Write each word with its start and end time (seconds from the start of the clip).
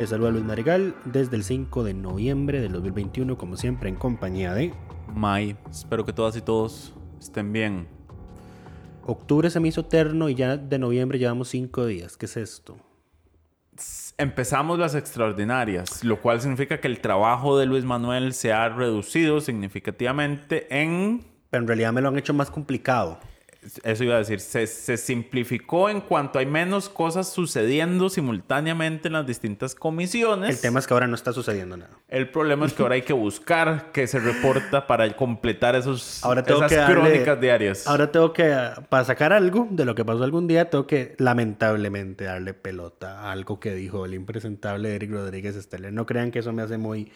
Les 0.00 0.08
saluda 0.08 0.30
Luis 0.30 0.46
Marigal 0.46 0.94
desde 1.04 1.36
el 1.36 1.44
5 1.44 1.84
de 1.84 1.92
noviembre 1.92 2.62
del 2.62 2.72
2021, 2.72 3.36
como 3.36 3.58
siempre 3.58 3.90
en 3.90 3.96
compañía 3.96 4.54
de... 4.54 4.72
May, 5.14 5.58
espero 5.70 6.06
que 6.06 6.14
todas 6.14 6.34
y 6.38 6.40
todos 6.40 6.94
estén 7.20 7.52
bien. 7.52 7.86
Octubre 9.04 9.50
se 9.50 9.60
me 9.60 9.68
hizo 9.68 9.82
eterno 9.82 10.30
y 10.30 10.34
ya 10.34 10.56
de 10.56 10.78
noviembre 10.78 11.18
llevamos 11.18 11.48
5 11.50 11.84
días. 11.84 12.16
¿Qué 12.16 12.24
es 12.24 12.38
esto? 12.38 12.78
Empezamos 14.16 14.78
las 14.78 14.94
extraordinarias, 14.94 16.02
lo 16.02 16.18
cual 16.22 16.40
significa 16.40 16.80
que 16.80 16.88
el 16.88 17.02
trabajo 17.02 17.58
de 17.58 17.66
Luis 17.66 17.84
Manuel 17.84 18.32
se 18.32 18.54
ha 18.54 18.70
reducido 18.70 19.42
significativamente 19.42 20.66
en... 20.70 21.26
Pero 21.50 21.60
en 21.60 21.68
realidad 21.68 21.92
me 21.92 22.00
lo 22.00 22.08
han 22.08 22.16
hecho 22.16 22.32
más 22.32 22.50
complicado. 22.50 23.20
Eso 23.82 24.04
iba 24.04 24.14
a 24.14 24.18
decir, 24.18 24.40
se, 24.40 24.66
se, 24.66 24.96
simplificó 24.96 25.90
en 25.90 26.00
cuanto 26.00 26.38
hay 26.38 26.46
menos 26.46 26.88
cosas 26.88 27.30
sucediendo 27.30 28.08
simultáneamente 28.08 29.08
en 29.08 29.12
las 29.12 29.26
distintas 29.26 29.74
comisiones. 29.74 30.48
El 30.48 30.60
tema 30.60 30.78
es 30.80 30.86
que 30.86 30.94
ahora 30.94 31.06
no 31.06 31.14
está 31.14 31.34
sucediendo 31.34 31.76
nada. 31.76 31.90
El 32.08 32.30
problema 32.30 32.64
es 32.64 32.72
que 32.72 32.82
ahora 32.82 32.94
hay 32.94 33.02
que 33.02 33.12
buscar 33.12 33.92
que 33.92 34.06
se 34.06 34.18
reporta 34.18 34.86
para 34.86 35.14
completar 35.14 35.76
esos, 35.76 36.24
ahora 36.24 36.42
tengo 36.42 36.60
esas 36.60 36.70
que 36.70 36.76
darle, 36.76 36.94
crónicas 36.94 37.40
diarias. 37.40 37.86
Ahora 37.86 38.10
tengo 38.10 38.32
que, 38.32 38.56
para 38.88 39.04
sacar 39.04 39.34
algo 39.34 39.68
de 39.70 39.84
lo 39.84 39.94
que 39.94 40.06
pasó 40.06 40.24
algún 40.24 40.46
día, 40.46 40.70
tengo 40.70 40.86
que 40.86 41.14
lamentablemente 41.18 42.24
darle 42.24 42.54
pelota 42.54 43.20
a 43.20 43.32
algo 43.32 43.60
que 43.60 43.74
dijo 43.74 44.06
el 44.06 44.14
impresentable 44.14 44.94
Eric 44.94 45.10
Rodríguez 45.10 45.54
Esteller. 45.54 45.92
No 45.92 46.06
crean 46.06 46.30
que 46.30 46.38
eso 46.38 46.54
me 46.54 46.62
hace 46.62 46.78
muy 46.78 47.12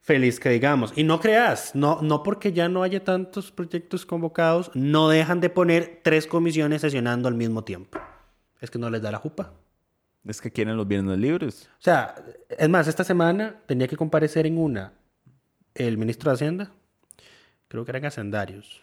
feliz 0.00 0.40
que 0.40 0.50
digamos. 0.50 0.92
Y 0.96 1.04
no 1.04 1.20
creas, 1.20 1.74
no, 1.74 2.00
no 2.02 2.22
porque 2.22 2.52
ya 2.52 2.68
no 2.68 2.82
haya 2.82 3.04
tantos 3.04 3.52
proyectos 3.52 4.06
convocados, 4.06 4.70
no 4.74 5.08
dejan 5.08 5.40
de 5.40 5.50
poner 5.50 6.00
tres 6.02 6.26
comisiones 6.26 6.80
sesionando 6.80 7.28
al 7.28 7.34
mismo 7.34 7.64
tiempo. 7.64 7.98
Es 8.60 8.70
que 8.70 8.78
no 8.78 8.90
les 8.90 9.02
da 9.02 9.10
la 9.10 9.18
jupa. 9.18 9.52
Es 10.26 10.40
que 10.40 10.50
quieren 10.50 10.76
los 10.76 10.88
viernes 10.88 11.18
libres. 11.18 11.70
O 11.78 11.82
sea, 11.82 12.14
es 12.48 12.68
más, 12.68 12.88
esta 12.88 13.04
semana 13.04 13.62
tenía 13.66 13.88
que 13.88 13.96
comparecer 13.96 14.46
en 14.46 14.58
una 14.58 14.92
el 15.74 15.96
ministro 15.96 16.30
de 16.30 16.34
Hacienda, 16.34 16.72
creo 17.68 17.84
que 17.84 17.92
eran 17.92 18.04
hacendarios, 18.04 18.82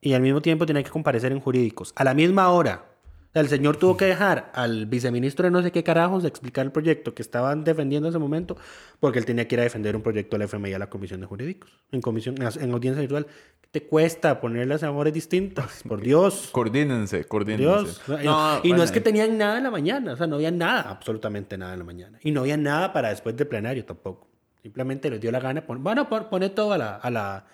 y 0.00 0.12
al 0.12 0.22
mismo 0.22 0.40
tiempo 0.40 0.66
tenía 0.66 0.82
que 0.82 0.90
comparecer 0.90 1.32
en 1.32 1.40
jurídicos, 1.40 1.92
a 1.96 2.04
la 2.04 2.14
misma 2.14 2.50
hora. 2.50 2.93
El 3.34 3.48
señor 3.48 3.76
tuvo 3.76 3.96
que 3.96 4.04
dejar 4.04 4.52
al 4.54 4.86
viceministro 4.86 5.44
de 5.44 5.50
no 5.50 5.60
sé 5.60 5.72
qué 5.72 5.82
carajos 5.82 6.22
de 6.22 6.28
explicar 6.28 6.64
el 6.64 6.70
proyecto 6.70 7.14
que 7.14 7.22
estaban 7.22 7.64
defendiendo 7.64 8.06
en 8.06 8.12
ese 8.12 8.20
momento, 8.20 8.56
porque 9.00 9.18
él 9.18 9.24
tenía 9.24 9.48
que 9.48 9.56
ir 9.56 9.60
a 9.60 9.64
defender 9.64 9.96
un 9.96 10.02
proyecto 10.02 10.38
del 10.38 10.46
FMI 10.46 10.72
a 10.72 10.78
la 10.78 10.88
Comisión 10.88 11.20
de 11.20 11.26
Jurídicos, 11.26 11.70
en 11.90 12.00
comisión, 12.00 12.36
en 12.38 12.72
audiencia 12.72 13.00
virtual. 13.00 13.26
¿Qué 13.60 13.68
te 13.72 13.86
cuesta 13.88 14.40
ponerle 14.40 14.78
sabores 14.78 15.12
distintas? 15.12 15.82
Por 15.88 16.00
Dios. 16.00 16.50
Coordínense, 16.52 17.24
coordínense. 17.24 17.64
Dios. 17.64 18.02
Y, 18.22 18.24
no, 18.24 18.60
y 18.62 18.72
no 18.72 18.84
es 18.84 18.92
que 18.92 19.00
tenían 19.00 19.36
nada 19.36 19.58
en 19.58 19.64
la 19.64 19.70
mañana, 19.72 20.12
o 20.12 20.16
sea, 20.16 20.28
no 20.28 20.36
había 20.36 20.52
nada, 20.52 20.82
absolutamente 20.82 21.58
nada 21.58 21.72
en 21.72 21.80
la 21.80 21.84
mañana. 21.84 22.20
Y 22.22 22.30
no 22.30 22.42
había 22.42 22.56
nada 22.56 22.92
para 22.92 23.08
después 23.08 23.36
del 23.36 23.48
plenario 23.48 23.84
tampoco. 23.84 24.28
Simplemente 24.62 25.10
les 25.10 25.20
dio 25.20 25.32
la 25.32 25.40
gana, 25.40 25.66
pon, 25.66 25.82
bueno, 25.82 26.08
poner 26.08 26.50
todo 26.50 26.72
a, 26.72 26.78
la, 26.78 26.94
a, 26.94 27.10
la, 27.10 27.46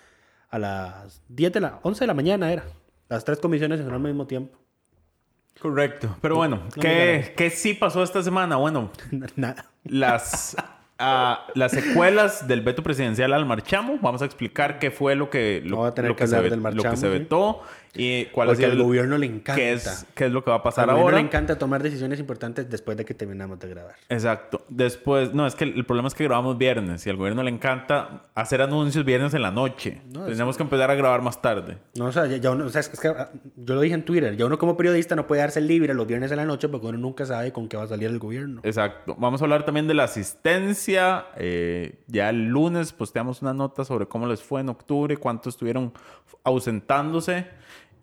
a 0.47 0.59
las 0.59 1.23
10 1.29 1.53
de 1.53 1.59
la, 1.59 1.79
11 1.81 2.01
de 2.01 2.07
la 2.07 2.13
mañana 2.13 2.53
era. 2.53 2.65
Las 3.09 3.25
tres 3.25 3.39
comisiones 3.39 3.79
en 3.79 3.89
al 3.89 3.99
mismo 3.99 4.27
tiempo. 4.27 4.60
Correcto. 5.59 6.15
Pero 6.21 6.35
bueno, 6.35 6.63
no 6.75 6.81
¿qué, 6.81 7.33
¿qué, 7.37 7.49
sí 7.49 7.73
pasó 7.73 8.03
esta 8.03 8.23
semana? 8.23 8.55
Bueno, 8.55 8.91
nada. 9.35 9.65
Las, 9.83 10.55
uh, 11.01 11.51
las 11.55 11.71
secuelas 11.71 12.47
del 12.47 12.61
veto 12.61 12.83
presidencial 12.83 13.33
al 13.33 13.45
marchamo. 13.45 13.97
Vamos 14.01 14.21
a 14.21 14.25
explicar 14.25 14.79
qué 14.79 14.91
fue 14.91 15.15
lo 15.15 15.29
que, 15.29 15.61
lo, 15.65 15.85
a 15.85 15.89
lo 15.89 15.93
que, 15.93 16.15
que, 16.15 16.27
se, 16.27 16.41
del 16.41 16.61
marchamo, 16.61 16.83
lo 16.83 16.91
que 16.91 16.97
se 16.97 17.09
vetó 17.09 17.61
y 17.93 18.25
cuál 18.25 18.47
Porque 18.47 18.63
es 18.63 18.71
el, 18.71 18.77
al 18.77 18.83
gobierno 18.83 19.17
le 19.17 19.25
encanta. 19.25 19.55
Qué 19.55 19.73
es, 19.73 20.05
qué 20.15 20.25
es 20.25 20.31
lo 20.31 20.43
que 20.43 20.49
va 20.49 20.57
a 20.57 20.63
pasar 20.63 20.89
al 20.89 20.97
ahora. 20.97 21.17
le 21.17 21.23
encanta 21.23 21.57
tomar 21.57 21.83
decisiones 21.83 22.19
importantes 22.19 22.69
después 22.69 22.95
de 22.95 23.03
que 23.03 23.13
terminamos 23.13 23.59
de 23.59 23.67
grabar. 23.67 23.95
Exacto. 24.07 24.65
Después, 24.69 25.33
no, 25.33 25.45
es 25.45 25.55
que 25.55 25.65
el 25.65 25.85
problema 25.85 26.07
es 26.07 26.13
que 26.13 26.23
grabamos 26.23 26.57
viernes 26.57 27.05
y 27.05 27.09
al 27.09 27.17
gobierno 27.17 27.43
le 27.43 27.51
encanta 27.51 28.23
hacer 28.33 28.61
anuncios 28.61 29.03
viernes 29.03 29.33
en 29.33 29.41
la 29.41 29.51
noche. 29.51 30.01
No, 30.13 30.25
Tenemos 30.25 30.55
que 30.55 30.63
empezar 30.63 30.89
a 30.89 30.95
grabar 30.95 31.21
más 31.21 31.41
tarde. 31.41 31.77
No, 31.95 32.05
o 32.05 32.11
sea, 32.11 32.27
ya, 32.27 32.37
ya 32.37 32.51
uno, 32.51 32.65
o 32.65 32.69
sea, 32.69 32.81
es 32.81 32.89
que 32.89 33.13
yo 33.57 33.75
lo 33.75 33.81
dije 33.81 33.95
en 33.95 34.03
Twitter, 34.03 34.37
ya 34.37 34.45
uno 34.45 34.57
como 34.57 34.77
periodista 34.77 35.15
no 35.15 35.27
puede 35.27 35.41
darse 35.41 35.59
libre 35.59 35.93
los 35.93 36.07
viernes 36.07 36.31
en 36.31 36.37
la 36.37 36.45
noche 36.45 36.69
porque 36.69 36.87
uno 36.87 36.97
nunca 36.97 37.25
sabe 37.25 37.51
con 37.51 37.67
qué 37.67 37.75
va 37.75 37.83
a 37.83 37.87
salir 37.87 38.07
el 38.07 38.19
gobierno. 38.19 38.61
Exacto. 38.63 39.15
Vamos 39.19 39.41
a 39.41 39.45
hablar 39.45 39.65
también 39.65 39.87
de 39.87 39.93
la 39.93 40.05
asistencia. 40.05 40.90
Eh, 41.37 41.99
ya 42.07 42.29
el 42.29 42.47
lunes 42.47 42.93
posteamos 42.93 43.41
una 43.41 43.53
nota 43.53 43.85
sobre 43.85 44.07
cómo 44.07 44.27
les 44.27 44.41
fue 44.41 44.61
en 44.61 44.69
octubre, 44.69 45.17
cuántos 45.17 45.55
estuvieron 45.55 45.93
ausentándose. 46.43 47.47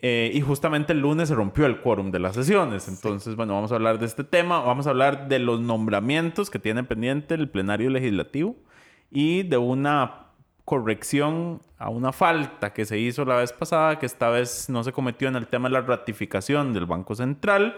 Eh, 0.00 0.30
y 0.32 0.40
justamente 0.40 0.92
el 0.92 1.00
lunes 1.00 1.28
se 1.28 1.34
rompió 1.34 1.66
el 1.66 1.80
quórum 1.80 2.10
de 2.10 2.20
las 2.20 2.34
sesiones. 2.34 2.88
Entonces, 2.88 3.32
sí. 3.32 3.36
bueno, 3.36 3.54
vamos 3.54 3.72
a 3.72 3.74
hablar 3.74 3.98
de 3.98 4.06
este 4.06 4.24
tema. 4.24 4.60
Vamos 4.60 4.86
a 4.86 4.90
hablar 4.90 5.28
de 5.28 5.38
los 5.38 5.60
nombramientos 5.60 6.50
que 6.50 6.58
tiene 6.58 6.84
pendiente 6.84 7.34
el 7.34 7.48
plenario 7.48 7.90
legislativo 7.90 8.56
y 9.10 9.42
de 9.42 9.56
una 9.56 10.28
corrección 10.64 11.62
a 11.78 11.88
una 11.88 12.12
falta 12.12 12.74
que 12.74 12.84
se 12.84 12.98
hizo 12.98 13.24
la 13.24 13.36
vez 13.36 13.52
pasada, 13.52 13.98
que 13.98 14.06
esta 14.06 14.28
vez 14.28 14.68
no 14.68 14.84
se 14.84 14.92
cometió 14.92 15.26
en 15.28 15.36
el 15.36 15.46
tema 15.46 15.68
de 15.68 15.72
la 15.72 15.80
ratificación 15.80 16.74
del 16.74 16.84
Banco 16.84 17.14
Central. 17.14 17.76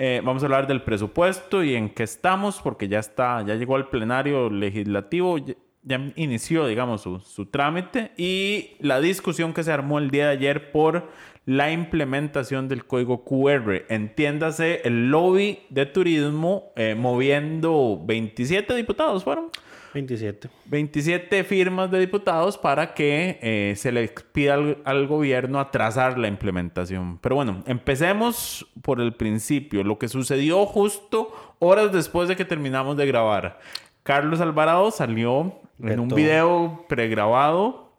Eh, 0.00 0.22
vamos 0.22 0.44
a 0.44 0.46
hablar 0.46 0.68
del 0.68 0.82
presupuesto 0.82 1.64
y 1.64 1.74
en 1.74 1.90
qué 1.90 2.04
estamos, 2.04 2.60
porque 2.62 2.86
ya 2.86 3.00
está, 3.00 3.44
ya 3.44 3.56
llegó 3.56 3.74
al 3.74 3.88
plenario 3.88 4.48
legislativo, 4.48 5.38
ya, 5.82 6.12
inició, 6.14 6.68
digamos, 6.68 7.00
su, 7.00 7.18
su 7.18 7.46
trámite 7.46 8.12
y 8.16 8.76
la 8.78 9.00
discusión 9.00 9.52
que 9.52 9.64
se 9.64 9.72
armó 9.72 9.98
el 9.98 10.12
día 10.12 10.26
de 10.26 10.32
ayer 10.34 10.70
por 10.70 11.08
la 11.46 11.72
implementación 11.72 12.68
del 12.68 12.84
código 12.84 13.24
QR. 13.24 13.86
Entiéndase 13.88 14.82
el 14.84 15.10
lobby 15.10 15.64
de 15.68 15.86
turismo 15.86 16.72
eh, 16.76 16.94
moviendo 16.94 18.00
27 18.06 18.76
diputados, 18.76 19.24
¿fueron? 19.24 19.50
27. 19.98 20.48
27 20.66 21.44
firmas 21.44 21.90
de 21.90 21.98
diputados 21.98 22.56
para 22.56 22.94
que 22.94 23.38
eh, 23.42 23.74
se 23.76 23.92
le 23.92 24.08
pida 24.08 24.54
al, 24.54 24.78
al, 24.84 25.06
gobierno 25.06 25.60
atrasar 25.60 26.18
la 26.18 26.28
implementación. 26.28 27.18
Pero 27.18 27.36
bueno, 27.36 27.62
empecemos 27.66 28.66
por 28.82 29.00
el 29.00 29.14
principio. 29.14 29.82
Lo 29.84 29.98
que 29.98 30.08
sucedió 30.08 30.66
justo 30.66 31.32
horas 31.58 31.92
después 31.92 32.28
de 32.28 32.36
que 32.36 32.44
terminamos 32.44 32.96
de 32.96 33.06
grabar. 33.06 33.58
Carlos 34.02 34.40
Alvarado 34.40 34.90
salió 34.90 35.52
en 35.82 36.00
un 36.00 36.08
video 36.08 36.84
pregrabado 36.88 37.92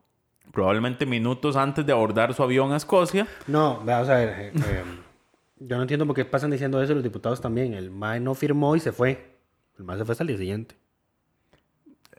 probablemente 0.51 1.05
minutos 1.05 1.55
antes 1.55 1.85
de 1.85 1.91
abordar 1.91 2.33
su 2.33 2.43
avión 2.43 2.71
a 2.71 2.77
Escocia. 2.77 3.27
No, 3.47 3.81
vamos 3.85 4.09
a 4.09 4.15
ver. 4.15 4.29
Eh, 4.29 4.51
eh, 4.55 4.83
yo 5.59 5.75
no 5.75 5.83
entiendo 5.83 6.05
por 6.07 6.15
qué 6.15 6.25
pasan 6.25 6.51
diciendo 6.51 6.81
eso 6.81 6.93
los 6.93 7.03
diputados 7.03 7.41
también. 7.41 7.73
El 7.73 7.91
MAE 7.91 8.19
no 8.19 8.33
firmó 8.33 8.75
y 8.75 8.79
se 8.79 8.91
fue. 8.91 9.37
El 9.77 9.83
MAE 9.83 9.99
se 9.99 10.05
fue 10.05 10.13
hasta 10.13 10.23
el 10.23 10.29
día 10.29 10.37
siguiente. 10.37 10.75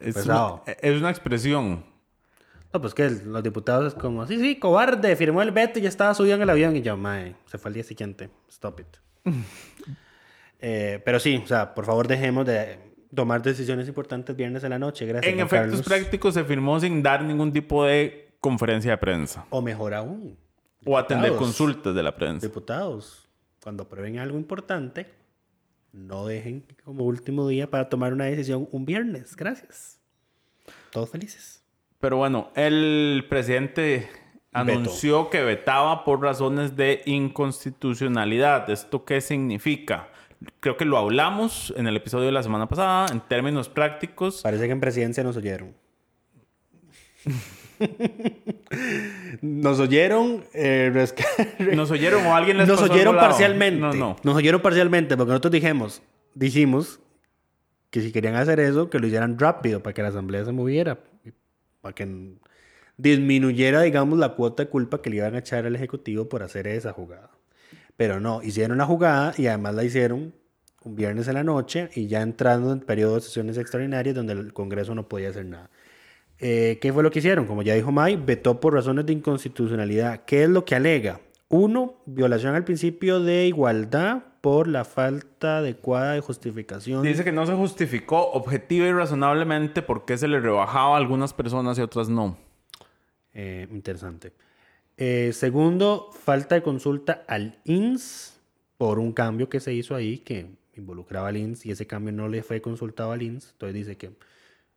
Es 0.01 0.17
una, 0.25 0.63
es 0.67 0.99
una, 0.99 1.11
expresión. 1.11 1.85
No, 2.73 2.81
pues 2.81 2.95
que 2.95 3.11
los 3.11 3.43
diputados 3.43 3.93
es 3.93 3.95
como, 3.95 4.27
sí, 4.27 4.39
sí, 4.39 4.57
cobarde, 4.57 5.15
firmó 5.17 5.43
el 5.43 5.51
veto 5.51 5.79
y 5.79 5.83
ya 5.83 5.89
estaba 5.89 6.15
subido 6.15 6.37
en 6.37 6.43
el 6.43 6.51
avión 6.51 6.75
y 6.77 6.83
ya, 6.83 6.97
MAE, 6.97 7.35
se 7.47 7.59
fue 7.59 7.69
al 7.69 7.75
día 7.75 7.85
siguiente. 7.85 8.31
Stop 8.49 8.81
it. 8.81 8.87
eh, 10.61 11.03
pero 11.05 11.21
sí, 11.21 11.41
o 11.45 11.47
sea, 11.47 11.75
por 11.75 11.85
favor 11.85 12.09
dejemos 12.09 12.47
de 12.47 12.79
tomar 13.15 13.43
decisiones 13.43 13.89
importantes 13.89 14.37
viernes 14.37 14.65
en 14.65 14.71
la 14.71 14.79
noche. 14.79 15.05
Gracias. 15.07 15.33
En 15.33 15.41
efectos 15.41 15.61
Carlos. 15.61 15.83
prácticos 15.83 16.35
se 16.35 16.45
firmó 16.45 16.79
sin 16.81 17.03
dar 17.03 17.23
ningún 17.25 17.53
tipo 17.53 17.85
de 17.85 18.35
conferencia 18.41 18.93
de 18.93 18.99
prensa. 18.99 19.47
O 19.51 19.61
mejor 19.61 19.95
aún. 19.95 20.39
O 20.85 20.97
atender 20.97 21.35
consultas 21.37 21.95
de 21.95 22.03
la 22.03 22.15
prensa. 22.17 22.47
Diputados, 22.47 23.29
cuando 23.63 23.83
aprueben 23.83 24.19
algo 24.19 24.39
importante, 24.39 25.07
no 25.93 26.27
dejen 26.27 26.65
como 26.85 27.05
último 27.05 27.49
día 27.49 27.71
para 27.71 27.89
tomar 27.89 28.13
una 28.13 28.27
decisión 28.27 28.69
un 28.71 28.85
viernes. 28.85 29.37
Gracias. 29.37 30.01
Todos 30.91 31.11
felices. 31.11 31.65
Pero 32.01 32.17
bueno, 32.17 32.51
el 32.55 33.27
presidente 33.29 34.09
anunció 34.53 35.31
que 35.31 35.43
vetaba 35.43 36.05
por 36.05 36.23
razones 36.23 36.77
de 36.77 37.03
inconstitucionalidad. 37.07 38.69
¿Esto 38.71 39.05
qué 39.05 39.21
significa? 39.21 40.09
Creo 40.61 40.77
que 40.77 40.87
lo 40.87 40.97
hablamos 40.97 41.75
en 41.77 41.87
el 41.87 41.97
episodio 41.97 42.27
de 42.27 42.33
la 42.33 42.43
semana 42.43 42.69
pasada, 42.69 43.07
en 43.13 43.21
términos 43.21 43.69
prácticos. 43.69 44.41
Parece 44.43 44.67
que 44.67 44.73
en 44.73 44.81
presidencia 44.81 45.23
nos 45.23 45.37
oyeron. 45.37 45.75
nos 49.43 49.79
oyeron. 49.81 50.45
eh, 50.55 50.93
¿Nos 51.75 51.91
oyeron 51.91 52.27
o 52.27 52.35
alguien 52.35 52.59
les 52.59 52.69
nos 52.69 52.81
pasó 52.81 52.93
oyeron 52.93 53.17
parcialmente. 53.17 53.81
No, 53.81 53.93
no. 53.93 54.17
Nos 54.23 54.37
oyeron 54.37 54.61
parcialmente 54.61 55.17
porque 55.17 55.31
nosotros 55.31 55.53
dijimos, 55.53 56.03
dijimos 56.35 57.01
que 57.91 58.01
si 58.01 58.13
querían 58.13 58.37
hacer 58.37 58.61
eso, 58.61 58.91
que 58.91 58.99
lo 58.99 59.07
hicieran 59.07 59.39
rápido 59.39 59.83
para 59.83 59.95
que 59.95 60.03
la 60.03 60.09
asamblea 60.09 60.45
se 60.45 60.53
moviera, 60.53 60.99
para 61.81 61.95
que 61.95 62.37
disminuyera, 62.97 63.83
digamos, 63.83 64.19
la 64.19 64.31
cuota 64.31 64.65
de 64.65 64.69
culpa 64.69 65.03
que 65.03 65.11
le 65.11 65.17
iban 65.17 65.35
a 65.35 65.39
echar 65.39 65.67
al 65.67 65.75
ejecutivo 65.75 66.29
por 66.29 66.43
hacer 66.43 66.67
esa 66.67 66.93
jugada. 66.93 67.31
Pero 67.97 68.21
no, 68.21 68.43
hicieron 68.43 68.79
la 68.79 68.87
jugada 68.87 69.35
y 69.37 69.47
además 69.47 69.75
la 69.75 69.85
hicieron 69.85 70.35
un 70.83 70.97
viernes 70.97 71.29
en 71.29 71.35
la 71.35 71.45
noche 71.45 71.91
y 71.95 72.07
ya 72.07 72.23
entrando 72.23 72.73
en 72.73 72.81
periodo 72.81 73.17
de 73.17 73.21
sesiones 73.23 73.59
extraordinarias 73.59 74.15
donde 74.15 74.33
el 74.33 74.53
Congreso 74.53 74.95
no 74.95 75.09
podía 75.09 75.31
hacer 75.31 75.47
nada. 75.47 75.71
Eh, 76.41 76.79
¿Qué 76.81 76.93
fue 76.93 77.03
lo 77.03 77.11
que 77.11 77.19
hicieron? 77.19 77.47
Como 77.47 77.63
ya 77.63 77.75
dijo 77.75 77.93
May, 77.93 78.17
vetó 78.17 78.61
por 78.61 78.75
razones 78.75 79.05
de 79.07 79.13
inconstitucionalidad. 79.13 80.25
¿Qué 80.25 80.45
es 80.45 80.49
lo 80.49 80.65
que 80.65 80.75
alega? 80.75 81.21
Uno, 81.49 81.97
violación 82.07 82.55
al 82.55 82.65
principio 82.65 83.21
de 83.21 83.47
igualdad 83.47 84.23
por 84.41 84.69
la 84.69 84.85
falta 84.85 85.59
adecuada 85.59 86.15
de 86.15 86.21
justificación. 86.21 87.03
Dice 87.03 87.25
que 87.25 87.33
no 87.33 87.45
se 87.45 87.55
justificó 87.55 88.31
objetiva 88.33 88.87
y 88.87 88.93
razonablemente 88.93 89.83
por 89.83 90.07
qué 90.07 90.17
se 90.17 90.29
le 90.29 90.41
rebajaba 90.41 90.95
a 90.95 90.97
algunas 90.97 91.35
personas 91.35 91.77
y 91.77 91.83
a 91.83 91.85
otras 91.85 92.09
no. 92.09 92.39
Eh, 93.35 93.69
interesante. 93.71 94.33
Eh, 94.97 95.33
segundo, 95.35 96.11
falta 96.13 96.55
de 96.55 96.63
consulta 96.63 97.25
al 97.29 97.59
INS 97.65 98.41
por 98.79 98.99
un 98.99 99.13
cambio 99.13 99.49
que 99.49 99.61
se 99.61 99.75
hizo 99.75 99.95
ahí 99.95 100.19
que 100.19 100.47
involucraba 100.75 101.29
al 101.29 101.37
INS 101.37 101.67
y 101.67 101.71
ese 101.71 101.87
cambio 101.87 102.13
no 102.13 102.29
le 102.29 102.43
fue 102.43 102.63
consultado 102.63 103.13
al 103.13 103.23
INS. 103.23 103.51
Entonces 103.53 103.75
dice 103.75 103.97
que 103.97 104.13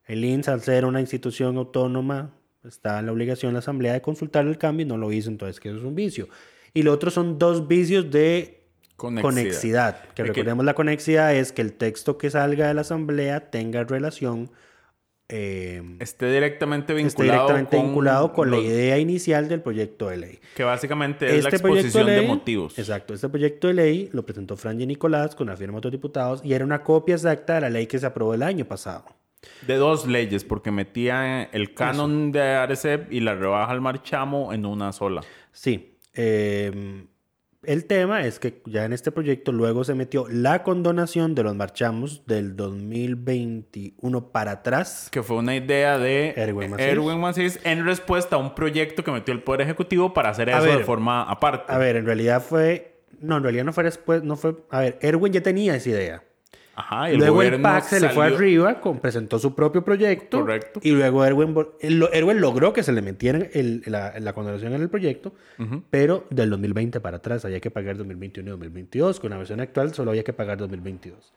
el 0.05 0.23
INS, 0.25 0.47
al 0.49 0.61
ser 0.61 0.85
una 0.85 0.99
institución 0.99 1.57
autónoma, 1.57 2.31
está 2.65 2.99
en 2.99 3.05
la 3.07 3.11
obligación 3.11 3.51
de 3.51 3.53
la 3.53 3.59
Asamblea 3.59 3.93
de 3.93 4.01
consultar 4.01 4.45
el 4.47 4.57
cambio 4.57 4.85
y 4.85 4.89
no 4.89 4.97
lo 4.97 5.11
hizo, 5.11 5.29
entonces 5.29 5.59
que 5.59 5.69
eso 5.69 5.77
es 5.79 5.83
un 5.83 5.95
vicio. 5.95 6.27
Y 6.73 6.83
lo 6.83 6.91
otro 6.91 7.11
son 7.11 7.37
dos 7.39 7.67
vicios 7.67 8.09
de 8.11 8.61
Conexidad. 8.95 9.21
conexidad. 9.29 10.01
Que 10.15 10.23
De 10.23 10.29
que- 10.29 10.33
recordemos 10.33 10.65
la 10.65 10.73
conexidad 10.73 11.35
es 11.35 11.51
que 11.51 11.61
el 11.61 11.73
texto 11.73 12.17
que 12.17 12.29
salga 12.29 12.67
de 12.67 12.73
la 12.73 12.81
Asamblea 12.81 13.49
tenga 13.51 13.83
relación 13.83 14.49
eh, 15.29 15.81
Esté 15.99 16.31
directamente 16.31 16.93
vinculado, 16.93 17.07
esté 17.07 17.23
directamente 17.23 17.77
con, 17.77 17.85
vinculado 17.87 18.33
con 18.33 18.51
la 18.51 18.57
idea 18.59 18.99
inicial 18.99 19.47
del 19.47 19.61
proyecto 19.61 20.09
de 20.09 20.17
ley. 20.17 20.39
Que 20.55 20.63
básicamente 20.63 21.25
es 21.25 21.43
la 21.43 21.49
Este 21.49 21.55
exposición 21.55 22.05
de, 22.05 22.17
ley- 22.17 22.27
motivos. 22.27 22.77
Exacto, 22.77 23.13
este 23.13 23.29
proyecto 23.29 23.67
de 23.67 23.73
ley 23.73 24.09
lo 24.11 24.25
presentó 24.25 24.57
Franji 24.57 24.85
Nicolás 24.85 25.33
con 25.33 25.47
la 25.47 25.55
firma 25.57 25.73
de 25.73 25.77
otros 25.79 25.91
diputados 25.93 26.41
y 26.43 26.53
era 26.53 26.65
una 26.65 26.83
copia 26.83 27.15
exacta 27.15 27.55
de 27.55 27.61
la 27.61 27.69
ley 27.69 27.87
que 27.87 27.97
se 27.99 28.05
aprobó 28.05 28.33
el 28.33 28.43
año 28.43 28.65
pasado. 28.65 29.05
De 29.67 29.75
dos 29.75 30.07
leyes, 30.07 30.43
porque 30.43 30.71
metía 30.71 31.43
el 31.43 31.73
canon 31.73 32.31
de 32.31 32.41
Arecep 32.41 33.11
y 33.11 33.19
la 33.19 33.35
rebaja 33.35 33.71
al 33.71 33.81
marchamo 33.81 34.53
en 34.53 34.65
una 34.65 34.91
sola. 34.91 35.21
Sí. 35.51 35.97
eh, 36.13 37.05
el 37.65 37.85
tema 37.85 38.25
es 38.25 38.39
que 38.39 38.61
ya 38.65 38.83
en 38.83 38.91
este 38.93 39.11
proyecto 39.11 39.51
luego 39.51 39.83
se 39.83 39.93
metió 39.93 40.27
la 40.29 40.63
condonación 40.63 41.33
de 41.33 41.43
los 41.43 41.55
marchamos 41.55 42.25
del 42.25 42.55
2021 42.57 44.31
para 44.31 44.51
atrás. 44.51 45.07
Que 45.11 45.23
fue 45.23 45.37
una 45.37 45.55
idea 45.55 45.97
de 45.97 46.33
Erwin 46.35 46.71
Macís. 46.71 46.85
Erwin 46.85 47.19
Macís 47.19 47.59
en 47.63 47.85
respuesta 47.85 48.35
a 48.35 48.39
un 48.39 48.53
proyecto 48.53 49.03
que 49.03 49.11
metió 49.11 49.33
el 49.33 49.41
Poder 49.41 49.61
Ejecutivo 49.61 50.13
para 50.13 50.29
hacer 50.29 50.49
A 50.49 50.59
eso 50.59 50.77
de 50.77 50.83
forma 50.83 51.23
aparte. 51.23 51.71
A 51.71 51.77
ver, 51.77 51.95
en 51.95 52.05
realidad 52.05 52.43
fue... 52.43 53.01
No, 53.21 53.37
en 53.37 53.43
realidad 53.43 53.63
no 53.63 53.71
fue 53.71 53.85
después, 53.85 54.23
no 54.23 54.35
fue... 54.35 54.55
A 54.69 54.81
ver, 54.81 54.99
Erwin 55.01 55.31
ya 55.31 55.41
tenía 55.41 55.75
esa 55.75 55.89
idea. 55.89 56.23
Ajá, 56.75 57.09
y 57.09 57.13
el 57.13 57.19
luego 57.19 57.41
el 57.43 57.61
PAC 57.61 57.83
se 57.83 57.99
le 57.99 58.09
fue 58.09 58.25
arriba, 58.25 58.81
con- 58.81 58.99
presentó 58.99 59.37
su 59.37 59.53
propio 59.53 59.83
proyecto. 59.85 60.39
Correcto. 60.39 60.79
Y 60.83 60.91
luego 60.91 61.23
Erwin, 61.23 61.55
el- 61.81 62.07
Erwin 62.11 62.41
logró 62.41 62.73
que 62.73 62.81
se 62.81 62.91
le 62.91 63.01
metiera 63.03 63.39
el- 63.53 63.83
la, 63.85 64.19
la 64.19 64.33
condonación 64.33 64.73
en 64.73 64.81
el 64.81 64.89
proyecto, 64.89 65.33
pero 65.91 66.25
del 66.31 66.49
2020 66.49 66.99
para 66.99 67.17
atrás 67.17 67.45
había 67.45 67.59
que 67.59 67.69
pagar 67.69 67.97
2021 67.97 68.47
y 68.47 68.51
2022. 68.51 69.19
Con 69.19 69.29
la 69.29 69.37
versión 69.37 69.59
actual 69.59 69.93
solo 69.93 70.11
había 70.11 70.23
que 70.23 70.33
pagar 70.33 70.57
2022. 70.57 71.33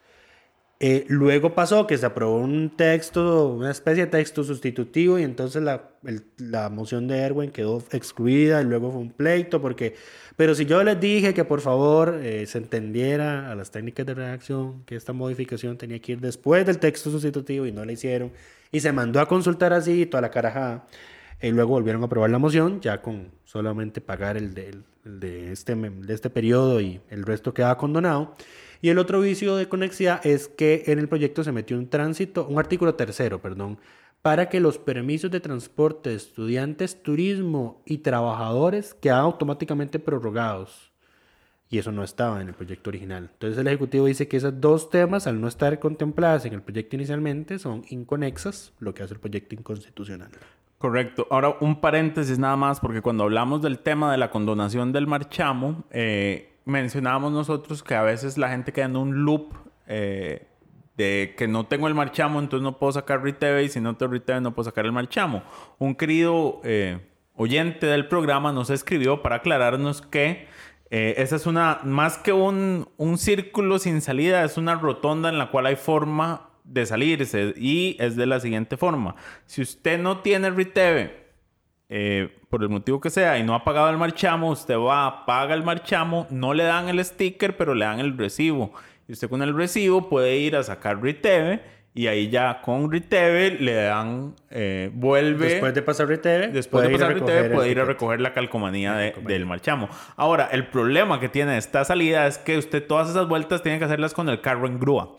Eh, 0.79 1.05
luego 1.09 1.55
pasó 1.55 1.87
que 1.87 1.97
se 1.97 2.05
aprobó 2.05 2.37
un 2.37 2.69
texto, 2.77 3.49
una 3.53 3.71
especie 3.71 4.05
de 4.05 4.11
texto 4.11 4.43
sustitutivo 4.43 5.17
y 5.17 5.23
entonces 5.23 5.63
la, 5.63 5.89
el- 6.05 6.23
la 6.37 6.69
moción 6.69 7.07
de 7.07 7.17
Erwin 7.17 7.49
quedó 7.49 7.83
excluida 7.91 8.61
y 8.61 8.65
luego 8.65 8.91
fue 8.91 9.01
un 9.01 9.09
pleito 9.11 9.59
porque, 9.59 9.95
pero 10.35 10.53
si 10.53 10.65
yo 10.67 10.83
les 10.83 10.99
dije 10.99 11.33
que 11.33 11.43
por 11.45 11.61
favor 11.61 12.19
eh, 12.21 12.45
se 12.45 12.59
entendiera 12.59 13.51
a 13.51 13.55
las 13.55 13.71
técnicas 13.71 14.05
de 14.05 14.13
redacción 14.13 14.83
que 14.85 14.95
esta 14.95 15.13
modificación 15.13 15.77
tenía 15.79 15.97
que 15.99 16.11
ir 16.11 16.21
después 16.21 16.63
del 16.67 16.77
texto 16.77 17.09
sustitutivo 17.09 17.65
y 17.65 17.71
no 17.71 17.83
la 17.83 17.93
hicieron 17.93 18.31
y 18.71 18.79
se 18.79 18.91
mandó 18.91 19.19
a 19.19 19.27
consultar 19.27 19.73
así 19.73 20.05
toda 20.05 20.21
la 20.21 20.29
carajada 20.29 20.85
y 21.41 21.49
luego 21.49 21.71
volvieron 21.71 22.03
a 22.03 22.05
aprobar 22.05 22.29
la 22.29 22.37
moción 22.37 22.81
ya 22.81 23.01
con 23.01 23.31
solamente 23.45 23.99
pagar 23.99 24.37
el 24.37 24.53
de, 24.53 24.69
el 25.05 25.19
de, 25.19 25.51
este, 25.51 25.73
de 25.73 26.13
este 26.13 26.29
periodo 26.29 26.81
y 26.81 27.01
el 27.09 27.23
resto 27.25 27.51
quedaba 27.53 27.77
condonado. 27.79 28.35
Y 28.81 28.89
el 28.89 28.99
otro 28.99 29.21
vicio 29.21 29.55
de 29.55 29.67
conexidad 29.69 30.25
es 30.25 30.47
que 30.47 30.83
en 30.87 30.99
el 30.99 31.07
proyecto 31.07 31.43
se 31.43 31.51
metió 31.51 31.77
un 31.77 31.89
tránsito, 31.89 32.47
un 32.47 32.59
artículo 32.59 32.95
tercero, 32.95 33.41
perdón, 33.41 33.79
para 34.21 34.49
que 34.49 34.59
los 34.59 34.77
permisos 34.77 35.31
de 35.31 35.39
transporte 35.39 36.09
de 36.09 36.15
estudiantes, 36.15 37.01
turismo 37.01 37.81
y 37.85 37.99
trabajadores 37.99 38.93
quedan 38.93 39.19
automáticamente 39.19 39.99
prorrogados. 39.99 40.91
Y 41.69 41.79
eso 41.79 41.91
no 41.91 42.03
estaba 42.03 42.41
en 42.41 42.47
el 42.47 42.53
proyecto 42.53 42.89
original. 42.89 43.29
Entonces 43.33 43.57
el 43.57 43.67
Ejecutivo 43.67 44.05
dice 44.05 44.27
que 44.27 44.37
esos 44.37 44.59
dos 44.61 44.89
temas, 44.89 45.27
al 45.27 45.41
no 45.41 45.47
estar 45.47 45.79
contempladas 45.79 46.45
en 46.45 46.53
el 46.53 46.61
proyecto 46.61 46.95
inicialmente, 46.95 47.59
son 47.59 47.83
inconexas, 47.89 48.73
lo 48.79 48.93
que 48.93 49.03
hace 49.03 49.15
el 49.15 49.19
proyecto 49.19 49.53
inconstitucional. 49.55 50.29
Correcto. 50.77 51.27
Ahora, 51.31 51.57
un 51.59 51.81
paréntesis 51.81 52.37
nada 52.37 52.55
más, 52.55 52.79
porque 52.79 53.01
cuando 53.01 53.23
hablamos 53.23 53.61
del 53.61 53.79
tema 53.79 54.11
de 54.11 54.17
la 54.17 54.29
condonación 54.29 54.91
del 54.91 55.07
marchamo, 55.07 55.85
eh, 55.89 56.56
mencionábamos 56.67 57.31
nosotros 57.31 57.81
que 57.81 57.95
a 57.95 58.03
veces 58.03 58.37
la 58.37 58.49
gente 58.49 58.73
queda 58.73 58.85
en 58.85 58.97
un 58.97 59.23
loop 59.23 59.53
eh, 59.87 60.47
de 60.97 61.33
que 61.37 61.47
no 61.47 61.65
tengo 61.65 61.87
el 61.87 61.95
marchamo, 61.95 62.39
entonces 62.39 62.63
no 62.63 62.77
puedo 62.77 62.91
sacar 62.91 63.23
RITEVE 63.23 63.63
y 63.63 63.69
si 63.69 63.79
no 63.79 63.95
tengo 63.95 64.11
RITEVE 64.11 64.41
no 64.41 64.53
puedo 64.53 64.65
sacar 64.65 64.85
el 64.85 64.91
marchamo. 64.91 65.43
Un 65.79 65.95
querido 65.95 66.59
eh, 66.63 66.99
oyente 67.35 67.85
del 67.85 68.07
programa 68.07 68.51
nos 68.51 68.69
escribió 68.69 69.21
para 69.21 69.37
aclararnos 69.37 70.01
que 70.01 70.47
eh, 70.89 71.15
esa 71.17 71.37
es 71.37 71.45
una, 71.45 71.79
más 71.83 72.17
que 72.17 72.33
un, 72.33 72.89
un 72.97 73.17
círculo 73.17 73.79
sin 73.79 74.01
salida, 74.01 74.43
es 74.43 74.57
una 74.57 74.75
rotonda 74.75 75.29
en 75.29 75.37
la 75.37 75.51
cual 75.51 75.67
hay 75.67 75.75
forma 75.75 76.49
de 76.63 76.85
salirse 76.85 77.53
y 77.55 77.95
es 77.99 78.15
de 78.15 78.25
la 78.25 78.39
siguiente 78.39 78.75
forma. 78.75 79.15
Si 79.45 79.61
usted 79.61 79.99
no 79.99 80.19
tiene 80.19 80.49
RITEVE, 80.49 81.26
eh, 81.89 82.29
por 82.49 82.63
el 82.63 82.69
motivo 82.69 82.99
que 82.99 83.09
sea, 83.09 83.37
y 83.39 83.43
no 83.43 83.55
ha 83.55 83.63
pagado 83.63 83.89
el 83.89 83.97
marchamo, 83.97 84.49
usted 84.51 84.77
va, 84.77 85.25
paga 85.25 85.53
el 85.53 85.63
marchamo, 85.63 86.27
no 86.29 86.53
le 86.53 86.63
dan 86.63 86.89
el 86.89 87.03
sticker, 87.03 87.55
pero 87.57 87.73
le 87.75 87.85
dan 87.85 87.99
el 87.99 88.17
recibo. 88.17 88.73
Y 89.07 89.13
usted 89.13 89.29
con 89.29 89.41
el 89.41 89.55
recibo 89.55 90.09
puede 90.09 90.37
ir 90.37 90.55
a 90.55 90.63
sacar 90.63 91.01
RITEVE 91.01 91.61
y 91.93 92.07
ahí 92.07 92.29
ya 92.29 92.61
con 92.61 92.91
RITEVE 92.91 93.51
le 93.59 93.73
dan, 93.73 94.35
eh, 94.51 94.91
vuelve... 94.93 95.47
Después 95.47 95.73
de 95.73 95.81
pasar 95.81 96.07
RITEVE, 96.09 96.49
Después 96.49 96.83
puede 96.83 96.87
de 96.89 96.93
ir 96.93 96.95
a 97.03 97.07
pasar 97.07 97.13
recoger 97.15 97.35
RITEVE 97.35 97.55
puede 97.55 97.71
ir 97.71 97.79
a 97.79 97.85
recoger 97.85 98.21
la 98.21 98.33
calcomanía 98.33 98.93
de- 98.93 99.15
del 99.25 99.45
marchamo. 99.45 99.89
Ahora, 100.15 100.49
el 100.51 100.67
problema 100.67 101.19
que 101.19 101.29
tiene 101.29 101.57
esta 101.57 101.85
salida 101.85 102.27
es 102.27 102.37
que 102.37 102.57
usted 102.57 102.85
todas 102.85 103.09
esas 103.09 103.27
vueltas 103.27 103.63
tiene 103.63 103.79
que 103.79 103.85
hacerlas 103.85 104.13
con 104.13 104.27
el 104.29 104.41
carro 104.41 104.67
en 104.67 104.77
grúa. 104.79 105.15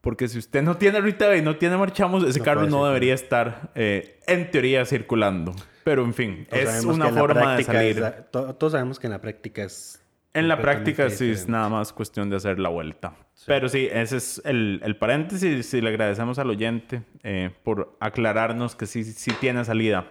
Porque 0.00 0.28
si 0.28 0.38
usted 0.38 0.62
no 0.62 0.76
tiene 0.76 1.00
RITEVE 1.00 1.38
y 1.38 1.42
no 1.42 1.56
tiene 1.56 1.76
marchamos, 1.76 2.22
ese 2.24 2.38
No 2.40 2.44
carro 2.44 2.66
no 2.66 2.84
debería 2.86 3.14
estar, 3.14 3.70
eh, 3.74 4.18
en 4.26 4.50
teoría, 4.50 4.84
circulando. 4.84 5.54
Pero, 5.84 6.04
en 6.04 6.14
fin, 6.14 6.46
Todos 6.48 6.62
es 6.62 6.84
una 6.84 7.08
forma 7.08 7.56
de 7.56 7.64
salir. 7.64 7.90
es 7.90 7.96
la- 7.98 8.16
to- 8.24 8.54
todos 8.54 8.72
sabemos 8.72 8.98
que 8.98 9.06
en 9.08 9.12
la 9.12 9.20
práctica 9.20 9.64
es... 9.64 9.98
En 10.34 10.48
la 10.48 10.60
práctica 10.62 11.10
sí 11.10 11.30
es 11.30 11.46
nada 11.48 11.68
más 11.68 11.92
cuestión 11.92 12.30
de 12.30 12.36
hacer 12.36 12.58
la 12.58 12.70
vuelta. 12.70 13.14
Pero 13.46 13.68
sí, 13.68 13.88
ese 13.92 14.16
es 14.16 14.40
el, 14.46 14.80
el 14.82 14.96
paréntesis 14.96 15.74
y 15.74 15.80
le 15.82 15.90
agradecemos 15.90 16.38
al 16.38 16.48
oyente 16.48 17.02
eh, 17.22 17.50
por 17.64 17.96
aclararnos 18.00 18.74
que 18.74 18.86
sí, 18.86 19.04
sí 19.04 19.30
tiene 19.40 19.62
salida. 19.64 20.06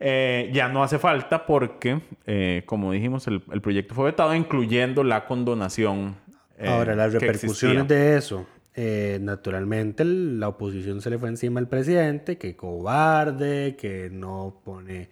Eh, 0.00 0.50
ya 0.52 0.68
no 0.68 0.82
hace 0.82 0.98
falta 0.98 1.46
porque, 1.46 2.00
eh, 2.26 2.62
como 2.66 2.90
dijimos, 2.90 3.26
el, 3.28 3.42
el 3.52 3.60
proyecto 3.60 3.94
fue 3.94 4.06
vetado, 4.06 4.34
incluyendo 4.34 5.04
la 5.04 5.26
condonación. 5.26 6.16
eh, 6.58 6.66
Ahora, 6.68 6.96
las 6.96 7.12
repercusiones 7.12 7.86
de 7.86 8.16
eso. 8.16 8.46
Eh, 8.82 9.18
naturalmente, 9.20 10.06
la 10.06 10.48
oposición 10.48 11.02
se 11.02 11.10
le 11.10 11.18
fue 11.18 11.28
encima 11.28 11.60
al 11.60 11.68
presidente, 11.68 12.38
que 12.38 12.56
cobarde, 12.56 13.76
que 13.76 14.08
no 14.10 14.62
pone 14.64 15.10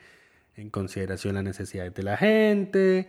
en 0.57 0.71
consideración 0.71 1.35
las 1.35 1.45
necesidades 1.45 1.93
de 1.93 2.03
la 2.03 2.17
gente, 2.17 3.09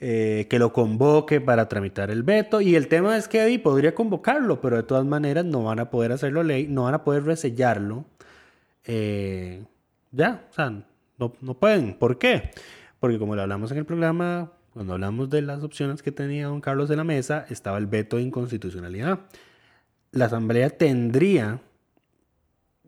eh, 0.00 0.48
que 0.50 0.58
lo 0.58 0.72
convoque 0.72 1.40
para 1.40 1.68
tramitar 1.68 2.10
el 2.10 2.24
veto. 2.24 2.60
Y 2.60 2.74
el 2.74 2.88
tema 2.88 3.16
es 3.16 3.28
que 3.28 3.40
ahí 3.40 3.56
podría 3.58 3.94
convocarlo, 3.94 4.60
pero 4.60 4.78
de 4.78 4.82
todas 4.82 5.04
maneras 5.04 5.44
no 5.44 5.62
van 5.62 5.78
a 5.78 5.90
poder 5.90 6.10
hacerlo 6.10 6.42
ley, 6.42 6.66
no 6.66 6.82
van 6.84 6.94
a 6.94 7.04
poder 7.04 7.22
resellarlo 7.22 8.04
eh, 8.84 9.62
ya, 10.10 10.44
o 10.50 10.52
sea, 10.52 10.70
no, 11.18 11.32
no 11.40 11.54
pueden. 11.54 11.94
¿Por 11.94 12.18
qué? 12.18 12.50
Porque 12.98 13.16
como 13.20 13.36
lo 13.36 13.42
hablamos 13.42 13.70
en 13.70 13.78
el 13.78 13.84
programa, 13.84 14.50
cuando 14.72 14.94
hablamos 14.94 15.30
de 15.30 15.42
las 15.42 15.62
opciones 15.62 16.02
que 16.02 16.10
tenía 16.10 16.48
don 16.48 16.60
Carlos 16.60 16.88
de 16.88 16.96
la 16.96 17.04
mesa, 17.04 17.46
estaba 17.48 17.78
el 17.78 17.86
veto 17.86 18.16
de 18.16 18.22
inconstitucionalidad. 18.22 19.20
La 20.12 20.26
Asamblea 20.26 20.70
tendría... 20.70 21.60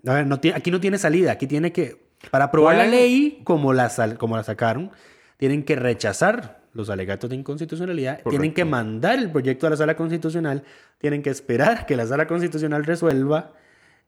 A 0.07 0.14
ver, 0.14 0.26
no 0.26 0.41
aquí 0.55 0.71
no 0.71 0.81
tiene 0.81 0.99
salida, 0.99 1.33
aquí 1.33 1.47
tiene 1.47 1.73
que... 1.73 2.02
Para 2.31 2.47
aprobar 2.47 2.76
la 2.76 2.87
ley, 2.87 3.41
como 3.45 3.73
la, 3.73 3.88
sal- 3.88 4.17
como 4.19 4.37
la 4.37 4.45
sacaron, 4.45 4.91
tienen 5.38 5.64
que 5.64 5.75
rechazar 5.76 6.62
los 6.73 6.88
alegatos 6.88 7.29
de 7.31 7.37
inconstitucionalidad, 7.37 8.23
tienen 8.31 8.55
que 8.55 8.64
mandar 8.64 9.19
el 9.19 9.31
proyecto 9.31 9.67
a 9.67 9.71
la 9.71 9.76
sala 9.76 9.97
constitucional, 9.97 10.62
tienen 10.99 11.23
que 11.23 11.31
esperar 11.31 11.85
que 11.85 11.97
la 11.97 12.07
sala 12.07 12.26
constitucional 12.26 12.85
resuelva, 12.85 13.52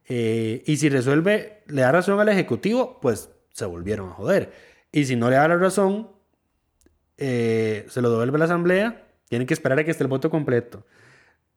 eh, 0.08 0.62
y 0.64 0.76
si 0.76 0.88
resuelve, 0.88 1.62
le 1.66 1.82
da 1.82 1.92
razón 1.92 2.20
al 2.20 2.28
Ejecutivo, 2.28 2.98
pues 3.00 3.30
se 3.52 3.64
volvieron 3.66 4.08
a 4.10 4.12
joder. 4.12 4.52
Y 4.92 5.04
si 5.06 5.16
no 5.16 5.28
le 5.28 5.36
da 5.36 5.48
la 5.48 5.56
razón, 5.56 6.08
eh, 7.18 7.84
se 7.88 8.00
lo 8.00 8.10
devuelve 8.10 8.36
a 8.36 8.38
la 8.38 8.44
Asamblea, 8.46 9.06
tienen 9.28 9.46
que 9.46 9.54
esperar 9.54 9.78
a 9.78 9.84
que 9.84 9.90
esté 9.90 10.04
el 10.04 10.08
voto 10.08 10.30
completo. 10.30 10.86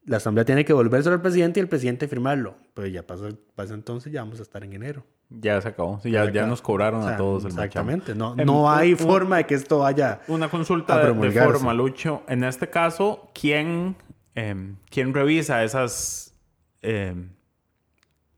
La 0.07 0.17
Asamblea 0.17 0.45
tiene 0.45 0.63
que 0.65 0.71
volvérselo 0.73 1.15
al 1.15 1.21
presidente 1.21 1.59
y 1.59 1.61
el 1.63 1.67
presidente 1.69 2.07
firmarlo. 2.07 2.55
Pues 2.73 2.91
ya 2.93 3.03
pasó, 3.03 3.27
pasa 3.55 3.73
entonces, 3.73 4.11
ya 4.11 4.21
vamos 4.23 4.39
a 4.39 4.41
estar 4.43 4.63
en 4.63 4.71
enero. 4.73 5.03
Ya 5.29 5.59
se 5.61 5.67
acabó. 5.67 5.99
Sí, 6.01 6.09
ya, 6.11 6.31
ya 6.31 6.47
nos 6.47 6.61
cobraron 6.61 7.01
O 7.01 7.03
sea, 7.03 7.15
a 7.15 7.17
todos 7.17 7.43
el. 7.43 7.49
Exactamente. 7.51 8.15
No, 8.15 8.33
Em, 8.37 8.45
no 8.45 8.71
hay 8.71 8.93
un- 8.93 8.97
forma 8.99 9.37
de 9.37 9.45
que 9.45 9.55
esto 9.55 9.79
vaya. 9.79 10.21
Una 10.29 10.47
consulta 10.49 10.95
a 10.95 11.05
de, 11.11 11.31
forma, 11.31 11.73
Lucho. 11.73 12.23
En 12.29 12.45
este 12.45 12.69
caso, 12.69 13.29
¿quién, 13.39 13.97
em, 14.33 14.77
¿quién 14.89 15.13
revisa 15.13 15.61
esas 15.65 16.33
em, 16.81 17.31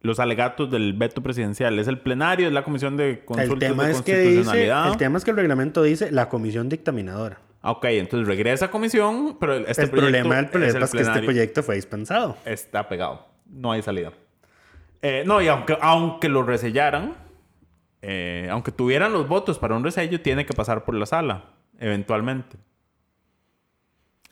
los 0.02 0.20
alegatos 0.20 0.72
del 0.72 0.94
veto 0.94 1.22
presidencial? 1.22 1.78
¿Es 1.78 1.88
el 1.88 2.00
plenario? 2.00 2.48
¿Es 2.48 2.54
la 2.54 2.64
comisión 2.64 2.98
de 2.98 3.24
consultas 3.24 3.54
El 3.54 3.60
tema, 3.60 3.86
de 3.86 3.92
es 3.92 4.02
que 4.02 4.14
dice, 4.18 4.24
constitucionalidad? 4.38 4.92
el 4.92 4.98
tema 4.98 5.18
es 5.20 5.24
que 5.26 5.30
el 5.32 5.38
reglamento 5.38 5.84
dice 5.84 6.12
la 6.12 6.30
comisión 6.30 6.68
dictaminadora. 6.68 7.42
Ah, 7.62 7.72
Ok, 7.72 7.86
entonces 7.86 8.28
regresa 8.28 8.66
a 8.66 8.72
comisión, 8.72 9.38
pero 9.40 9.56
este 9.56 9.84
el 9.84 9.90
proyecto 9.90 10.00
problema 10.30 10.36
del 10.36 10.46
es 10.46 10.52
problema 10.52 10.78
el 10.78 10.84
es 10.84 10.92
que 10.92 11.02
este 11.02 11.22
proyecto 11.24 11.64
fue 11.64 11.76
dispensado. 11.76 12.38
está 12.46 12.88
pegado. 12.88 13.28
No 13.46 13.72
hay 13.72 13.82
salida. 13.82 14.14
Eh, 15.02 15.24
no, 15.26 15.42
y 15.42 15.48
aunque, 15.48 15.78
aunque 15.82 16.30
lo 16.30 16.44
resellaran, 16.44 17.16
eh, 18.02 18.48
aunque 18.52 18.72
tuvieran 18.72 19.12
los 19.12 19.28
votos 19.28 19.60
para 19.60 19.76
un 19.76 19.84
resello, 19.84 20.22
tiene 20.22 20.46
que 20.46 20.54
pasar 20.54 20.86
por 20.86 20.96
la 20.96 21.06
sala, 21.06 21.52
eventualmente. 21.80 22.58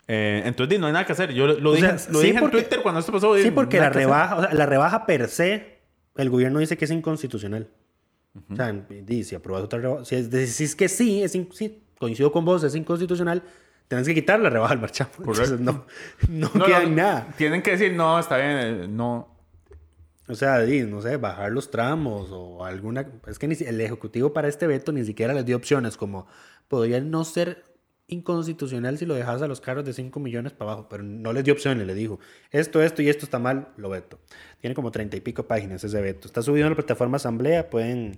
Eh, 0.07 0.43
entonces, 0.45 0.79
no 0.79 0.87
hay 0.87 0.93
nada 0.93 1.05
que 1.05 1.11
hacer. 1.11 1.33
Yo 1.33 1.47
lo 1.47 1.71
O 1.71 1.73
dije, 1.75 1.97
sea, 1.99 2.11
lo 2.13 2.19
sí, 2.21 2.27
dije 2.27 2.39
porque- 2.39 2.57
en 2.57 2.63
Twitter 2.63 2.81
cuando 2.81 2.99
esto 2.99 3.11
pasó. 3.11 3.37
Sí, 3.37 3.51
porque 3.51 3.79
la 3.79 3.89
rebaja, 3.89 4.37
o 4.37 4.41
sea, 4.41 4.53
la 4.53 4.65
rebaja 4.65 5.05
per 5.05 5.27
se, 5.27 5.79
el 6.15 6.29
gobierno 6.29 6.59
dice 6.59 6.77
que 6.77 6.85
es 6.85 6.91
inconstitucional. 6.91 7.69
O 8.51 8.55
sea, 8.55 8.71
di, 8.71 9.23
si 9.23 9.35
apruebas 9.35 9.63
otra 9.65 9.79
rebaja, 9.79 10.05
si 10.05 10.15
es, 10.15 10.29
decís 10.29 10.75
que 10.75 10.87
sí, 10.87 11.23
es 11.23 11.31
sí, 11.51 11.83
coincido 11.99 12.31
con 12.31 12.45
vos, 12.45 12.63
es 12.63 12.75
inconstitucional, 12.75 13.43
tenés 13.87 14.07
que 14.07 14.13
quitar 14.13 14.39
la 14.39 14.49
rebaja 14.49 14.73
al 14.73 14.81
marchamo. 14.81 15.11
Entonces, 15.19 15.59
no, 15.59 15.85
no, 16.29 16.49
No, 16.53 16.65
queda 16.65 16.79
no, 16.79 16.87
en 16.87 16.95
nada. 16.95 17.33
Tienen 17.37 17.61
que 17.61 17.71
decir, 17.71 17.93
no, 17.93 18.19
está 18.19 18.37
bien, 18.37 18.57
eh, 18.57 18.87
no. 18.87 19.35
O 20.29 20.35
sea, 20.35 20.59
no 20.59 21.01
sé, 21.01 21.15
bajar 21.15 21.53
los 21.53 21.71
tramos 21.71 22.29
o 22.31 22.65
alguna... 22.65 23.07
Es 23.27 23.39
que 23.39 23.47
ni 23.47 23.55
el 23.65 23.79
Ejecutivo 23.79 24.33
para 24.33 24.49
este 24.49 24.67
veto 24.67 24.91
ni 24.91 25.05
siquiera 25.05 25.33
les 25.33 25.45
dio 25.45 25.55
opciones 25.55 25.95
como 25.95 26.27
podría 26.67 26.99
no 26.99 27.23
ser 27.23 27.63
inconstitucional 28.07 28.97
si 28.97 29.05
lo 29.05 29.15
dejas 29.15 29.41
a 29.41 29.47
los 29.47 29.61
carros 29.61 29.85
de 29.85 29.93
5 29.93 30.19
millones 30.19 30.51
para 30.51 30.71
abajo, 30.71 30.89
pero 30.89 31.03
no 31.03 31.31
les 31.31 31.45
dio 31.45 31.53
opciones, 31.53 31.87
le 31.87 31.93
dijo, 31.93 32.19
esto, 32.51 32.81
esto 32.81 33.01
y 33.01 33.09
esto 33.09 33.25
está 33.25 33.39
mal, 33.39 33.69
lo 33.77 33.89
veto. 33.89 34.19
Tiene 34.59 34.75
como 34.75 34.91
30 34.91 35.15
y 35.15 35.21
pico 35.21 35.47
páginas 35.47 35.83
ese 35.85 36.01
veto. 36.01 36.27
Está 36.27 36.41
subido 36.41 36.65
en 36.65 36.71
la 36.71 36.75
plataforma 36.75 37.17
Asamblea, 37.17 37.69
pueden 37.69 38.17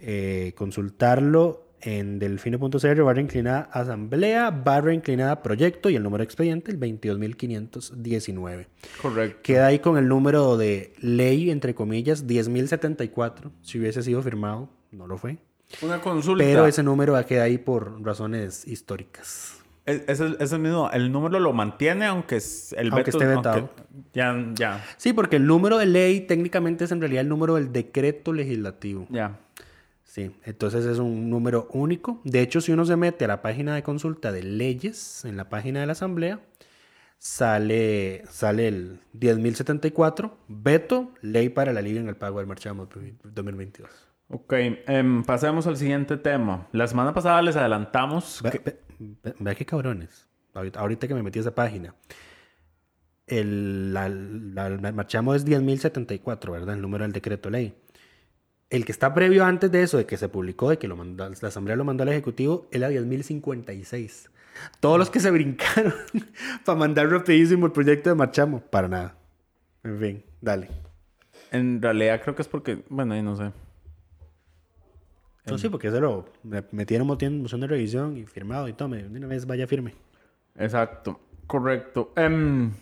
eh, 0.00 0.52
consultarlo 0.56 1.65
en 1.80 2.18
delfino.cr 2.18 3.02
barra 3.02 3.20
inclinada 3.20 3.68
asamblea, 3.72 4.50
barra 4.50 4.92
inclinada 4.94 5.42
proyecto 5.42 5.90
y 5.90 5.96
el 5.96 6.02
número 6.02 6.22
de 6.22 6.24
expediente, 6.24 6.70
el 6.70 6.80
22.519. 6.80 8.66
Correcto. 9.00 9.38
Queda 9.42 9.66
ahí 9.66 9.78
con 9.78 9.96
el 9.98 10.08
número 10.08 10.56
de 10.56 10.92
ley, 11.00 11.50
entre 11.50 11.74
comillas, 11.74 12.26
10.074. 12.26 13.50
Si 13.62 13.78
hubiese 13.78 14.02
sido 14.02 14.22
firmado, 14.22 14.68
no 14.90 15.06
lo 15.06 15.18
fue. 15.18 15.38
Una 15.82 16.00
consulta. 16.00 16.44
Pero 16.44 16.66
ese 16.66 16.82
número 16.82 17.14
queda 17.26 17.44
ahí 17.44 17.58
por 17.58 18.02
razones 18.04 18.66
históricas. 18.66 19.54
Es, 19.84 20.02
es 20.08 20.20
el, 20.20 20.36
es 20.40 20.52
el 20.52 20.58
mismo. 20.60 20.90
El 20.92 21.12
número 21.12 21.38
lo 21.38 21.52
mantiene, 21.52 22.06
aunque 22.06 22.36
es 22.36 22.72
el 22.76 22.88
Aunque 22.92 23.10
veto. 23.10 23.18
esté 23.18 23.26
vetado. 23.36 23.56
aunque- 23.58 23.82
ya, 24.12 24.44
ya, 24.54 24.84
Sí, 24.96 25.12
porque 25.12 25.36
el 25.36 25.46
número 25.46 25.78
de 25.78 25.86
ley 25.86 26.20
técnicamente 26.22 26.84
es 26.84 26.92
en 26.92 27.00
realidad 27.00 27.22
el 27.22 27.28
número 27.28 27.54
del 27.56 27.72
decreto 27.72 28.32
legislativo. 28.32 29.06
ya. 29.10 29.38
Sí, 30.16 30.34
entonces 30.46 30.86
es 30.86 30.98
un 30.98 31.28
número 31.28 31.68
único. 31.74 32.22
De 32.24 32.40
hecho, 32.40 32.62
si 32.62 32.72
uno 32.72 32.86
se 32.86 32.96
mete 32.96 33.26
a 33.26 33.28
la 33.28 33.42
página 33.42 33.74
de 33.74 33.82
consulta 33.82 34.32
de 34.32 34.42
leyes, 34.42 35.26
en 35.26 35.36
la 35.36 35.50
página 35.50 35.80
de 35.80 35.84
la 35.86 35.92
Asamblea, 35.92 36.40
sale, 37.18 38.22
sale 38.30 38.66
el 38.68 39.00
10.074, 39.12 40.32
veto, 40.48 41.12
ley 41.20 41.50
para 41.50 41.70
el 41.72 41.76
alivio 41.76 42.00
en 42.00 42.08
el 42.08 42.16
pago 42.16 42.38
del 42.38 42.46
marchamo 42.46 42.88
2022. 43.24 43.90
Ok, 44.30 44.54
em, 44.54 45.22
pasemos 45.22 45.66
al 45.66 45.76
siguiente 45.76 46.16
tema. 46.16 46.66
La 46.72 46.86
semana 46.86 47.12
pasada 47.12 47.42
les 47.42 47.54
adelantamos 47.56 48.40
Ve- 48.42 48.50
que- 48.52 48.58
ve- 48.60 48.80
ve- 49.22 49.34
Vea 49.38 49.54
qué 49.54 49.66
cabrones. 49.66 50.30
Ahorita, 50.54 50.80
ahorita 50.80 51.06
que 51.08 51.14
me 51.14 51.22
metí 51.22 51.40
a 51.40 51.42
esa 51.42 51.54
página. 51.54 51.94
El, 53.26 53.92
la, 53.92 54.08
la- 54.08 54.68
el 54.68 54.80
marchamo 54.94 55.34
es 55.34 55.44
10.074, 55.44 56.52
¿verdad? 56.52 56.74
El 56.74 56.80
número 56.80 57.02
del 57.04 57.12
decreto 57.12 57.50
ley. 57.50 57.74
El 58.70 58.84
que 58.84 58.92
está 58.92 59.14
previo 59.14 59.44
antes 59.44 59.70
de 59.70 59.82
eso, 59.82 59.96
de 59.98 60.06
que 60.06 60.16
se 60.16 60.28
publicó, 60.28 60.70
de 60.70 60.78
que 60.78 60.88
lo 60.88 60.96
mandó, 60.96 61.28
la 61.28 61.48
Asamblea 61.48 61.76
lo 61.76 61.84
mandó 61.84 62.02
al 62.02 62.08
Ejecutivo, 62.08 62.66
era 62.72 62.90
10.056. 62.90 64.28
Todos 64.80 64.98
los 64.98 65.10
que 65.10 65.20
se 65.20 65.30
brincaron 65.30 65.94
para 66.64 66.78
mandar 66.78 67.08
rapidísimo 67.08 67.66
el 67.66 67.72
proyecto 67.72 68.08
de 68.10 68.16
marchamo, 68.16 68.60
para 68.60 68.88
nada. 68.88 69.16
En 69.84 70.00
fin, 70.00 70.24
dale. 70.40 70.68
en 71.52 71.80
realidad 71.80 72.20
creo 72.22 72.34
que 72.34 72.42
es 72.42 72.48
porque, 72.48 72.82
bueno, 72.88 73.14
ahí 73.14 73.22
no 73.22 73.36
sé. 73.36 73.52
No, 75.48 75.58
sí, 75.58 75.68
porque 75.68 75.92
se 75.92 76.00
lo 76.00 76.28
me- 76.42 76.64
metieron 76.72 77.06
moción, 77.06 77.40
moción 77.42 77.60
de 77.60 77.68
revisión 77.68 78.16
y 78.16 78.24
firmado 78.26 78.66
y 78.66 78.72
tome, 78.72 79.04
de 79.04 79.18
una 79.18 79.28
vez 79.28 79.46
vaya 79.46 79.68
firme. 79.68 79.94
Exacto, 80.56 81.20
correcto. 81.46 82.12
Em, 82.16 82.72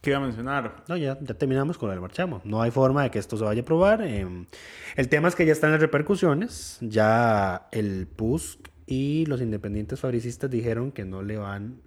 ¿Qué 0.00 0.10
iba 0.10 0.18
a 0.18 0.22
mencionar? 0.22 0.84
No, 0.88 0.96
ya, 0.96 1.18
ya 1.20 1.34
terminamos 1.34 1.76
con 1.76 1.90
el 1.90 2.00
marchamo. 2.00 2.40
No 2.44 2.62
hay 2.62 2.70
forma 2.70 3.02
de 3.02 3.10
que 3.10 3.18
esto 3.18 3.36
se 3.36 3.44
vaya 3.44 3.60
a 3.60 3.62
aprobar. 3.62 4.02
em, 4.02 4.46
el 4.96 5.08
tema 5.08 5.28
es 5.28 5.34
que 5.34 5.44
ya 5.44 5.52
están 5.52 5.72
las 5.72 5.80
repercusiones. 5.80 6.78
Ya 6.80 7.68
el 7.72 8.06
PUSC 8.06 8.60
y 8.86 9.26
los 9.26 9.40
independientes 9.42 10.00
fabricistas 10.00 10.50
dijeron 10.50 10.92
que 10.92 11.04
no 11.04 11.22
le 11.22 11.36
van, 11.36 11.80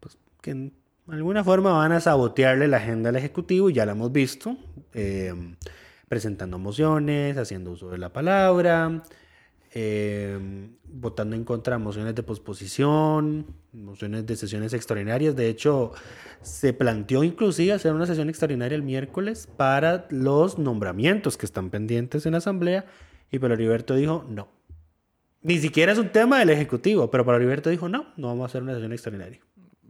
pues 0.00 0.18
que 0.40 0.52
en 0.52 0.72
alguna 1.08 1.42
forma 1.44 1.72
van 1.72 1.92
a 1.92 2.00
sabotearle 2.00 2.68
la 2.68 2.76
agenda 2.78 3.10
al 3.10 3.16
Ejecutivo. 3.16 3.70
Ya 3.70 3.86
la 3.86 3.92
hemos 3.92 4.12
visto. 4.12 4.56
em, 4.94 5.56
presentando 6.08 6.58
mociones, 6.58 7.36
haciendo 7.36 7.72
uso 7.72 7.90
de 7.90 7.98
la 7.98 8.12
palabra, 8.12 9.02
em, 9.78 10.70
votando 10.84 11.36
en 11.36 11.44
contra 11.44 11.76
de 11.76 11.84
mociones 11.84 12.14
de 12.14 12.22
posposición, 12.22 13.44
mociones 13.74 14.24
de 14.24 14.34
sesiones 14.34 14.72
extraordinarias. 14.72 15.36
De 15.36 15.50
hecho, 15.50 15.92
se 16.40 16.72
planteó 16.72 17.22
inclusive 17.22 17.74
hacer 17.74 17.92
una 17.92 18.06
sesión 18.06 18.30
extraordinaria 18.30 18.74
el 18.74 18.82
miércoles 18.82 19.46
para 19.54 20.06
los 20.08 20.58
nombramientos 20.58 21.36
que 21.36 21.44
están 21.44 21.68
pendientes 21.68 22.24
en 22.24 22.32
la 22.32 22.38
Asamblea 22.38 22.86
y 23.30 23.38
Pablo 23.38 23.54
Heriberto 23.54 23.94
dijo 23.94 24.24
no. 24.30 24.48
Ni 25.42 25.58
siquiera 25.58 25.92
es 25.92 25.98
un 25.98 26.08
tema 26.08 26.38
del 26.38 26.48
Ejecutivo, 26.48 27.10
pero 27.10 27.26
Pablo 27.26 27.36
Heriberto 27.36 27.68
dijo 27.68 27.86
no, 27.86 28.06
no 28.16 28.28
vamos 28.28 28.44
a 28.44 28.46
hacer 28.46 28.62
una 28.62 28.72
sesión 28.72 28.92
extraordinaria. 28.94 29.40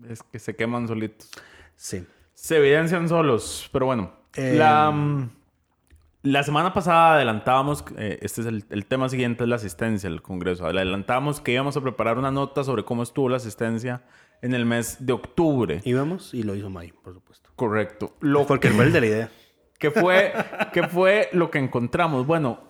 Es 0.08 0.20
que 0.24 0.40
se 0.40 0.56
queman 0.56 0.88
solitos. 0.88 1.30
Sí. 1.76 2.04
Se 2.34 2.56
evidencian 2.56 3.08
solos, 3.08 3.70
pero 3.72 3.86
bueno. 3.86 4.12
Eh, 4.34 4.56
La, 4.58 4.92
la 6.26 6.42
semana 6.42 6.74
pasada 6.74 7.14
adelantábamos, 7.14 7.84
eh, 7.96 8.18
este 8.20 8.40
es 8.40 8.46
el, 8.48 8.64
el 8.70 8.84
tema 8.86 9.08
siguiente, 9.08 9.44
es 9.44 9.48
la 9.48 9.56
asistencia 9.56 10.10
al 10.10 10.22
Congreso. 10.22 10.66
Adelantábamos 10.66 11.40
que 11.40 11.52
íbamos 11.52 11.76
a 11.76 11.80
preparar 11.80 12.18
una 12.18 12.32
nota 12.32 12.64
sobre 12.64 12.84
cómo 12.84 13.04
estuvo 13.04 13.28
la 13.28 13.36
asistencia 13.36 14.02
en 14.42 14.52
el 14.52 14.66
mes 14.66 14.96
de 15.06 15.12
octubre. 15.12 15.80
Íbamos 15.84 16.34
y 16.34 16.42
lo 16.42 16.56
hizo 16.56 16.68
May, 16.68 16.90
por 16.90 17.14
supuesto. 17.14 17.50
Correcto. 17.54 18.16
Lo 18.20 18.44
Porque 18.44 18.70
fue 18.70 18.86
el 18.86 18.92
de 18.92 19.00
la 19.00 19.06
idea. 19.06 19.30
que 19.78 19.92
fue, 19.92 20.32
que 20.72 20.88
fue 20.88 21.28
lo 21.32 21.48
que 21.48 21.58
encontramos. 21.58 22.26
Bueno, 22.26 22.60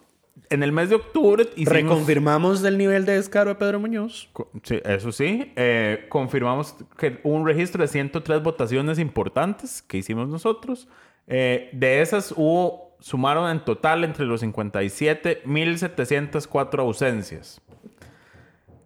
en 0.50 0.62
el 0.62 0.72
mes 0.72 0.90
de 0.90 0.96
octubre 0.96 1.44
hicimos... 1.56 1.72
Reconfirmamos 1.72 2.62
el 2.62 2.76
nivel 2.76 3.06
de 3.06 3.14
descaro 3.14 3.48
de 3.50 3.54
Pedro 3.54 3.80
Muñoz. 3.80 4.28
Sí, 4.64 4.80
eso 4.84 5.12
sí. 5.12 5.52
Eh, 5.56 6.04
confirmamos 6.10 6.74
que 6.98 7.20
hubo 7.24 7.34
un 7.34 7.46
registro 7.46 7.80
de 7.80 7.88
103 7.88 8.42
votaciones 8.42 8.98
importantes 8.98 9.80
que 9.80 9.96
hicimos 9.96 10.28
nosotros. 10.28 10.88
Eh, 11.26 11.70
de 11.72 12.02
esas 12.02 12.32
hubo, 12.36 12.85
sumaron 13.00 13.50
en 13.50 13.64
total 13.64 14.04
entre 14.04 14.26
los 14.26 14.40
57, 14.40 15.42
1.704 15.44 16.80
ausencias. 16.80 17.60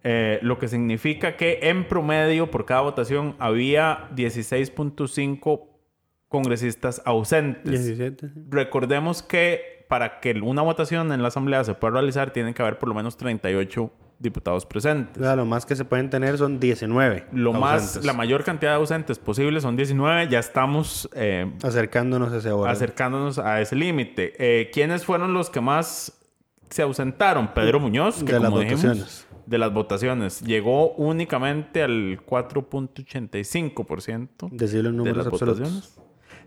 Eh, 0.03 0.39
lo 0.41 0.57
que 0.57 0.67
significa 0.67 1.37
que 1.37 1.59
en 1.63 1.87
promedio 1.87 2.49
por 2.49 2.65
cada 2.65 2.81
votación 2.81 3.35
había 3.37 4.09
16.5 4.15 5.67
congresistas 6.27 7.01
ausentes. 7.05 7.85
17. 7.85 8.31
Recordemos 8.49 9.21
que 9.21 9.85
para 9.87 10.19
que 10.21 10.31
una 10.41 10.61
votación 10.61 11.11
en 11.11 11.21
la 11.21 11.27
Asamblea 11.27 11.63
se 11.63 11.73
pueda 11.75 11.95
realizar, 11.95 12.31
tienen 12.31 12.53
que 12.53 12.61
haber 12.61 12.79
por 12.79 12.89
lo 12.89 12.95
menos 12.95 13.17
38 13.17 13.91
diputados 14.21 14.65
presentes. 14.65 15.21
O 15.21 15.25
sea, 15.25 15.35
lo 15.35 15.45
más 15.45 15.65
que 15.65 15.75
se 15.75 15.83
pueden 15.83 16.09
tener 16.09 16.37
son 16.37 16.59
19. 16.59 17.25
Lo 17.33 17.51
más, 17.53 18.03
la 18.05 18.13
mayor 18.13 18.43
cantidad 18.43 18.71
de 18.71 18.75
ausentes 18.77 19.17
posible 19.19 19.59
son 19.61 19.75
19. 19.75 20.27
Ya 20.29 20.39
estamos 20.39 21.09
eh, 21.15 21.51
Acercándonos 21.63 22.31
a 22.31 22.37
ese 22.37 22.51
hora. 22.51 22.71
acercándonos 22.71 23.39
a 23.39 23.59
ese 23.61 23.75
límite. 23.75 24.33
Eh, 24.37 24.69
¿Quiénes 24.71 25.03
fueron 25.05 25.33
los 25.33 25.49
que 25.49 25.59
más 25.61 26.19
se 26.69 26.81
ausentaron? 26.83 27.53
Pedro 27.53 27.79
Muñoz, 27.79 28.23
que 28.23 28.33
De 28.33 28.39
las 28.39 28.53
dijimos, 28.53 28.81
votaciones. 28.83 29.27
de 29.47 29.57
las 29.57 29.73
votaciones, 29.73 30.41
llegó 30.41 30.91
únicamente 30.93 31.81
al 31.83 32.19
4.85% 32.25 34.49
Decirlo 34.51 34.89
en 34.89 34.95
de 34.95 34.97
números 34.97 35.17
las 35.17 35.27
absolutos. 35.27 35.59
votaciones. 35.59 35.97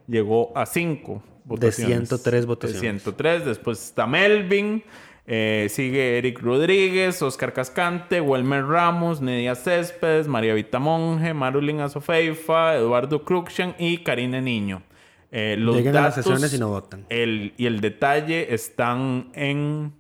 Llegó 0.07 0.53
a 0.57 0.67
5 0.67 1.23
votaciones. 1.45 2.09
103 2.09 2.47
votaciones. 2.47 2.83
De 2.83 2.89
103. 3.01 3.45
Después 3.47 3.83
está 3.85 4.07
Melvin. 4.07 4.85
Eh, 5.27 5.69
sigue 5.71 6.19
Eric 6.19 6.41
Rodríguez, 6.41 7.23
Oscar 7.23 7.53
Cascante, 7.53 8.21
Welmer 8.21 8.67
Ramos, 8.67 9.21
Nidia 9.21 9.55
Céspedes, 9.55 10.29
María 10.29 10.55
Vita 10.55 10.79
Monge, 10.79 11.33
Marulín 11.33 11.81
Azofeifa, 11.81 12.77
Eduardo 12.77 13.25
Cruxian 13.25 13.75
y 13.79 13.99
Karine 13.99 14.43
Niño. 14.43 14.83
Eh, 15.31 15.57
los 15.59 15.77
Llegan 15.77 15.97
a 15.97 16.01
las 16.03 16.17
datos, 16.17 16.25
sesiones 16.25 16.55
y 16.55 16.59
no 16.59 16.69
votan. 16.69 17.07
El, 17.09 17.55
y 17.57 17.67
el 17.67 17.81
detalle 17.81 18.55
están 18.55 19.31
en 19.33 19.93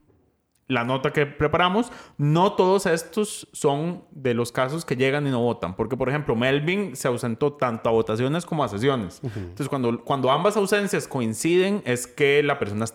la 0.66 0.84
nota 0.84 1.12
que 1.12 1.26
preparamos. 1.26 1.92
No 2.16 2.52
todos 2.54 2.86
estos 2.86 3.46
son 3.52 4.02
de 4.10 4.32
los 4.34 4.50
casos 4.52 4.84
que 4.84 4.96
llegan 4.96 5.26
y 5.26 5.30
no 5.30 5.40
votan. 5.40 5.76
Porque, 5.76 5.96
por 5.96 6.08
ejemplo, 6.08 6.34
Melvin 6.36 6.96
se 6.96 7.08
ausentó 7.08 7.52
tanto 7.52 7.88
a 7.88 7.92
votaciones 7.92 8.46
como 8.46 8.64
a 8.64 8.68
sesiones. 8.68 9.20
Entonces, 9.22 9.68
cuando, 9.68 10.02
cuando 10.04 10.30
ambas 10.30 10.56
ausencias 10.56 11.06
coinciden, 11.06 11.82
es 11.84 12.06
que 12.06 12.42
la 12.42 12.58
persona 12.58 12.86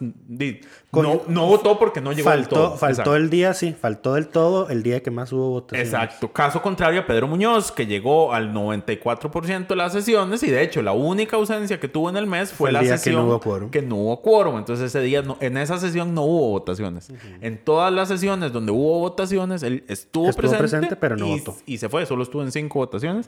no, 0.92 1.22
no 1.28 1.46
votó 1.46 1.78
porque 1.78 2.02
no 2.02 2.12
llegó 2.12 2.30
del 2.32 2.40
Faltó, 2.42 2.56
todo. 2.56 2.70
faltó 2.78 2.90
Exacto. 2.90 3.16
el 3.16 3.30
día, 3.30 3.54
sí. 3.54 3.74
Faltó 3.80 4.14
del 4.16 4.28
todo 4.30 4.70
el 4.70 4.82
día 4.84 5.02
que 5.04 5.12
más 5.12 5.32
hubo 5.32 5.50
votaciones. 5.50 5.94
Exacto. 5.94 6.32
Caso 6.34 6.62
contrario 6.62 7.02
a 7.02 7.06
Pedro 7.06 7.28
Muñoz, 7.28 7.72
que 7.72 7.86
llegó 7.86 8.34
al 8.34 8.54
94% 8.54 9.68
de 9.68 9.76
las 9.76 9.94
sesiones 9.94 10.42
y 10.44 10.50
de 10.50 10.62
hecho 10.64 10.82
la 10.82 10.92
única 10.92 11.36
ausencia 11.38 11.80
que 11.80 11.88
tuvo 11.88 12.10
en 12.10 12.18
el 12.18 12.28
mes 12.28 12.50
fue, 12.50 12.58
Fue 12.58 12.70
el 12.70 12.74
la 12.74 12.80
día 12.82 12.92
que 12.94 12.98
sesión 12.98 13.16
no 13.22 13.28
hubo 13.28 13.40
quórum. 13.40 13.70
que 13.70 13.82
no 13.82 13.96
hubo 13.96 14.22
quórum. 14.22 14.58
Entonces 14.58 14.88
ese 14.88 15.02
día, 15.02 15.22
no- 15.22 15.38
en 15.40 15.58
esa 15.58 15.78
sesión 15.78 16.14
no 16.14 16.24
hubo 16.24 16.50
votaciones. 16.50 17.12
En 17.60 17.66
todas 17.66 17.92
las 17.94 18.08
sesiones 18.08 18.52
donde 18.54 18.72
hubo 18.72 19.00
votaciones, 19.00 19.64
él 19.64 19.84
estuvo, 19.88 20.30
Estuvo 20.30 20.42
presente, 20.42 20.58
presente, 20.60 20.96
pero 20.96 21.18
no 21.18 21.28
y, 21.28 21.40
votó. 21.40 21.58
y 21.66 21.78
se 21.78 21.90
fue. 21.90 22.06
Solo 22.06 22.24
estuvo 22.24 22.42
en 22.42 22.52
cinco 22.52 22.80
votaciones. 22.80 23.28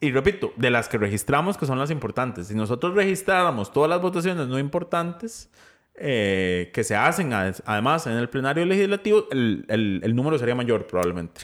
Y 0.00 0.10
repito, 0.12 0.52
de 0.56 0.70
las 0.70 0.88
que 0.88 0.98
registramos, 0.98 1.56
que 1.56 1.66
son 1.66 1.78
las 1.78 1.90
importantes. 1.90 2.48
Si 2.48 2.54
nosotros 2.54 2.94
registráramos 2.94 3.72
todas 3.72 3.88
las 3.90 4.00
votaciones 4.02 4.46
no 4.48 4.58
importantes, 4.58 5.50
eh, 5.94 6.70
que 6.72 6.82
se 6.84 6.96
hacen 6.96 7.30
ade- 7.32 7.62
además 7.66 8.06
en 8.06 8.14
el 8.14 8.28
plenario 8.28 8.64
legislativo, 8.64 9.24
el, 9.30 9.64
el- 9.68 10.00
el 10.02 10.14
número 10.16 10.38
sería 10.38 10.54
mayor 10.54 10.86
probablemente. 10.86 11.42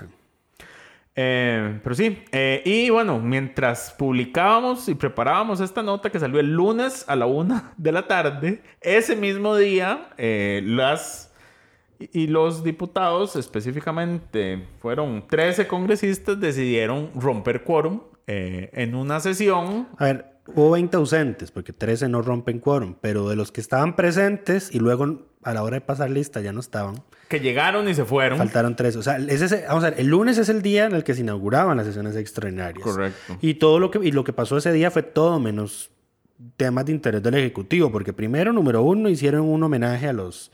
Eh, 1.18 1.80
pero 1.82 1.94
sí, 1.94 2.22
eh, 2.30 2.60
y 2.66 2.90
bueno, 2.90 3.18
mientras 3.18 3.94
publicábamos 3.98 4.86
y 4.90 4.94
preparábamos 4.94 5.60
esta 5.60 5.82
nota 5.82 6.10
que 6.10 6.20
salió 6.20 6.40
el 6.40 6.52
lunes 6.52 7.06
a 7.08 7.16
la 7.16 7.24
una 7.24 7.72
de 7.78 7.90
la 7.92 8.06
tarde, 8.06 8.62
ese 8.82 9.16
mismo 9.16 9.56
día, 9.56 10.10
eh, 10.18 10.60
las 10.64 11.25
y 11.98 12.22
y 12.24 12.26
los 12.26 12.62
diputados, 12.64 13.36
específicamente 13.36 14.66
fueron 14.78 15.26
13 15.28 15.66
congresistas, 15.66 16.38
decidieron 16.40 17.10
romper 17.14 17.62
quórum 17.64 18.00
eh, 18.26 18.70
en 18.72 18.94
una 18.94 19.20
sesión 19.20 19.88
A 19.98 20.04
ver, 20.04 20.26
hubo 20.48 20.70
20 20.72 20.96
ausentes, 20.96 21.50
porque 21.50 21.72
13 21.72 22.08
no 22.08 22.22
rompen 22.22 22.58
quórum, 22.58 22.96
pero 23.00 23.28
de 23.28 23.36
los 23.36 23.52
que 23.52 23.60
estaban 23.60 23.94
presentes 23.96 24.74
y 24.74 24.78
luego 24.80 25.26
a 25.42 25.54
la 25.54 25.62
hora 25.62 25.76
de 25.76 25.80
pasar 25.80 26.10
lista 26.10 26.40
ya 26.40 26.52
no 26.52 26.60
estaban, 26.60 26.96
que 27.28 27.38
llegaron 27.40 27.88
y 27.88 27.94
se 27.94 28.04
fueron. 28.04 28.38
faltaron 28.38 28.74
13. 28.76 28.98
O 28.98 29.02
sea, 29.02 29.16
es 29.18 29.40
ese- 29.42 29.64
vamos 29.68 29.84
a 29.84 29.90
ver, 29.90 30.00
el 30.00 30.08
lunes 30.08 30.38
es 30.38 30.48
el 30.48 30.60
día 30.62 30.86
en 30.86 30.92
el 30.94 31.04
que 31.04 31.14
se 31.14 31.20
inauguraban 31.20 31.76
las 31.76 31.86
sesiones 31.86 32.16
extraordinarias. 32.16 32.82
Correcto. 32.82 33.36
Y 33.40 33.54
todo 33.54 33.78
lo 33.78 33.90
que, 33.90 34.00
y 34.06 34.10
lo 34.12 34.24
que 34.24 34.32
pasó 34.32 34.56
ese 34.56 34.72
día 34.72 34.90
fue 34.90 35.02
todo 35.04 35.38
menos 35.38 35.90
temas 36.56 36.84
de 36.84 36.92
interés 36.92 37.22
del 37.22 37.34
Ejecutivo, 37.34 37.90
porque 37.92 38.12
primero, 38.12 38.52
número 38.52 38.82
uno, 38.82 39.08
hicieron 39.08 39.42
un 39.42 39.62
homenaje 39.62 40.08
a 40.08 40.12
los 40.12 40.50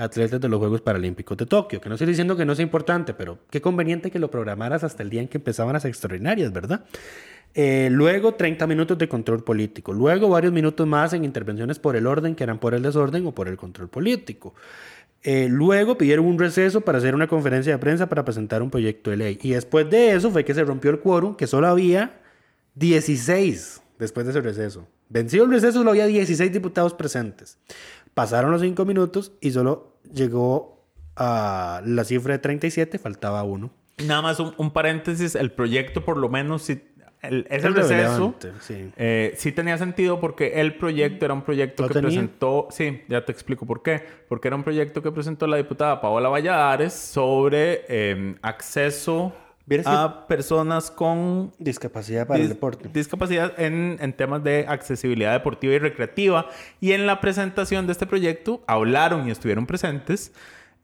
atletas 0.00 0.40
de 0.40 0.48
los 0.48 0.58
Juegos 0.58 0.80
Paralímpicos 0.80 1.36
de 1.36 1.46
Tokio, 1.46 1.80
que 1.80 1.88
no 1.88 1.94
estoy 1.94 2.08
diciendo 2.08 2.36
que 2.36 2.44
no 2.44 2.54
sea 2.54 2.62
importante, 2.62 3.12
pero 3.14 3.38
qué 3.50 3.60
conveniente 3.60 4.10
que 4.10 4.18
lo 4.18 4.30
programaras 4.30 4.82
hasta 4.82 5.02
el 5.02 5.10
día 5.10 5.20
en 5.20 5.28
que 5.28 5.38
empezaban 5.38 5.74
las 5.74 5.84
extraordinarias, 5.84 6.52
¿verdad? 6.52 6.84
Eh, 7.52 7.88
luego 7.90 8.34
30 8.34 8.66
minutos 8.66 8.96
de 8.96 9.08
control 9.08 9.44
político. 9.44 9.92
Luego 9.92 10.28
varios 10.28 10.52
minutos 10.52 10.86
más 10.86 11.12
en 11.12 11.24
intervenciones 11.24 11.78
por 11.78 11.96
el 11.96 12.06
orden, 12.06 12.34
que 12.34 12.44
eran 12.44 12.58
por 12.58 12.74
el 12.74 12.82
desorden 12.82 13.26
o 13.26 13.34
por 13.34 13.48
el 13.48 13.56
control 13.56 13.88
político. 13.88 14.54
Eh, 15.22 15.48
luego 15.50 15.98
pidieron 15.98 16.24
un 16.24 16.38
receso 16.38 16.80
para 16.80 16.98
hacer 16.98 17.14
una 17.14 17.26
conferencia 17.26 17.72
de 17.72 17.78
prensa 17.78 18.08
para 18.08 18.24
presentar 18.24 18.62
un 18.62 18.70
proyecto 18.70 19.10
de 19.10 19.18
ley. 19.18 19.38
Y 19.42 19.50
después 19.50 19.90
de 19.90 20.12
eso 20.12 20.30
fue 20.30 20.44
que 20.44 20.54
se 20.54 20.64
rompió 20.64 20.90
el 20.90 21.00
quórum, 21.00 21.36
que 21.36 21.46
solo 21.46 21.66
había 21.66 22.20
16 22.76 23.82
después 23.98 24.24
de 24.24 24.32
ese 24.32 24.40
receso. 24.40 24.86
Vencido 25.10 25.44
el 25.44 25.50
receso, 25.50 25.78
solo 25.78 25.90
había 25.90 26.06
16 26.06 26.52
diputados 26.52 26.94
presentes. 26.94 27.58
Pasaron 28.14 28.50
los 28.50 28.62
5 28.62 28.84
minutos 28.84 29.32
y 29.40 29.50
solo 29.50 29.89
llegó 30.14 30.84
a 31.16 31.82
la 31.84 32.04
cifra 32.04 32.32
de 32.34 32.38
37, 32.38 32.98
faltaba 32.98 33.42
uno. 33.42 33.70
Nada 34.06 34.22
más 34.22 34.40
un, 34.40 34.54
un 34.56 34.70
paréntesis, 34.70 35.34
el 35.34 35.52
proyecto 35.52 36.04
por 36.04 36.16
lo 36.16 36.28
menos, 36.30 36.62
si, 36.62 36.82
el, 37.22 37.46
ese 37.50 37.68
Es 37.68 37.74
receso 37.74 38.34
sí. 38.60 38.90
eh, 38.96 39.34
sí 39.36 39.52
tenía 39.52 39.76
sentido 39.76 40.20
porque 40.20 40.60
el 40.60 40.76
proyecto 40.76 41.26
era 41.26 41.34
un 41.34 41.42
proyecto 41.42 41.82
¿Lo 41.82 41.88
que 41.88 41.94
tenía? 41.94 42.08
presentó, 42.08 42.68
sí, 42.70 43.02
ya 43.08 43.24
te 43.26 43.32
explico 43.32 43.66
por 43.66 43.82
qué, 43.82 44.02
porque 44.28 44.48
era 44.48 44.56
un 44.56 44.62
proyecto 44.64 45.02
que 45.02 45.12
presentó 45.12 45.46
la 45.46 45.58
diputada 45.58 46.00
Paola 46.00 46.30
Valladares 46.30 46.94
sobre 46.94 47.84
eh, 47.88 48.36
acceso 48.40 49.34
a 49.86 50.26
personas 50.26 50.90
con 50.90 51.52
Discapacidad 51.58 52.26
para 52.26 52.40
el 52.40 52.46
dis- 52.46 52.48
deporte. 52.50 52.88
discapacidad 52.92 53.58
en, 53.58 53.96
en 54.00 54.12
temas 54.12 54.42
de 54.42 54.66
accesibilidad 54.68 55.32
deportiva 55.32 55.74
y 55.74 55.78
recreativa. 55.78 56.46
Y 56.80 56.92
en 56.92 57.06
la 57.06 57.20
presentación 57.20 57.86
de 57.86 57.92
este 57.92 58.06
proyecto 58.06 58.62
hablaron 58.66 59.28
y 59.28 59.30
estuvieron 59.30 59.66
presentes 59.66 60.32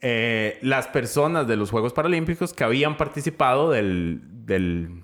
eh, 0.02 0.58
las 0.62 0.86
personas 0.88 1.46
de 1.48 1.56
los 1.56 1.70
Juegos 1.70 1.92
Paralímpicos 1.92 2.52
que 2.52 2.64
habían 2.64 2.96
participado 2.96 3.70
del, 3.70 4.20
del, 4.46 5.02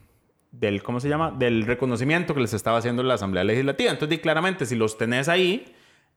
del, 0.53 0.83
¿cómo 0.83 1.01
se 1.01 1.09
llama? 1.09 1.31
Del 1.31 1.65
reconocimiento 1.65 2.35
que 2.35 2.41
les 2.41 2.53
estaba 2.53 2.79
haciendo 2.79 3.03
la 3.03 3.15
Asamblea 3.15 3.43
Legislativa. 3.45 3.91
Entonces, 3.91 4.11
di 4.17 4.23
claramente, 4.23 4.67
si 4.67 4.77
los 4.77 4.99
tenés 4.99 5.29
ahí, 5.29 5.75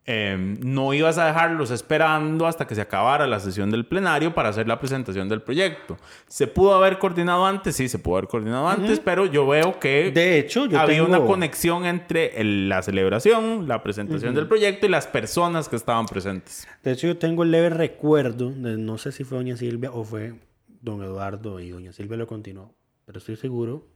eh, 0.08 0.38
no 0.63 0.94
ibas 0.94 1.18
a 1.18 1.26
dejarlos 1.26 1.72
esperando 1.72 2.46
hasta 2.46 2.68
que 2.68 2.76
se 2.76 2.82
acabara 2.82 3.26
la 3.26 3.39
sesión 3.39 3.72
del 3.72 3.86
plenario 3.88 4.36
para 4.36 4.50
hacer 4.50 4.68
la 4.68 4.78
presentación 4.80 5.28
del 5.30 5.41
proyecto. 5.41 5.98
¿Se 6.28 6.46
pudo 6.46 6.76
haber 6.76 7.00
coordinado 7.00 7.46
antes? 7.46 7.76
Sí, 7.76 7.89
se 7.89 7.98
pudo 7.98 8.18
haber 8.18 8.28
coordinado 8.30 8.68
antes, 8.70 9.00
pero 9.00 9.26
yo 9.26 9.48
veo 9.48 9.80
que 9.80 10.12
De 10.12 10.38
hecho, 10.38 10.68
yo 10.68 10.80
había 10.80 11.04
tengo- 11.04 11.08
una 11.18 11.26
conexión 11.26 11.86
entre 11.86 12.39
el- 12.39 12.70
la 12.70 12.84
celebración, 12.84 13.68
la 13.68 13.82
presentación 13.82 14.36
del 14.36 14.48
proyecto 14.48 14.86
y 14.86 14.89
las 14.89 15.08
personas 15.08 15.70
que 15.70 15.76
estaban 15.76 16.06
presentes. 16.06 16.68
De 16.84 16.91
hecho, 16.91 17.08
yo 17.08 17.18
tengo 17.18 17.41
el 17.44 17.50
leve 17.50 17.70
recuerdo, 17.72 18.52
de, 18.52 18.78
no 18.78 19.00
sé 19.00 19.12
si 19.12 19.24
fue 19.24 19.39
doña 19.39 19.58
Silvia 19.58 19.91
o 19.91 20.04
fue 20.04 20.36
don 20.82 21.02
Eduardo 21.04 21.60
y 21.60 21.72
doña 21.72 21.91
Silvia 21.94 22.15
lo 22.18 22.28
continuó, 22.28 22.76
pero 23.06 23.18
estoy 23.18 23.38
seguro 23.38 23.88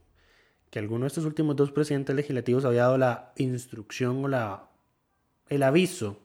que 0.70 0.80
alguno 0.80 1.02
de 1.02 1.06
estos 1.08 1.24
últimos 1.24 1.54
dos 1.54 1.70
presidentes 1.70 2.16
legislativos 2.16 2.64
había 2.64 2.82
dado 2.82 2.98
la 2.98 3.32
instrucción 3.36 4.24
o 4.24 4.28
la, 4.28 4.64
el 5.50 5.62
aviso 5.62 6.18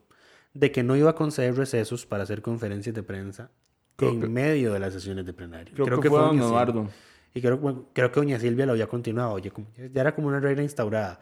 de 0.53 0.71
que 0.71 0.83
no 0.83 0.95
iba 0.95 1.09
a 1.09 1.15
conceder 1.15 1.55
recesos 1.55 2.05
para 2.05 2.23
hacer 2.23 2.41
conferencias 2.41 2.95
de 2.95 3.03
prensa 3.03 3.51
Creo 3.97 4.11
en 4.11 4.21
que- 4.21 4.27
medio 4.27 4.71
de 4.71 4.79
las 4.79 4.93
sesiones 4.93 5.25
de 5.25 5.33
plenario. 5.33 5.73
Creo 5.75 5.99
que 5.99 6.09
fue 6.09 6.19
don. 6.19 6.38
Eduardo. 6.39 6.89
Y 7.33 7.41
creo, 7.41 7.57
bueno, 7.57 7.85
creo 7.91 8.09
que 8.11 8.19
doña 8.21 8.39
Silvia 8.39 8.65
lo 8.65 8.71
había 8.71 8.88
continuado, 8.88 9.33
oye, 9.33 9.51
como- 9.51 9.67
ya 9.93 9.99
era 10.01 10.15
como 10.15 10.29
una 10.29 10.39
regla 10.39 10.63
instaurada. 10.63 11.19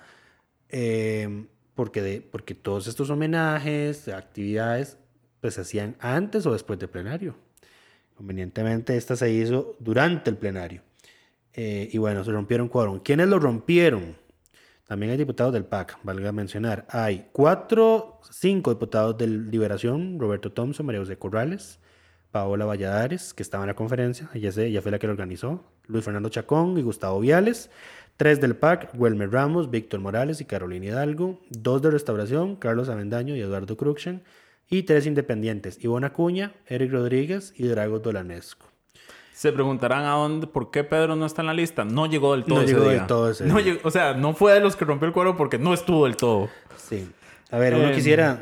Eh, 0.69 1.45
porque, 1.75 2.01
de, 2.03 2.21
porque 2.21 2.53
todos 2.53 2.85
estos 2.87 3.09
homenajes, 3.09 4.07
actividades, 4.07 4.97
pues 5.41 5.55
se 5.55 5.61
hacían 5.61 5.95
antes 5.99 6.45
o 6.45 6.53
después 6.53 6.77
del 6.79 6.89
plenario. 6.89 7.35
Convenientemente, 8.15 8.95
esta 8.95 9.15
se 9.15 9.31
hizo 9.31 9.75
durante 9.79 10.29
el 10.29 10.37
plenario. 10.37 10.81
Eh, 11.53 11.89
y 11.91 11.97
bueno, 11.97 12.23
se 12.23 12.31
rompieron 12.31 12.67
quórum. 12.69 12.99
¿Quiénes 12.99 13.27
lo 13.27 13.39
rompieron? 13.39 14.15
También 14.93 15.11
hay 15.11 15.17
diputados 15.17 15.51
del 15.51 15.65
PAC, 15.65 15.97
valga 16.03 16.31
mencionar. 16.31 16.85
Hay 16.87 17.25
cuatro, 17.31 18.21
cinco 18.29 18.75
diputados 18.75 19.17
de 19.17 19.25
Liberación, 19.25 20.19
Roberto 20.19 20.51
Thompson, 20.51 20.85
María 20.85 21.01
José 21.01 21.17
Corrales, 21.17 21.79
Paola 22.29 22.65
Valladares, 22.65 23.33
que 23.33 23.41
estaba 23.41 23.63
en 23.63 23.69
la 23.69 23.73
conferencia, 23.73 24.29
ella, 24.35 24.81
fue 24.83 24.91
la 24.91 24.99
que 24.99 25.07
lo 25.07 25.13
organizó, 25.13 25.65
Luis 25.87 26.05
Fernando 26.05 26.29
Chacón 26.29 26.77
y 26.77 26.83
Gustavo 26.83 27.19
Viales, 27.19 27.71
tres 28.17 28.39
del 28.39 28.55
PAC, 28.55 28.91
Welmer 28.93 29.31
Ramos, 29.31 29.71
Víctor 29.71 29.99
Morales 29.99 30.41
y 30.41 30.45
Carolina 30.45 30.85
Hidalgo, 30.85 31.41
dos 31.49 31.81
de 31.81 31.89
Restauración, 31.89 32.55
Carlos 32.55 32.87
Avendaño 32.87 33.35
y 33.35 33.41
Eduardo 33.41 33.75
Cruxen, 33.75 34.21
y 34.69 34.83
tres 34.83 35.07
independientes, 35.07 35.83
Ivonne 35.83 36.05
Acuña, 36.05 36.53
Eric 36.67 36.91
Rodríguez 36.91 37.51
y 37.57 37.65
Drago 37.65 37.97
Dolanesco. 37.97 38.72
Se 39.43 39.51
preguntarán 39.51 40.05
a 40.05 40.11
dónde, 40.11 40.47
por 40.47 40.71
qué 40.71 40.85
Pedro 40.85 41.17
no 41.17 41.25
está 41.25 41.41
en 41.41 41.47
la 41.47 41.53
lista. 41.53 41.83
No 41.83 42.05
llegó 42.05 42.31
del 42.31 42.45
todo 42.45 42.59
No 42.59 42.61
ese 42.61 42.73
llegó 42.75 42.83
día. 42.85 42.93
del 42.99 43.07
todo 43.07 43.29
ese 43.29 43.43
No 43.45 43.55
día. 43.57 43.65
llegó- 43.73 43.79
o 43.85 43.91
sea, 43.91 44.13
no 44.13 44.33
fue 44.33 44.53
de 44.53 44.61
los 44.61 44.77
que 44.77 44.85
rompió 44.85 45.05
el 45.05 45.13
cuero 45.13 45.35
porque 45.35 45.57
no 45.59 45.73
estuvo 45.73 46.05
del 46.05 46.15
todo. 46.15 46.47
Sí. 46.77 47.11
A 47.51 47.57
ver, 47.57 47.75
uno 47.75 47.89
Eh, 47.89 47.91
quisiera. 47.93 48.39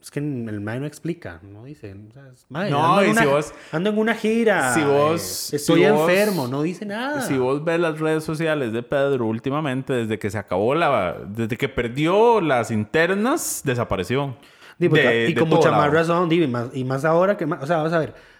Es 0.00 0.10
que 0.10 0.18
el 0.20 0.60
Mae 0.62 0.80
no 0.80 0.86
explica, 0.86 1.40
no 1.42 1.64
dice. 1.64 1.94
o 1.94 2.12
sea, 2.14 2.22
es, 2.32 2.46
"Mae, 2.48 2.70
No, 2.70 2.96
ando 2.96 3.04
y 3.04 3.14
si 3.14 3.26
vos- 3.26 3.52
Ando 3.70 3.90
en 3.90 3.98
una 3.98 4.14
gira. 4.14 4.72
si 4.72 4.82
vos- 4.82 5.52
eh, 5.52 5.56
estoy 5.56 5.84
si 5.84 5.90
vos- 5.90 6.08
enfermo, 6.10 6.48
no 6.48 6.62
dice 6.62 6.86
nada. 6.86 7.20
Si 7.20 7.36
vos 7.36 7.62
ves 7.62 7.78
las 7.80 8.00
redes 8.00 8.24
sociales 8.24 8.72
de 8.72 8.82
Pedro 8.82 9.26
últimamente, 9.26 9.92
desde 9.92 10.18
que 10.18 10.30
se 10.30 10.38
acabó 10.38 10.74
la... 10.74 11.18
Desde 11.28 11.58
que 11.58 11.68
perdió 11.68 12.40
las 12.40 12.70
internas, 12.70 13.60
desapareció. 13.62 14.36
De- 14.78 15.26
y 15.28 15.34
de 15.34 15.38
con 15.38 15.50
mucha 15.50 15.70
lado. 15.70 15.82
más 15.82 15.92
razón, 15.92 16.32
y 16.32 16.46
más, 16.46 16.68
y 16.72 16.82
más 16.82 17.04
ahora 17.04 17.36
que 17.36 17.44
más. 17.44 17.62
O 17.62 17.66
sea, 17.66 17.76
vamos 17.76 17.92
a 17.92 17.98
ver. 17.98 18.31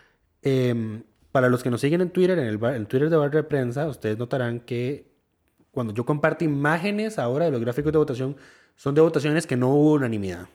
Em, 0.43 1.03
para 1.31 1.49
los 1.49 1.63
que 1.63 1.71
nos 1.71 1.81
siguen 1.81 2.01
en 2.01 2.11
Twitter, 2.11 2.39
en 2.39 2.47
el, 2.47 2.59
bar- 2.59 2.75
en 2.77 2.87
Twitter 2.87 3.09
de 3.11 3.17
Barra 3.17 3.31
de 3.37 3.43
Prensa, 3.45 3.87
ustedes 3.87 4.19
notarán 4.19 4.61
que 4.61 5.11
cuando 5.71 5.95
yo 5.95 6.05
comparto 6.05 6.45
imágenes 6.45 7.19
ahora 7.19 7.47
de 7.47 7.51
los 7.51 7.61
gráficos 7.61 7.93
de 7.93 7.99
votación, 7.99 8.37
son 8.77 8.95
de 8.95 9.01
votaciones 9.01 9.47
que 9.47 9.57
no 9.57 9.69
hubo 9.71 9.93
unanimidad. 9.95 10.49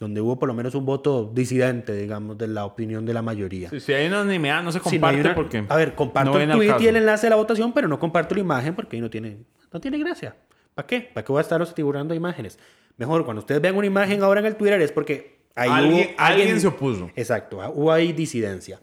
Donde 0.00 0.20
hubo 0.20 0.38
por 0.38 0.48
lo 0.48 0.54
menos 0.54 0.74
un 0.74 0.84
voto 0.84 1.30
disidente, 1.32 1.94
digamos, 1.94 2.36
de 2.36 2.48
la 2.48 2.64
opinión 2.64 3.06
de 3.06 3.14
la 3.14 3.22
mayoría. 3.22 3.70
Si, 3.70 3.78
si 3.78 3.92
hay 3.92 4.08
unanimidad, 4.08 4.62
no 4.62 4.72
se 4.72 4.80
Si 4.80 4.84
no 4.84 4.90
comparte 4.90 5.20
una- 5.20 5.34
porque... 5.36 5.64
A 5.68 5.76
ver, 5.76 5.94
comparto 5.94 6.32
no 6.32 6.40
el 6.40 6.50
tweet 6.50 6.74
y 6.80 6.88
el 6.88 6.96
enlace 6.96 7.26
de 7.26 7.30
la 7.30 7.36
votación, 7.36 7.72
pero 7.72 7.86
no 7.86 7.98
comparto 8.00 8.34
la 8.34 8.40
imagen 8.40 8.74
porque 8.74 8.96
ahí 8.96 9.00
no 9.00 9.08
tiene, 9.08 9.38
no 9.72 9.80
tiene 9.80 9.98
gracia. 9.98 10.34
¿Para 10.74 10.86
qué? 10.86 11.00
¿Para 11.00 11.24
qué 11.24 11.30
voy 11.32 11.38
a 11.38 11.42
estar 11.42 11.64
figurando 11.68 12.12
imágenes? 12.12 12.58
Mejor, 12.96 13.24
cuando 13.24 13.40
ustedes 13.40 13.62
vean 13.62 13.76
una 13.76 13.86
imagen 13.86 14.20
ahora 14.24 14.40
en 14.40 14.46
el 14.46 14.56
Twitter 14.56 14.80
es 14.82 14.90
porque 14.90 15.38
ahí 15.54 15.70
Alguien- 15.70 16.08
hubo... 16.10 16.14
alguien 16.18 16.60
se 16.60 16.66
opuso. 16.66 17.10
Exacto, 17.14 17.62
ah, 17.62 17.70
hubo 17.72 17.92
ahí 17.92 18.12
disidencia. 18.12 18.80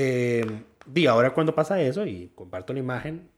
Eh, 0.00 0.62
y 0.94 1.06
ahora 1.06 1.34
cuando 1.34 1.54
pasa 1.54 1.80
eso 1.80 2.06
y 2.06 2.30
comparto 2.36 2.72
la 2.72 2.78
imagen, 2.78 3.28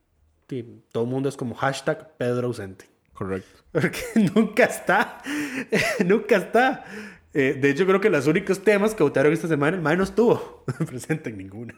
todo 0.92 1.04
el 1.04 1.10
mundo 1.10 1.28
es 1.28 1.36
como 1.36 1.54
hashtag 1.54 2.16
Pedro 2.18 2.48
ausente. 2.48 2.84
Correcto. 3.14 3.60
Porque 3.72 3.98
nunca 4.34 4.64
está. 4.64 5.22
nunca 6.04 6.36
está. 6.36 6.84
Eh, 7.32 7.56
de 7.60 7.70
hecho, 7.70 7.86
creo 7.86 8.00
que 8.00 8.10
los 8.10 8.26
únicos 8.26 8.60
temas 8.62 8.94
que 8.94 9.02
votaron 9.02 9.32
esta 9.32 9.48
semana, 9.48 9.76
el 9.76 9.98
no 9.98 10.04
estuvo 10.04 10.64
presente 10.86 11.30
en 11.30 11.38
ninguna. 11.38 11.74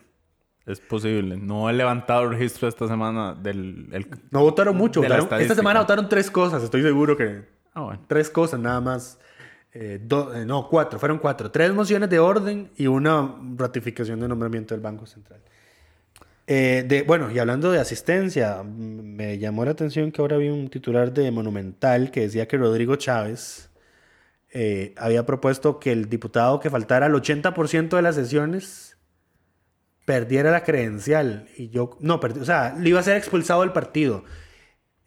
Es 0.66 0.80
posible. 0.80 1.36
No 1.36 1.68
he 1.68 1.72
levantado 1.72 2.22
el 2.22 2.30
registro 2.30 2.68
esta 2.68 2.86
semana 2.88 3.34
del... 3.34 3.88
el- 3.92 4.06
No 4.30 4.40
votaron 4.40 4.76
mucho. 4.76 5.00
Votaron- 5.02 5.40
esta 5.40 5.54
semana 5.54 5.80
votaron 5.80 6.08
tres 6.08 6.30
cosas, 6.30 6.62
estoy 6.62 6.82
seguro 6.82 7.16
que. 7.16 7.44
Ah, 7.74 7.82
bueno. 7.82 8.00
Tres 8.08 8.30
cosas 8.30 8.58
nada 8.60 8.80
más. 8.80 9.18
Eh, 9.74 9.98
do- 10.02 10.35
eh, 10.35 10.44
no, 10.44 10.68
cuatro, 10.68 10.98
fueron 10.98 11.18
cuatro. 11.18 11.50
Tres 11.50 11.72
mociones 11.72 12.11
de 12.11 12.18
orden 12.18 12.70
y 12.76 12.87
una 12.87 13.35
ratificación 13.56 14.20
de 14.20 14.28
nombramiento 14.28 14.74
del 14.74 14.82
Banco 14.82 15.06
Central. 15.06 15.40
Eh, 16.46 16.85
de, 16.87 17.02
bueno, 17.02 17.30
y 17.30 17.38
hablando 17.38 17.70
de 17.72 17.78
asistencia, 17.80 18.58
m- 18.61 19.02
me 19.02 19.38
llamó 19.38 19.64
la 19.64 19.70
atención 19.70 20.11
que 20.12 20.20
ahora 20.20 20.37
vi 20.37 20.48
un 20.48 20.68
titular 20.68 21.12
de 21.12 21.30
Monumental 21.30 22.11
que 22.11 22.22
decía 22.22 22.46
que 22.48 22.58
Rodrigo 22.58 22.96
Chávez 22.96 23.70
eh, 24.52 24.92
había 24.98 25.24
propuesto 25.24 25.78
que 25.80 25.92
el 25.92 26.11
diputado 26.11 26.61
que 26.61 26.68
faltara 26.68 27.06
al 27.06 27.14
80% 27.14 27.96
de 27.96 28.02
las 28.02 28.16
sesiones 28.16 28.98
perdiera 30.04 30.50
la 30.50 30.64
credencial. 30.64 31.48
Y 31.56 31.70
yo, 31.70 31.96
no, 32.00 32.20
perdi- 32.20 32.40
o 32.42 32.44
sea, 32.44 32.74
le 32.78 32.90
iba 32.90 33.00
a 33.00 33.02
ser 33.04 33.16
expulsado 33.16 33.62
del 33.62 33.72
partido. 33.72 34.24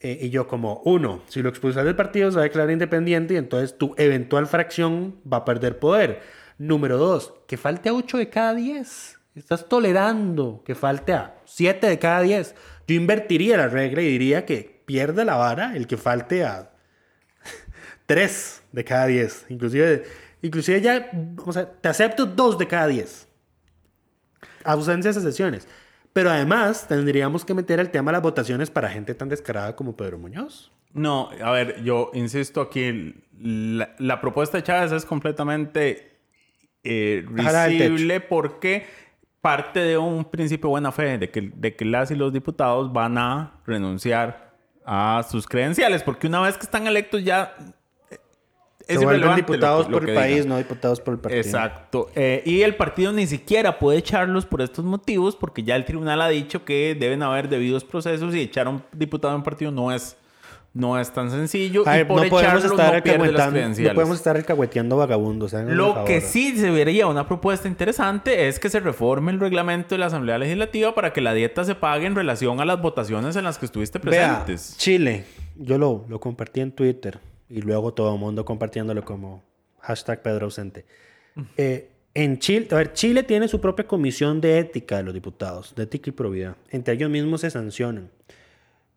Eh, 0.05 0.19
y 0.21 0.29
yo 0.29 0.47
como, 0.47 0.83
uno, 0.85 1.23
si 1.27 1.41
lo 1.41 1.49
expulsas 1.49 1.83
del 1.83 1.95
partido 1.95 2.29
se 2.29 2.35
va 2.35 2.41
a 2.41 2.43
declarar 2.43 2.69
independiente 2.69 3.33
y 3.33 3.37
entonces 3.37 3.75
tu 3.75 3.95
eventual 3.97 4.45
fracción 4.45 5.15
va 5.31 5.37
a 5.37 5.45
perder 5.45 5.79
poder. 5.79 6.21
Número 6.59 6.99
dos, 6.99 7.33
que 7.47 7.57
falte 7.57 7.89
a 7.89 7.93
8 7.95 8.19
de 8.19 8.29
cada 8.29 8.53
10. 8.53 9.19
Estás 9.33 9.67
tolerando 9.67 10.61
que 10.63 10.75
falte 10.75 11.13
a 11.13 11.41
7 11.45 11.87
de 11.87 11.97
cada 11.97 12.21
10. 12.21 12.53
Yo 12.87 12.95
invertiría 12.95 13.57
la 13.57 13.67
regla 13.67 14.03
y 14.03 14.05
diría 14.05 14.45
que 14.45 14.83
pierde 14.85 15.25
la 15.25 15.37
vara 15.37 15.75
el 15.75 15.87
que 15.87 15.97
falte 15.97 16.43
a 16.43 16.69
3 18.05 18.61
de 18.73 18.83
cada 18.83 19.07
10. 19.07 19.47
Inclusive, 19.49 20.03
inclusive 20.43 20.81
ya, 20.81 21.09
o 21.43 21.51
sea, 21.51 21.65
te 21.67 21.89
acepto 21.89 22.27
2 22.27 22.59
de 22.59 22.67
cada 22.67 22.85
10 22.85 23.27
ausencias 24.65 25.15
de 25.15 25.21
sesiones. 25.21 25.67
Pero 26.15 26.31
además 26.31 26.87
tendríamos 26.87 27.43
que 27.43 27.53
meter 27.53 27.81
el 27.81 27.91
tema 27.91 28.09
de 28.09 28.13
las 28.13 28.21
votaciones 28.21 28.71
para 28.71 28.87
gente 28.87 29.13
tan 29.15 29.27
descarada 29.27 29.75
como 29.75 29.97
Pedro 29.97 30.17
Muñoz. 30.17 30.71
No, 30.93 31.29
a 31.43 31.51
ver, 31.51 31.83
yo 31.83 32.09
insisto 32.13 32.61
aquí, 32.61 33.15
la, 33.37 33.93
la 33.99 34.21
propuesta 34.21 34.57
de 34.57 34.63
Chávez 34.63 34.93
es 34.93 35.03
completamente 35.03 36.15
eh, 36.85 37.25
risible 37.27 38.21
porque 38.21 38.85
parte 39.41 39.81
de 39.81 39.97
un 39.97 40.23
principio 40.23 40.69
de 40.69 40.71
buena 40.71 40.93
fe, 40.93 41.17
de 41.17 41.29
que, 41.29 41.51
de 41.53 41.75
que 41.75 41.83
las 41.83 42.11
y 42.11 42.15
los 42.15 42.31
diputados 42.31 42.93
van 42.93 43.17
a 43.17 43.59
renunciar 43.65 44.53
a 44.85 45.21
sus 45.29 45.45
credenciales, 45.45 46.01
porque 46.01 46.27
una 46.27 46.39
vez 46.39 46.55
que 46.55 46.63
están 46.63 46.87
electos 46.87 47.25
ya 47.25 47.57
es 48.87 48.99
Se 48.99 49.05
vuelven 49.05 49.15
irrelevante 49.21 49.41
lo 49.41 49.45
que- 49.47 49.51
diputados 49.53 49.89
lo 49.89 49.99
por 49.99 50.09
el 50.09 50.15
país, 50.15 50.33
digan. 50.35 50.49
no 50.49 50.57
diputados 50.57 50.99
por 51.01 51.13
el 51.15 51.19
partido. 51.19 51.41
Exacto. 51.41 52.09
Eh, 52.15 52.43
y 52.45 52.61
el 52.61 52.75
partido 52.75 53.11
ni 53.11 53.25
siquiera 53.27 53.79
puede 53.79 53.97
echarlos 53.99 54.45
por 54.45 54.61
estos 54.61 54.85
motivos 54.85 55.35
porque 55.35 55.63
ya 55.63 55.75
el 55.75 55.85
tribunal 55.85 56.21
ha 56.21 56.29
dicho 56.29 56.63
que 56.65 56.95
deben 56.99 57.23
haber 57.23 57.49
debidos 57.49 57.83
procesos 57.83 58.33
y 58.35 58.41
echar 58.41 58.67
a 58.67 58.69
un 58.71 58.83
diputado 58.93 59.33
en 59.33 59.37
un 59.39 59.43
partido 59.43 59.71
no 59.71 59.91
es, 59.91 60.15
no 60.73 60.99
es 60.99 61.09
tan 61.11 61.31
sencillo. 61.31 61.83
A 61.87 61.95
y 61.95 61.97
ver, 61.99 62.07
por 62.07 62.21
no 62.21 62.29
podemos, 62.29 62.41
echarlos 62.41 62.63
estar 62.65 62.77
no 62.77 63.25
las 63.31 63.53
no 63.79 63.93
podemos 63.93 64.17
estar 64.17 64.35
alcahueteando 64.35 64.97
vagabundos. 64.97 65.53
Lo 65.53 66.03
que 66.05 66.19
sí 66.21 66.57
se 66.57 66.69
vería 66.69 67.07
una 67.07 67.27
propuesta 67.27 67.67
interesante 67.67 68.47
es 68.49 68.59
que 68.59 68.69
se 68.69 68.79
reforme 68.81 69.31
el 69.31 69.39
reglamento 69.39 69.95
de 69.95 69.99
la 69.99 70.07
Asamblea 70.07 70.37
Legislativa 70.37 70.93
para 70.93 71.13
que 71.13 71.21
la 71.21 71.33
dieta 71.33 71.63
se 71.63 71.75
pague 71.75 72.05
en 72.05 72.13
relación 72.15 72.59
a 72.59 72.65
las 72.65 72.81
votaciones 72.81 73.35
en 73.37 73.45
las 73.45 73.57
que 73.57 73.65
estuviste 73.65 73.99
Vea, 73.99 74.43
presentes. 74.43 74.75
Chile, 74.77 75.23
yo 75.55 75.77
lo, 75.77 76.03
lo 76.09 76.19
compartí 76.19 76.59
en 76.59 76.71
Twitter 76.73 77.19
y 77.49 77.61
luego 77.61 77.93
todo 77.93 78.13
el 78.13 78.19
mundo 78.19 78.45
compartiéndolo 78.45 79.03
como 79.03 79.43
hashtag 79.79 80.21
Pedro 80.21 80.45
ausente. 80.45 80.85
Eh, 81.57 81.91
en 82.13 82.39
Chile, 82.39 82.67
a 82.71 82.75
ver, 82.75 82.93
Chile 82.93 83.23
tiene 83.23 83.47
su 83.47 83.59
propia 83.59 83.85
comisión 83.87 84.39
de 84.39 84.59
ética 84.59 84.97
de 84.97 85.03
los 85.03 85.13
diputados, 85.13 85.75
de 85.75 85.83
ética 85.83 86.09
y 86.09 86.13
probidad. 86.13 86.55
Entre 86.69 86.93
ellos 86.93 87.09
mismos 87.09 87.41
se 87.41 87.49
sancionan. 87.49 88.09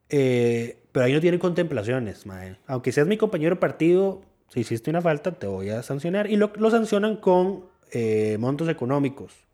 Eh, 0.08 0.78
pero 0.92 1.06
ahí 1.06 1.12
no 1.12 1.20
tienen 1.20 1.40
contemplaciones, 1.40 2.26
mae. 2.26 2.56
Aunque 2.66 2.92
seas 2.92 3.06
mi 3.06 3.16
compañero 3.16 3.58
partido, 3.58 4.22
si 4.48 4.60
hiciste 4.60 4.88
una 4.88 5.02
falta, 5.02 5.32
te 5.32 5.46
voy 5.46 5.70
a 5.70 5.82
sancionar. 5.82 6.30
Y 6.30 6.36
lo, 6.36 6.52
lo 6.56 6.70
sancionan 6.70 7.16
con 7.16 7.64
eh, 7.90 8.36
montos 8.38 8.68
económicos. 8.68 9.47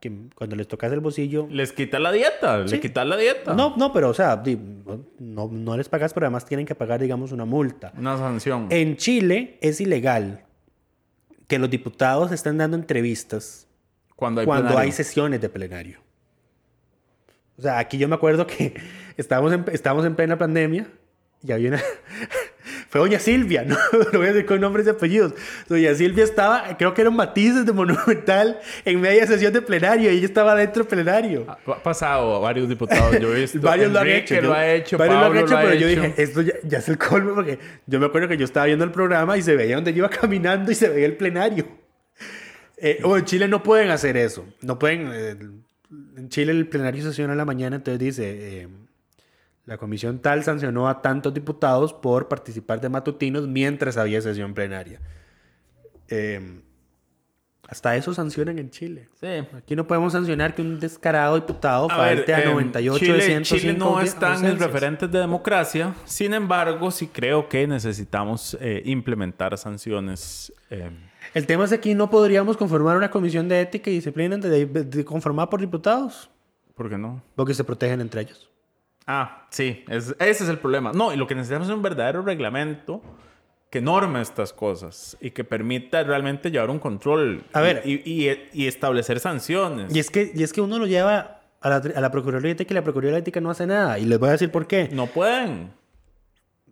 Que 0.00 0.10
cuando 0.34 0.56
les 0.56 0.66
tocas 0.66 0.90
el 0.92 1.00
bolsillo, 1.00 1.46
Les 1.50 1.72
quita 1.72 1.98
la 1.98 2.10
dieta, 2.10 2.66
Sí. 2.66 2.76
le 2.76 2.80
quitas 2.80 3.06
la 3.06 3.16
dieta. 3.18 3.52
no, 3.54 3.76
no, 3.76 3.92
pero 3.92 4.08
o 4.08 4.14
sea, 4.14 4.42
no, 5.18 5.48
no 5.52 5.76
les 5.76 5.88
pagas, 5.90 6.14
pero 6.14 6.26
además 6.26 6.46
tienen 6.46 6.64
que 6.66 6.74
pagar, 6.74 7.00
digamos, 7.00 7.32
una 7.32 7.44
multa. 7.44 7.92
Una 7.98 8.16
sanción. 8.16 8.66
En 8.70 8.96
Chile 8.96 9.58
es 9.60 9.80
ilegal 9.80 10.44
que 11.46 11.58
los 11.58 11.68
diputados 11.68 12.32
estén 12.32 12.56
dando 12.56 12.76
entrevistas 12.78 13.66
cuando 14.16 14.40
hay, 14.40 14.46
cuando 14.46 14.78
hay 14.78 14.90
sesiones 14.92 15.40
de 15.40 15.48
plenario. 15.50 16.00
O 17.58 17.62
sea, 17.62 17.78
aquí 17.78 17.98
yo 17.98 18.08
me 18.08 18.14
acuerdo 18.14 18.46
que 18.46 18.72
estábamos 19.18 19.52
en, 19.52 19.64
estábamos 19.72 20.06
en 20.06 20.16
plena 20.16 20.38
pandemia 20.38 20.86
y 21.42 21.52
había 21.52 21.68
una... 21.70 21.80
Fue 22.90 23.00
doña 23.00 23.18
Silvia, 23.20 23.64
¿no? 23.66 23.76
Lo 24.12 24.18
voy 24.18 24.28
a 24.28 24.32
decir 24.32 24.46
con 24.46 24.60
nombres 24.60 24.86
y 24.86 24.90
apellidos. 24.90 25.32
Doña 25.68 25.94
Silvia 25.94 26.24
estaba, 26.24 26.76
creo 26.76 26.92
que 26.92 27.00
eran 27.02 27.14
matices 27.14 27.64
de 27.64 27.72
Monumental 27.72 28.58
en 28.84 29.00
media 29.00 29.26
sesión 29.26 29.52
de 29.52 29.62
plenario 29.62 30.10
y 30.12 30.16
ella 30.16 30.26
estaba 30.26 30.54
dentro 30.56 30.82
del 30.82 30.88
plenario. 30.90 31.46
Ha 31.48 31.82
pasado 31.82 32.34
a 32.34 32.40
varios 32.40 32.68
diputados, 32.68 33.18
yo 33.20 33.32
he 33.34 33.40
visto. 33.42 33.60
Varios 33.60 33.92
lo 33.92 34.00
han 34.00 34.08
hecho. 34.08 34.40
lo 34.42 34.52
ha 34.52 34.68
hecho, 34.74 34.98
varios 34.98 35.18
lo 35.20 35.26
han 35.26 35.36
hecho, 35.36 35.56
pero 35.56 35.74
yo 35.74 35.88
hecho. 35.88 36.00
dije, 36.02 36.14
esto 36.22 36.42
ya, 36.42 36.54
ya 36.64 36.78
es 36.78 36.88
el 36.88 36.98
colmo 36.98 37.34
porque 37.34 37.58
yo 37.86 38.00
me 38.00 38.06
acuerdo 38.06 38.26
que 38.28 38.36
yo 38.36 38.44
estaba 38.44 38.66
viendo 38.66 38.84
el 38.84 38.90
programa 38.90 39.38
y 39.38 39.42
se 39.42 39.54
veía 39.54 39.76
donde 39.76 39.92
yo 39.92 39.98
iba 39.98 40.10
caminando 40.20 40.72
y 40.72 40.74
se 40.74 40.88
veía 40.88 41.06
el 41.06 41.16
plenario. 41.16 41.66
Eh, 42.76 42.98
o 43.04 43.16
en 43.16 43.24
Chile 43.24 43.46
no 43.46 43.62
pueden 43.62 43.90
hacer 43.90 44.16
eso. 44.16 44.46
No 44.62 44.78
pueden. 44.78 45.10
eh, 45.12 45.36
en 46.16 46.28
Chile 46.28 46.52
el 46.52 46.66
plenario 46.66 47.02
sesiona 47.04 47.34
en 47.34 47.38
la 47.38 47.44
mañana, 47.44 47.76
entonces 47.76 48.00
dice. 48.00 48.62
eh, 48.62 48.68
la 49.66 49.76
comisión 49.78 50.18
tal 50.18 50.42
sancionó 50.42 50.88
a 50.88 51.00
tantos 51.02 51.32
diputados 51.34 51.92
por 51.92 52.28
participar 52.28 52.80
de 52.80 52.88
matutinos 52.88 53.46
mientras 53.46 53.96
había 53.96 54.20
sesión 54.20 54.54
plenaria. 54.54 55.00
Eh, 56.08 56.60
hasta 57.68 57.94
eso 57.94 58.12
sancionan 58.12 58.58
en 58.58 58.70
Chile. 58.70 59.08
Sí. 59.20 59.28
Aquí 59.56 59.76
no 59.76 59.86
podemos 59.86 60.12
sancionar 60.12 60.56
que 60.56 60.62
un 60.62 60.80
descarado 60.80 61.36
diputado 61.36 61.88
A 61.88 61.98
ver, 62.04 62.16
falte 62.16 62.34
a 62.34 62.40
em, 62.42 62.50
98 62.50 62.98
Chile, 62.98 63.12
de 63.14 63.20
105 63.20 63.60
Chile 63.60 63.78
no 63.78 64.00
está 64.00 64.34
en 64.34 64.58
referentes 64.58 65.08
de 65.12 65.18
democracia. 65.20 65.94
Sin 66.04 66.34
embargo, 66.34 66.90
sí 66.90 67.06
creo 67.06 67.48
que 67.48 67.68
necesitamos 67.68 68.56
eh, 68.60 68.82
implementar 68.86 69.56
sanciones. 69.56 70.52
eh, 70.70 70.90
El 71.32 71.46
tema 71.46 71.62
es 71.62 71.70
que 71.70 71.76
aquí 71.76 71.94
no 71.94 72.10
podríamos 72.10 72.56
conformar 72.56 72.96
una 72.96 73.08
comisión 73.08 73.48
de 73.48 73.60
ética 73.60 73.88
y 73.88 73.94
disciplina 73.94 74.36
de, 74.36 74.66
de- 74.66 75.04
conformada 75.04 75.48
por 75.48 75.60
diputados, 75.60 76.28
¿Por 76.74 76.88
qué 76.90 76.98
no? 76.98 77.22
porque 77.36 77.54
se 77.54 77.62
protegen 77.62 78.00
entre 78.00 78.22
ellos. 78.22 78.49
Ah, 79.06 79.46
sí, 79.50 79.84
es- 79.88 80.14
ese 80.18 80.44
es 80.44 80.48
el 80.50 80.58
problema. 80.58 80.92
No, 80.92 81.12
y 81.12 81.16
lo 81.16 81.26
que 81.26 81.34
necesitamos 81.34 81.68
es 81.68 81.74
un 81.74 81.82
verdadero 81.82 82.22
reglamento 82.22 83.02
que 83.70 83.80
norme 83.80 84.20
estas 84.20 84.52
cosas 84.52 85.16
y 85.20 85.30
que 85.30 85.44
permita 85.44 86.02
realmente 86.02 86.50
llevar 86.50 86.70
un 86.70 86.78
control 86.80 87.44
A 87.52 87.60
ver. 87.60 87.82
y, 87.84 87.94
y- 88.04 88.48
y 88.52 88.66
establecer 88.66 89.20
sanciones. 89.20 89.94
Y 89.94 89.98
es 90.00 90.10
que, 90.10 90.32
y 90.34 90.42
es 90.42 90.52
que 90.52 90.60
uno 90.60 90.78
lo 90.78 90.86
lleva 90.86 91.40
a 91.60 91.68
la, 91.68 91.76
a 91.76 92.00
la 92.00 92.10
Procuraduría 92.10 92.52
Ética 92.52 92.72
y 92.72 92.76
la 92.76 92.82
Procuraduría 92.82 93.18
Ética 93.18 93.40
no 93.40 93.50
hace 93.50 93.66
nada. 93.66 93.98
Y 93.98 94.06
les 94.06 94.18
voy 94.18 94.28
a 94.28 94.32
decir 94.32 94.50
por 94.50 94.66
qué. 94.66 94.88
No 94.92 95.06
pueden. 95.06 95.72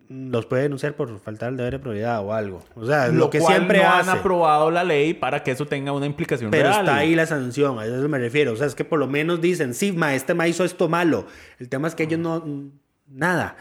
Los 0.09 0.47
puede 0.47 0.63
denunciar 0.63 0.95
por 0.95 1.19
faltar 1.19 1.49
el 1.49 1.57
deber 1.57 1.73
de 1.73 1.79
probidad 1.79 2.25
o 2.25 2.33
algo. 2.33 2.63
O 2.73 2.83
sea, 2.83 3.09
lo, 3.09 3.29
que 3.29 3.37
cual 3.39 3.53
siempre 3.53 3.77
no 3.77 3.89
hace. 3.89 4.09
han 4.09 4.17
aprobado 4.17 4.71
la 4.71 4.83
ley 4.83 5.13
para 5.13 5.43
que 5.43 5.51
eso 5.51 5.67
tenga 5.67 5.91
una 5.91 6.07
implicación 6.07 6.49
Pero 6.49 6.69
real. 6.69 6.79
está 6.79 6.97
ahí 6.97 7.13
la 7.13 7.27
sanción, 7.27 7.77
a 7.77 7.85
eso 7.85 8.09
me 8.09 8.17
refiero. 8.17 8.53
O 8.53 8.55
sea, 8.55 8.65
es 8.65 8.73
que 8.73 8.83
por 8.83 8.97
lo 8.97 9.05
menos 9.05 9.39
dicen, 9.39 9.75
sí, 9.75 9.91
ma, 9.91 10.15
este 10.15 10.33
ma 10.33 10.47
hizo 10.47 10.63
esto 10.63 10.89
malo. 10.89 11.27
El 11.59 11.69
tema 11.69 11.87
es 11.87 11.93
que 11.93 12.03
ellos 12.03 12.19
no... 12.19 12.43
Nada. 13.07 13.55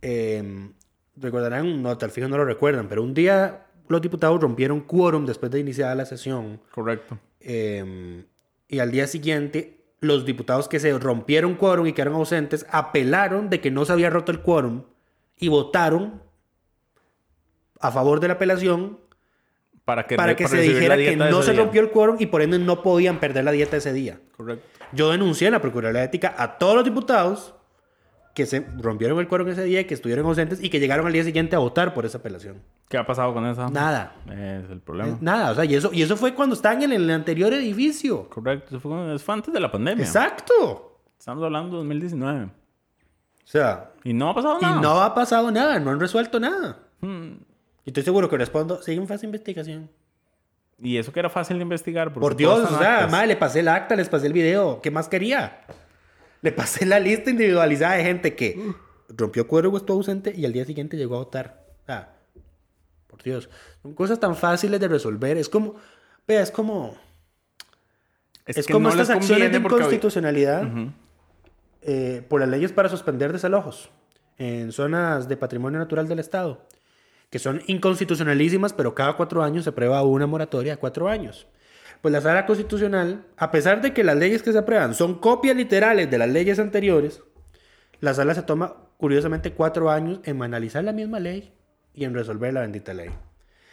Eh, 0.00 0.70
recordarán, 1.16 1.82
no, 1.82 1.98
tal 1.98 2.12
fijo 2.12 2.28
no 2.28 2.36
lo 2.36 2.44
recuerdan, 2.44 2.86
pero 2.88 3.02
un 3.02 3.12
día 3.12 3.66
los 3.88 4.00
diputados 4.00 4.40
rompieron 4.40 4.82
quórum 4.82 5.26
después 5.26 5.50
de 5.50 5.58
iniciada 5.58 5.96
la 5.96 6.06
sesión. 6.06 6.60
Correcto. 6.70 7.18
Eh, 7.40 8.24
y 8.68 8.78
al 8.78 8.92
día 8.92 9.08
siguiente, 9.08 9.80
los 9.98 10.24
diputados 10.24 10.68
que 10.68 10.78
se 10.78 10.96
rompieron 10.96 11.56
quórum 11.56 11.88
y 11.88 11.92
quedaron 11.92 12.14
ausentes 12.14 12.64
apelaron 12.70 13.50
de 13.50 13.60
que 13.60 13.72
no 13.72 13.84
se 13.84 13.92
había 13.92 14.08
roto 14.08 14.30
el 14.30 14.40
quórum 14.40 14.84
y 15.40 15.48
votaron 15.48 16.22
a 17.80 17.90
favor 17.90 18.20
de 18.20 18.28
la 18.28 18.34
apelación 18.34 18.98
Para 19.84 20.06
que, 20.06 20.16
para 20.16 20.36
que 20.36 20.46
se 20.46 20.60
dijera 20.60 20.96
que 20.96 21.16
no 21.16 21.42
se 21.42 21.52
día. 21.52 21.60
rompió 21.62 21.80
el 21.80 21.90
quórum 21.90 22.16
y 22.18 22.26
por 22.26 22.42
ende 22.42 22.58
no 22.58 22.82
podían 22.82 23.18
perder 23.18 23.44
la 23.44 23.50
dieta 23.50 23.76
ese 23.78 23.92
día. 23.92 24.20
Correcto. 24.36 24.66
Yo 24.92 25.10
denuncié 25.10 25.48
en 25.48 25.54
la 25.54 25.60
Procuraduría 25.60 26.00
de 26.00 26.06
Ética 26.06 26.34
a 26.36 26.58
todos 26.58 26.74
los 26.74 26.84
diputados 26.84 27.54
que 28.34 28.46
se 28.46 28.64
rompieron 28.78 29.18
el 29.18 29.26
quórum 29.26 29.48
ese 29.48 29.64
día, 29.64 29.86
que 29.86 29.94
estuvieron 29.94 30.26
ausentes 30.26 30.62
y 30.62 30.68
que 30.70 30.78
llegaron 30.78 31.06
al 31.06 31.12
día 31.12 31.24
siguiente 31.24 31.56
a 31.56 31.58
votar 31.58 31.94
por 31.94 32.06
esa 32.06 32.18
apelación. 32.18 32.62
¿Qué 32.88 32.96
ha 32.96 33.06
pasado 33.06 33.32
con 33.34 33.46
esa? 33.46 33.68
Nada. 33.68 34.14
Es 34.26 34.70
el 34.70 34.80
problema. 34.80 35.18
Nada, 35.20 35.50
o 35.52 35.54
sea, 35.54 35.64
y 35.64 35.74
eso, 35.74 35.90
y 35.92 36.02
eso 36.02 36.16
fue 36.16 36.34
cuando 36.34 36.54
estaban 36.54 36.82
en 36.82 36.92
el 36.92 37.10
anterior 37.10 37.52
edificio. 37.52 38.28
Correcto. 38.28 38.76
Eso 38.76 38.80
fue, 38.80 39.14
eso 39.14 39.24
fue 39.24 39.34
antes 39.34 39.52
de 39.54 39.60
la 39.60 39.70
pandemia. 39.70 40.04
Exacto. 40.04 40.98
Estamos 41.18 41.42
hablando 41.44 41.70
de 41.70 41.76
2019. 41.78 42.50
O 43.44 43.46
sea, 43.46 43.90
Y 44.04 44.12
no 44.12 44.30
ha 44.30 44.34
pasado 44.34 44.58
y 44.60 44.62
nada. 44.62 44.80
no 44.80 45.00
ha 45.00 45.14
pasado 45.14 45.50
nada, 45.50 45.78
no 45.80 45.90
han 45.90 46.00
resuelto 46.00 46.38
nada. 46.38 46.78
Hmm. 47.00 47.32
Y 47.84 47.90
estoy 47.90 48.02
seguro 48.02 48.28
que 48.28 48.36
respondo, 48.36 48.82
siguen 48.82 49.06
fase 49.08 49.26
investigación. 49.26 49.90
Y 50.82 50.96
eso 50.96 51.12
que 51.12 51.20
era 51.20 51.28
fácil 51.28 51.58
de 51.58 51.62
investigar. 51.62 52.12
Por 52.12 52.36
Dios, 52.36 52.70
o 52.70 52.78
sea, 52.78 53.06
madre, 53.06 53.28
le 53.28 53.36
pasé 53.36 53.60
el 53.60 53.68
acta, 53.68 53.96
les 53.96 54.08
pasé 54.08 54.26
el 54.26 54.32
video. 54.32 54.80
¿Qué 54.80 54.90
más 54.90 55.08
quería? 55.08 55.60
Le 56.40 56.52
pasé 56.52 56.86
la 56.86 56.98
lista 56.98 57.30
individualizada 57.30 57.96
de 57.96 58.04
gente 58.04 58.34
que 58.34 58.72
rompió 59.08 59.46
cuero 59.46 59.76
estuvo 59.76 59.98
ausente 59.98 60.32
y 60.34 60.46
al 60.46 60.52
día 60.52 60.64
siguiente 60.64 60.96
llegó 60.96 61.16
a 61.16 61.18
votar. 61.18 61.66
O 61.82 61.86
sea, 61.86 62.14
por 63.06 63.22
Dios. 63.22 63.50
Son 63.82 63.94
cosas 63.94 64.18
tan 64.20 64.36
fáciles 64.36 64.80
de 64.80 64.88
resolver. 64.88 65.36
Es 65.36 65.50
como, 65.50 65.74
vea, 66.26 66.40
es 66.40 66.50
como, 66.50 66.96
es, 68.46 68.66
que 68.66 68.72
como 68.72 68.88
no 68.88 68.94
estas 68.94 69.10
acciones 69.10 69.52
de 69.52 69.58
inconstitucionalidad 69.58 70.64
Ujú. 70.64 70.92
Eh, 71.82 72.24
por 72.28 72.40
las 72.40 72.48
leyes 72.48 72.72
para 72.72 72.88
suspender 72.88 73.32
desalojos 73.32 73.90
en 74.38 74.72
zonas 74.72 75.28
de 75.28 75.36
patrimonio 75.36 75.78
natural 75.78 76.08
del 76.08 76.18
Estado, 76.18 76.66
que 77.28 77.38
son 77.38 77.62
inconstitucionalísimas, 77.66 78.72
pero 78.72 78.94
cada 78.94 79.14
cuatro 79.14 79.42
años 79.42 79.64
se 79.64 79.70
aprueba 79.70 80.02
una 80.02 80.26
moratoria 80.26 80.72
de 80.72 80.78
cuatro 80.78 81.08
años. 81.08 81.46
Pues 82.00 82.12
la 82.12 82.20
sala 82.22 82.46
constitucional, 82.46 83.26
a 83.36 83.50
pesar 83.50 83.82
de 83.82 83.92
que 83.92 84.02
las 84.02 84.16
leyes 84.16 84.42
que 84.42 84.52
se 84.52 84.58
aprueban 84.58 84.94
son 84.94 85.18
copias 85.18 85.54
literales 85.54 86.10
de 86.10 86.18
las 86.18 86.30
leyes 86.30 86.58
anteriores, 86.58 87.22
la 88.00 88.14
sala 88.14 88.34
se 88.34 88.42
toma 88.42 88.76
curiosamente 88.96 89.52
cuatro 89.52 89.90
años 89.90 90.20
en 90.24 90.42
analizar 90.42 90.82
la 90.82 90.92
misma 90.92 91.20
ley 91.20 91.52
y 91.94 92.04
en 92.04 92.14
resolver 92.14 92.54
la 92.54 92.60
bendita 92.60 92.94
ley. 92.94 93.10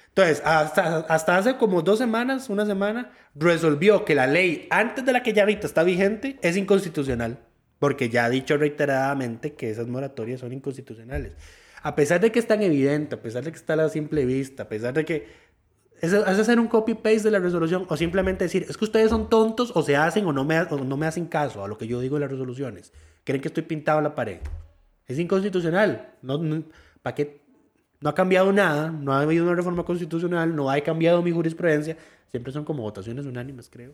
Entonces, 0.09 0.41
hasta, 0.43 0.97
hasta 1.01 1.37
hace 1.37 1.57
como 1.57 1.81
dos 1.81 1.99
semanas, 1.99 2.49
una 2.49 2.65
semana, 2.65 3.11
resolvió 3.35 4.03
que 4.03 4.15
la 4.15 4.27
ley, 4.27 4.67
antes 4.69 5.05
de 5.05 5.13
la 5.13 5.23
que 5.23 5.31
ya 5.31 5.43
ahorita 5.43 5.67
está 5.67 5.83
vigente, 5.83 6.39
es 6.41 6.57
inconstitucional. 6.57 7.46
Porque 7.79 8.09
ya 8.09 8.25
ha 8.25 8.29
dicho 8.29 8.57
reiteradamente 8.57 9.53
que 9.53 9.69
esas 9.69 9.87
moratorias 9.87 10.39
son 10.39 10.53
inconstitucionales. 10.53 11.33
A 11.83 11.95
pesar 11.95 12.19
de 12.19 12.31
que 12.31 12.39
es 12.39 12.47
tan 12.47 12.61
evidente, 12.61 13.15
a 13.15 13.21
pesar 13.21 13.43
de 13.43 13.51
que 13.51 13.57
está 13.57 13.73
a 13.73 13.77
la 13.77 13.89
simple 13.89 14.25
vista, 14.25 14.63
a 14.63 14.69
pesar 14.69 14.93
de 14.93 15.05
que 15.05 15.27
es, 16.01 16.13
hacer 16.13 16.59
un 16.59 16.67
copy-paste 16.67 17.23
de 17.23 17.31
la 17.31 17.39
resolución 17.39 17.85
o 17.89 17.97
simplemente 17.97 18.45
decir, 18.45 18.65
es 18.67 18.77
que 18.77 18.85
ustedes 18.85 19.09
son 19.09 19.29
tontos 19.29 19.71
o 19.75 19.83
se 19.83 19.95
hacen 19.95 20.25
o 20.25 20.33
no, 20.33 20.43
me, 20.43 20.59
o 20.59 20.83
no 20.83 20.97
me 20.97 21.05
hacen 21.05 21.25
caso 21.25 21.63
a 21.63 21.67
lo 21.67 21.77
que 21.77 21.87
yo 21.87 21.99
digo 21.99 22.17
en 22.17 22.21
las 22.21 22.31
resoluciones. 22.31 22.93
Creen 23.23 23.41
que 23.41 23.47
estoy 23.47 23.63
pintado 23.63 23.99
en 23.99 24.05
la 24.05 24.15
pared. 24.15 24.39
Es 25.05 25.19
inconstitucional. 25.19 26.13
No, 26.21 26.63
¿Para 27.01 27.15
qué? 27.15 27.41
No 27.99 28.09
ha 28.09 28.15
cambiado 28.15 28.51
nada, 28.53 28.91
no 28.91 29.13
ha 29.13 29.21
habido 29.21 29.43
una 29.43 29.55
reforma 29.55 29.83
constitucional, 29.83 30.55
no 30.55 30.69
ha 30.69 30.79
cambiado 30.81 31.21
mi 31.21 31.31
jurisprudencia. 31.31 31.97
Siempre 32.29 32.53
son 32.53 32.63
como 32.63 32.83
votaciones 32.83 33.25
unánimes, 33.25 33.69
creo. 33.69 33.93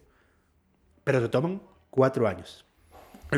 Pero 1.03 1.21
se 1.21 1.29
toman 1.29 1.61
cuatro 1.89 2.27
años 2.27 2.65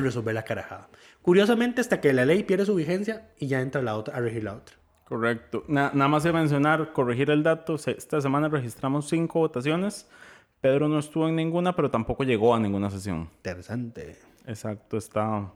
resolver 0.04 0.34
la 0.36 0.44
carajada. 0.44 0.90
Curiosamente, 1.22 1.82
hasta 1.82 2.02
que 2.02 2.14
la 2.14 2.26
ley 2.26 2.44
pierde 2.44 2.66
su 2.66 2.76
vigencia 2.76 3.30
y 3.40 3.48
ya 3.48 3.62
entra 3.62 3.82
la 3.82 3.96
otra 3.96 4.16
a 4.18 4.20
regir 4.20 4.44
la 4.44 4.54
otra. 4.54 4.76
Correcto. 5.06 5.64
Na- 5.68 5.92
nada 5.94 6.08
más 6.08 6.24
de 6.24 6.34
mencionar, 6.34 6.92
corregir 6.94 7.30
el 7.30 7.44
dato. 7.44 7.76
Esta 7.76 8.22
semana 8.22 8.48
registramos 8.50 9.08
cinco 9.08 9.40
votaciones. 9.40 10.08
Pedro 10.62 10.88
no 10.88 10.98
estuvo 11.00 11.28
en 11.28 11.36
ninguna, 11.36 11.76
pero 11.76 11.92
tampoco 11.92 12.24
llegó 12.24 12.56
a 12.56 12.60
ninguna 12.60 12.90
sesión. 12.90 13.30
Interesante. 13.38 14.18
Exacto, 14.48 14.98
está 14.98 15.52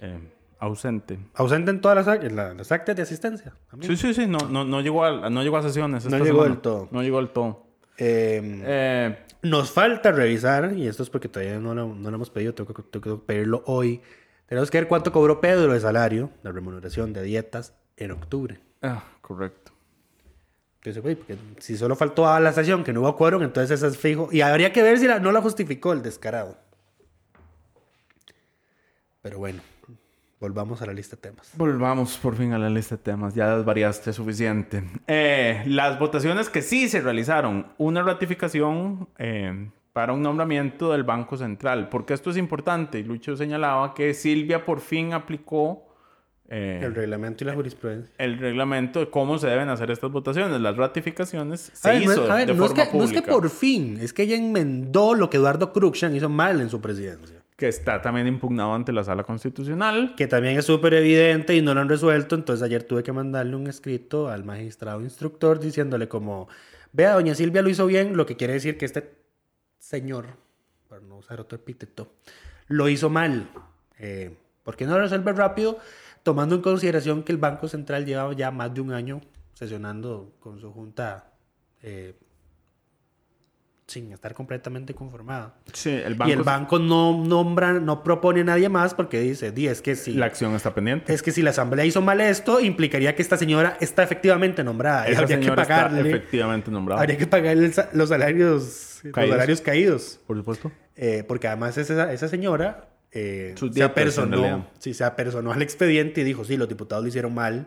eh, 0.00 0.18
ausente. 0.58 1.18
Ausente 1.34 1.70
en 1.70 1.80
todas 1.80 2.04
las, 2.06 2.22
en 2.24 2.34
la- 2.36 2.54
las 2.54 2.72
actas 2.72 2.96
de 2.96 3.02
asistencia. 3.02 3.54
Sí, 3.82 3.96
sí, 3.96 4.14
sí, 4.14 4.26
no, 4.26 4.38
no, 4.48 4.64
no, 4.64 4.80
llegó, 4.80 5.04
a, 5.04 5.30
no 5.30 5.42
llegó 5.42 5.56
a 5.58 5.62
sesiones. 5.62 6.04
No 6.06 6.12
llegó 6.18 6.26
semana. 6.26 6.48
del 6.50 6.58
todo. 6.60 6.88
No 6.90 7.02
llegó 7.02 7.18
del 7.18 7.28
todo. 7.30 7.63
Eh, 7.98 8.62
Eh, 8.64 9.18
Nos 9.42 9.70
falta 9.70 10.10
revisar, 10.10 10.72
y 10.74 10.86
esto 10.88 11.02
es 11.02 11.10
porque 11.10 11.28
todavía 11.28 11.58
no 11.58 11.74
lo, 11.74 11.94
no 11.94 12.10
lo 12.10 12.16
hemos 12.16 12.30
pedido, 12.30 12.54
tengo 12.54 12.72
que, 12.72 12.82
tengo 12.82 13.18
que 13.20 13.26
pedirlo 13.26 13.62
hoy. 13.66 14.00
Tenemos 14.46 14.70
que 14.70 14.78
ver 14.78 14.88
cuánto 14.88 15.12
cobró 15.12 15.40
Pedro 15.40 15.72
de 15.72 15.80
salario, 15.80 16.30
de 16.42 16.50
remuneración 16.52 17.12
de 17.12 17.22
dietas, 17.22 17.74
en 17.96 18.10
octubre. 18.12 18.58
ah, 18.82 19.04
correcto. 19.20 19.72
Entonces, 20.76 21.02
güey, 21.02 21.14
porque 21.14 21.36
si 21.60 21.76
solo 21.78 21.96
faltó 21.96 22.26
a 22.28 22.40
la 22.40 22.52
sesión 22.52 22.84
que 22.84 22.92
no 22.92 23.00
hubo 23.00 23.16
quórum, 23.16 23.42
entonces 23.42 23.70
eso 23.70 23.86
es 23.86 23.96
fijo. 23.96 24.28
Y 24.32 24.42
habría 24.42 24.72
que 24.72 24.82
ver 24.82 24.98
si 24.98 25.06
la- 25.06 25.18
no 25.18 25.32
la 25.32 25.40
justificó 25.40 25.92
el 25.94 26.02
descarado. 26.02 26.58
Pero 29.22 29.38
bueno, 29.38 29.62
volvamos 30.44 30.82
a 30.82 30.86
la 30.86 30.92
lista 30.92 31.16
de 31.16 31.22
temas. 31.22 31.50
Volvamos 31.56 32.18
por 32.18 32.34
fin 32.36 32.52
a 32.52 32.58
la 32.58 32.68
lista 32.68 32.96
de 32.96 33.02
temas. 33.02 33.34
Ya 33.34 33.56
desvariaste 33.56 34.12
suficiente. 34.12 34.84
Eh, 35.06 35.62
las 35.66 35.98
votaciones 35.98 36.50
que 36.50 36.60
sí 36.60 36.88
se 36.88 37.00
realizaron. 37.00 37.66
Una 37.78 38.02
ratificación 38.02 39.08
eh, 39.18 39.70
para 39.94 40.12
un 40.12 40.20
nombramiento 40.22 40.92
del 40.92 41.02
Banco 41.02 41.36
Central. 41.38 41.88
Porque 41.88 42.12
esto 42.14 42.30
es 42.30 42.36
importante. 42.36 42.98
Y 42.98 43.04
Lucho 43.04 43.36
señalaba 43.36 43.94
que 43.94 44.12
Silvia 44.12 44.64
por 44.66 44.80
fin 44.80 45.14
aplicó 45.14 45.86
eh, 46.50 46.80
El 46.82 46.94
reglamento 46.94 47.42
y 47.42 47.46
la 47.46 47.54
jurisprudencia. 47.54 48.12
el 48.18 48.38
reglamento 48.38 49.00
de 49.00 49.08
cómo 49.08 49.38
se 49.38 49.46
deben 49.46 49.70
hacer 49.70 49.90
estas 49.90 50.10
votaciones. 50.10 50.60
Las 50.60 50.76
ratificaciones 50.76 51.70
se 51.72 51.88
ver, 51.90 52.04
no 52.04 52.12
es- 52.12 52.18
hizo 52.18 52.28
ver, 52.28 52.46
de 52.46 52.54
no 52.54 52.64
es 52.64 52.68
forma 52.70 52.84
que, 52.84 52.98
no 52.98 53.02
es 53.04 53.10
pública. 53.10 53.22
que 53.26 53.32
por 53.32 53.48
fin, 53.48 53.98
es 53.98 54.12
que 54.12 54.24
ella 54.24 54.36
enmendó 54.36 55.14
lo 55.14 55.30
que 55.30 55.38
Eduardo 55.38 55.72
Cruxan 55.72 56.14
hizo 56.14 56.28
mal 56.28 56.60
en 56.60 56.68
su 56.68 56.82
presidencia. 56.82 57.40
Que 57.56 57.68
está 57.68 58.02
también 58.02 58.26
impugnado 58.26 58.74
ante 58.74 58.92
la 58.92 59.04
Sala 59.04 59.22
Constitucional. 59.22 60.14
Que 60.16 60.26
también 60.26 60.58
es 60.58 60.64
súper 60.64 60.94
evidente 60.94 61.54
y 61.54 61.62
no 61.62 61.74
lo 61.74 61.80
han 61.80 61.88
resuelto. 61.88 62.34
Entonces 62.34 62.62
ayer 62.64 62.82
tuve 62.82 63.02
que 63.02 63.12
mandarle 63.12 63.54
un 63.54 63.66
escrito 63.66 64.28
al 64.28 64.44
magistrado 64.44 65.00
instructor 65.00 65.60
diciéndole 65.60 66.08
como, 66.08 66.48
vea, 66.92 67.14
doña 67.14 67.34
Silvia 67.34 67.62
lo 67.62 67.68
hizo 67.68 67.86
bien, 67.86 68.16
lo 68.16 68.26
que 68.26 68.36
quiere 68.36 68.54
decir 68.54 68.76
que 68.76 68.84
este 68.86 69.14
señor, 69.78 70.26
para 70.88 71.02
no 71.02 71.18
usar 71.18 71.40
otro 71.40 71.56
epíteto, 71.56 72.12
lo 72.66 72.88
hizo 72.88 73.10
mal. 73.10 73.48
Eh, 73.98 74.36
¿Por 74.62 74.76
qué 74.76 74.86
no 74.86 74.94
lo 74.94 75.00
resuelve 75.00 75.32
rápido? 75.32 75.78
Tomando 76.22 76.56
en 76.56 76.62
consideración 76.62 77.22
que 77.22 77.32
el 77.32 77.38
Banco 77.38 77.68
Central 77.68 78.06
lleva 78.06 78.32
ya 78.32 78.50
más 78.50 78.72
de 78.74 78.80
un 78.80 78.92
año 78.92 79.20
sesionando 79.52 80.32
con 80.40 80.58
su 80.60 80.72
junta 80.72 81.32
eh, 81.82 82.14
sin 83.86 84.12
estar 84.12 84.32
completamente 84.34 84.94
conformada. 84.94 85.54
Sí, 85.72 85.90
el 85.90 86.16
Y 86.26 86.32
el 86.32 86.42
banco 86.42 86.78
no 86.78 87.22
nombra, 87.24 87.74
no 87.74 88.02
propone 88.02 88.40
a 88.40 88.44
nadie 88.44 88.68
más 88.68 88.94
porque 88.94 89.20
dice, 89.20 89.52
di, 89.52 89.66
es 89.68 89.82
que 89.82 89.94
si, 89.94 90.14
La 90.14 90.26
acción 90.26 90.54
está 90.54 90.74
pendiente. 90.74 91.12
es 91.12 91.22
que 91.22 91.32
si 91.32 91.42
la 91.42 91.50
asamblea 91.50 91.84
hizo 91.84 92.00
mal 92.00 92.20
esto, 92.20 92.60
implicaría 92.60 93.14
que 93.14 93.22
esta 93.22 93.36
señora 93.36 93.76
está 93.80 94.02
efectivamente 94.02 94.64
nombrada. 94.64 95.06
Esa 95.06 95.20
habría 95.22 95.36
que 95.36 95.42
señora 95.44 95.62
está 95.62 95.74
pagarle, 95.74 96.08
efectivamente 96.08 96.70
nombrada. 96.70 97.00
habría 97.02 97.18
que 97.18 97.26
pagarle 97.26 97.70
los 97.92 98.08
salarios 98.08 99.00
los 99.04 99.12
Caídos. 99.12 99.30
salarios 99.34 99.60
caídos. 99.60 100.20
Por 100.26 100.36
supuesto. 100.38 100.72
Eh, 100.96 101.24
porque 101.28 101.46
además 101.48 101.76
esa, 101.76 102.10
esa 102.12 102.28
señora 102.28 102.88
eh, 103.12 103.54
se 103.72 103.82
apersonó, 103.82 104.66
sí, 104.78 104.94
se 104.94 105.04
apersonó 105.04 105.52
al 105.52 105.60
expediente 105.60 106.22
y 106.22 106.24
dijo, 106.24 106.44
sí, 106.44 106.56
los 106.56 106.68
diputados 106.68 107.04
lo 107.04 107.08
hicieron 107.08 107.34
mal, 107.34 107.66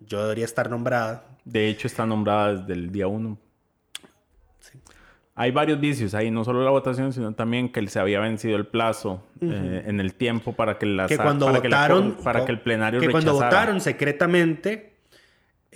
yo 0.00 0.20
debería 0.22 0.44
estar 0.44 0.68
nombrada. 0.68 1.24
De 1.44 1.68
hecho, 1.68 1.86
está 1.86 2.04
nombrada 2.04 2.54
desde 2.56 2.74
el 2.74 2.90
día 2.92 3.06
1. 3.06 3.38
Hay 5.36 5.50
varios 5.50 5.80
vicios 5.80 6.14
ahí, 6.14 6.30
no 6.30 6.44
solo 6.44 6.64
la 6.64 6.70
votación, 6.70 7.12
sino 7.12 7.32
también 7.32 7.72
que 7.72 7.84
se 7.88 7.98
había 7.98 8.20
vencido 8.20 8.56
el 8.56 8.66
plazo 8.66 9.20
eh, 9.40 9.82
en 9.86 9.98
el 9.98 10.14
tiempo 10.14 10.52
para 10.52 10.78
que 10.78 10.86
la 10.86 11.08
que 11.08 11.16
cuando 11.16 11.46
para 11.46 11.60
que 11.60 11.68
la 11.68 11.76
votaron 11.78 12.16
para 12.22 12.44
que 12.44 12.52
el 12.52 12.60
plenario 12.60 13.00
que 13.00 13.10
cuando 13.10 13.32
rechazara. 13.32 13.50
votaron 13.50 13.80
secretamente 13.80 14.94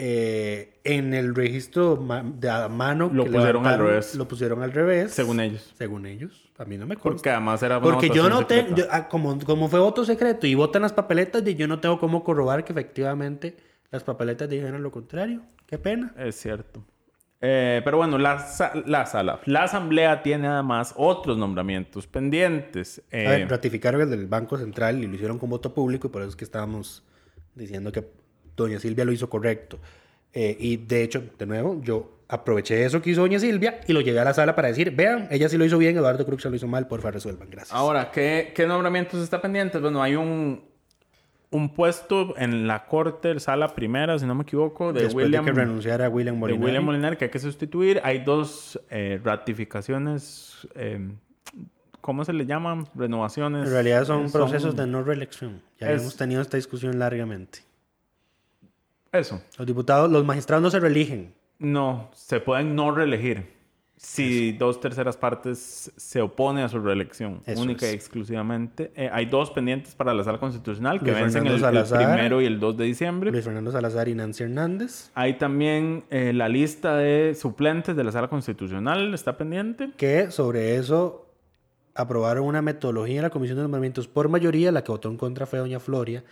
eh, 0.00 0.78
en 0.84 1.12
el 1.12 1.34
registro 1.34 1.96
de 2.36 2.48
a 2.48 2.68
mano 2.68 3.10
Lo 3.12 3.24
pusieron 3.24 3.66
al 3.66 3.80
revés. 3.80 4.14
Lo 4.14 4.28
pusieron 4.28 4.62
al 4.62 4.70
revés. 4.70 5.10
Según 5.10 5.40
ellos. 5.40 5.74
Según 5.76 6.06
ellos. 6.06 6.52
A 6.56 6.64
mí 6.64 6.78
no 6.78 6.86
me 6.86 6.94
consta. 6.94 7.10
Porque 7.10 7.30
además 7.30 7.60
era 7.64 7.78
una 7.78 7.84
Porque 7.90 8.10
yo 8.10 8.28
no 8.28 8.46
tengo, 8.46 8.76
ah, 8.92 9.08
como, 9.08 9.40
como 9.40 9.68
fue 9.68 9.80
voto 9.80 10.04
secreto 10.04 10.46
y 10.46 10.54
votan 10.54 10.82
las 10.82 10.92
papeletas, 10.92 11.44
y 11.44 11.56
yo 11.56 11.66
no 11.66 11.80
tengo 11.80 11.98
cómo 11.98 12.22
corroborar 12.22 12.64
que 12.64 12.72
efectivamente 12.72 13.56
las 13.90 14.04
papeletas 14.04 14.48
dijeron 14.48 14.84
lo 14.84 14.92
contrario. 14.92 15.42
Qué 15.66 15.78
pena. 15.78 16.14
Es 16.16 16.36
cierto. 16.36 16.84
Eh, 17.40 17.82
pero 17.84 17.98
bueno, 17.98 18.18
la, 18.18 18.44
la 18.86 19.06
sala, 19.06 19.40
la 19.44 19.62
asamblea 19.62 20.22
tiene 20.22 20.48
además 20.48 20.92
otros 20.96 21.38
nombramientos 21.38 22.06
pendientes. 22.06 23.00
Eh, 23.10 23.26
A 23.26 23.30
ver, 23.30 23.48
ratificaron 23.48 24.00
el 24.00 24.10
del 24.10 24.26
Banco 24.26 24.58
Central 24.58 25.02
y 25.02 25.06
lo 25.06 25.14
hicieron 25.14 25.38
con 25.38 25.48
voto 25.48 25.72
público 25.72 26.08
y 26.08 26.10
por 26.10 26.22
eso 26.22 26.30
es 26.30 26.36
que 26.36 26.44
estábamos 26.44 27.04
diciendo 27.54 27.92
que 27.92 28.04
doña 28.56 28.80
Silvia 28.80 29.04
lo 29.04 29.12
hizo 29.12 29.30
correcto. 29.30 29.78
Eh, 30.32 30.56
y 30.58 30.76
de 30.78 31.04
hecho, 31.04 31.22
de 31.38 31.46
nuevo, 31.46 31.80
yo 31.82 32.18
aproveché 32.28 32.84
eso 32.84 33.00
que 33.00 33.10
hizo 33.10 33.22
doña 33.22 33.38
Silvia 33.38 33.80
y 33.86 33.92
lo 33.92 34.00
llevé 34.00 34.18
a 34.20 34.24
la 34.24 34.34
sala 34.34 34.54
para 34.54 34.68
decir, 34.68 34.90
vean, 34.90 35.28
ella 35.30 35.48
sí 35.48 35.56
lo 35.56 35.64
hizo 35.64 35.78
bien, 35.78 35.96
Eduardo 35.96 36.26
Cruz 36.26 36.44
lo 36.44 36.54
hizo 36.54 36.66
mal, 36.66 36.86
porfa 36.86 37.10
resuelvan, 37.10 37.48
gracias. 37.48 37.72
Ahora, 37.72 38.10
¿qué, 38.10 38.52
¿qué 38.54 38.66
nombramientos 38.66 39.22
está 39.22 39.40
pendientes? 39.40 39.80
Bueno, 39.80 40.02
hay 40.02 40.16
un, 40.16 40.67
un 41.50 41.70
puesto 41.74 42.34
en 42.36 42.66
la 42.66 42.84
corte, 42.86 43.40
sala 43.40 43.74
primera, 43.74 44.18
si 44.18 44.26
no 44.26 44.34
me 44.34 44.42
equivoco, 44.42 44.92
de 44.92 45.04
Después 45.04 45.26
William, 45.26 45.44
de 45.46 45.50
que 45.52 45.58
renunciara 45.58 46.06
a 46.06 46.08
William 46.10 46.34
de 46.34 46.40
Molinari. 46.40 46.64
William 46.64 46.84
Molinari 46.84 47.16
que 47.16 47.24
hay 47.26 47.30
que 47.30 47.38
sustituir. 47.38 48.00
Hay 48.04 48.18
dos 48.18 48.78
eh, 48.90 49.18
ratificaciones, 49.24 50.68
eh, 50.74 51.10
¿cómo 52.02 52.24
se 52.24 52.32
le 52.34 52.44
llaman? 52.44 52.86
Renovaciones. 52.94 53.66
En 53.66 53.72
realidad 53.72 54.04
son, 54.04 54.28
Son- 54.28 54.40
procesos 54.42 54.76
de 54.76 54.86
no 54.86 55.02
reelección. 55.02 55.62
Ya 55.80 55.90
Es- 55.92 56.02
hemos 56.02 56.16
tenido 56.16 56.42
esta 56.42 56.56
discusión 56.58 56.98
largamente. 56.98 57.60
Eso. 59.12 59.40
Los 59.56 59.66
diputados, 59.66 60.10
los 60.10 60.24
magistrados 60.24 60.62
no 60.62 60.70
se 60.70 60.80
reeligen. 60.80 61.32
No, 61.58 62.10
se 62.12 62.40
pueden 62.40 62.74
no 62.76 62.90
reelegir 62.92 63.46
si 63.98 64.52
dos 64.52 64.80
terceras 64.80 65.16
partes 65.16 65.92
se 65.96 66.20
oponen 66.20 66.64
a 66.64 66.68
su 66.68 66.78
reelección, 66.78 67.42
Eso 67.44 67.60
única 67.60 67.86
es. 67.86 67.92
y 67.92 67.96
exclusivamente. 67.96 68.92
Eh, 68.94 69.10
hay 69.12 69.26
dos 69.26 69.50
pendientes 69.50 69.96
para 69.96 70.14
la 70.14 70.22
sala 70.22 70.38
constitucional 70.38 71.00
que 71.00 71.10
Luis 71.10 71.22
vencen 71.22 71.46
el, 71.46 71.60
primero 71.60 72.40
y 72.40 72.46
el 72.46 72.60
2 72.60 72.76
de 72.76 72.84
diciembre. 72.84 73.32
Luis 73.32 73.44
Fernando 73.44 73.72
Salazar 73.72 74.08
y 74.08 74.14
Nancy 74.14 74.44
Hernández. 74.44 75.10
Hay 75.14 75.34
también 75.34 76.04
eh, 76.10 76.32
la 76.32 76.48
lista 76.48 76.96
de 76.96 77.34
suplentes 77.34 77.96
de 77.96 78.04
la 78.04 78.12
sala 78.12 78.28
constitucional, 78.28 79.12
está 79.14 79.36
pendiente. 79.36 79.90
que 79.96 80.30
sobre 80.30 80.76
eso 80.76 81.26
aprobaron 81.96 82.44
una 82.44 82.62
metodología 82.62 83.16
en 83.16 83.22
la 83.22 83.30
Comisión 83.30 83.56
de 83.56 83.62
Nombramientos 83.62 84.06
por 84.06 84.28
mayoría, 84.28 84.70
la 84.70 84.84
que 84.84 84.92
votó 84.92 85.10
en 85.10 85.16
contra 85.16 85.46
fue 85.46 85.58
doña 85.58 85.80
Floria. 85.80 86.22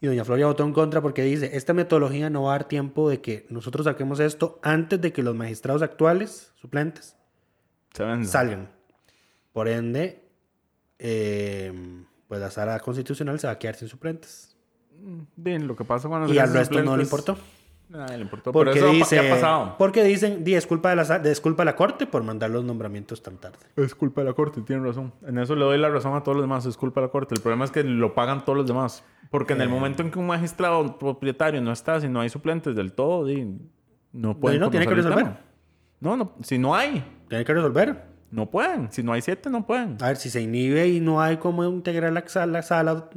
Y 0.00 0.06
doña 0.06 0.24
Floria 0.24 0.46
votó 0.46 0.64
en 0.64 0.72
contra 0.72 1.02
porque 1.02 1.22
dice, 1.22 1.56
esta 1.56 1.74
metodología 1.74 2.30
no 2.30 2.44
va 2.44 2.54
a 2.54 2.58
dar 2.58 2.68
tiempo 2.68 3.10
de 3.10 3.20
que 3.20 3.46
nosotros 3.50 3.84
saquemos 3.84 4.18
esto 4.18 4.58
antes 4.62 5.00
de 5.00 5.12
que 5.12 5.22
los 5.22 5.34
magistrados 5.34 5.82
actuales, 5.82 6.52
suplentes, 6.56 7.16
salgan. 7.92 8.70
Por 9.52 9.68
ende, 9.68 10.24
eh, 10.98 11.72
pues 12.28 12.40
la 12.40 12.50
sala 12.50 12.80
constitucional 12.80 13.38
se 13.40 13.46
va 13.46 13.54
a 13.54 13.58
quedar 13.58 13.74
sin 13.74 13.88
suplentes. 13.88 14.56
Bien, 15.36 15.66
lo 15.66 15.76
que 15.76 15.84
pasa 15.84 16.08
cuando 16.08 16.32
Y 16.32 16.38
al 16.38 16.52
resto 16.52 16.82
no 16.82 16.96
le 16.96 17.02
importó. 17.02 17.36
Nadie 17.90 18.18
le 18.18 18.22
importó. 18.22 18.52
Pero 18.52 18.64
Porque 18.64 18.78
eso 18.78 18.88
dice, 18.90 19.20
¿qué 19.20 19.28
ha 19.28 19.34
pasado? 19.34 19.74
porque 19.76 20.04
dicen, 20.04 20.44
di, 20.44 20.54
es 20.54 20.66
culpa 20.66 20.90
de 20.90 20.96
la, 20.96 21.04
sa- 21.04 21.16
es 21.16 21.40
culpa 21.40 21.62
de 21.62 21.66
la 21.66 21.76
corte 21.76 22.06
por 22.06 22.22
mandar 22.22 22.48
los 22.50 22.64
nombramientos 22.64 23.20
tan 23.22 23.36
tarde. 23.38 23.58
Es 23.76 23.94
culpa 23.96 24.20
de 24.20 24.28
la 24.28 24.32
corte, 24.34 24.60
tiene 24.62 24.86
razón. 24.86 25.12
En 25.26 25.38
eso 25.38 25.56
le 25.56 25.64
doy 25.64 25.76
la 25.76 25.88
razón 25.88 26.14
a 26.14 26.22
todos 26.22 26.36
los 26.36 26.44
demás, 26.44 26.64
es 26.66 26.76
culpa 26.76 27.00
de 27.00 27.08
la 27.08 27.10
corte. 27.10 27.34
El 27.34 27.40
problema 27.40 27.64
es 27.64 27.72
que 27.72 27.82
lo 27.82 28.14
pagan 28.14 28.44
todos 28.44 28.56
los 28.58 28.66
demás. 28.66 29.02
Porque 29.30 29.54
Eh. 29.54 29.56
en 29.56 29.62
el 29.62 29.68
momento 29.68 30.02
en 30.02 30.10
que 30.12 30.18
un 30.20 30.26
magistrado 30.28 30.98
propietario 30.98 31.60
no 31.60 31.72
está, 31.72 32.00
si 32.00 32.08
no 32.08 32.20
hay 32.20 32.28
suplentes 32.28 32.76
del 32.76 32.92
todo, 32.92 33.24
di, 33.26 33.58
no 34.12 34.38
pueden. 34.38 34.60
no, 34.60 34.70
tiene 34.70 34.86
que 34.86 34.94
resolver. 34.94 35.26
No, 35.98 36.16
no, 36.16 36.32
si 36.42 36.58
no 36.58 36.74
hay, 36.76 37.04
Tiene 37.28 37.44
que 37.44 37.52
resolver. 37.54 38.04
no 38.30 38.50
pueden. 38.50 38.90
Si 38.92 39.02
no 39.02 39.12
hay 39.12 39.20
siete, 39.22 39.50
no 39.50 39.66
pueden. 39.66 39.98
A 40.00 40.06
ver, 40.08 40.16
si 40.16 40.30
se 40.30 40.40
inhibe 40.40 40.86
y 40.86 41.00
no 41.00 41.20
hay 41.20 41.38
cómo 41.38 41.64
integrar 41.64 42.12
la 42.12 42.22
sala. 42.28 42.52
La 42.52 42.62
sala 42.62 43.10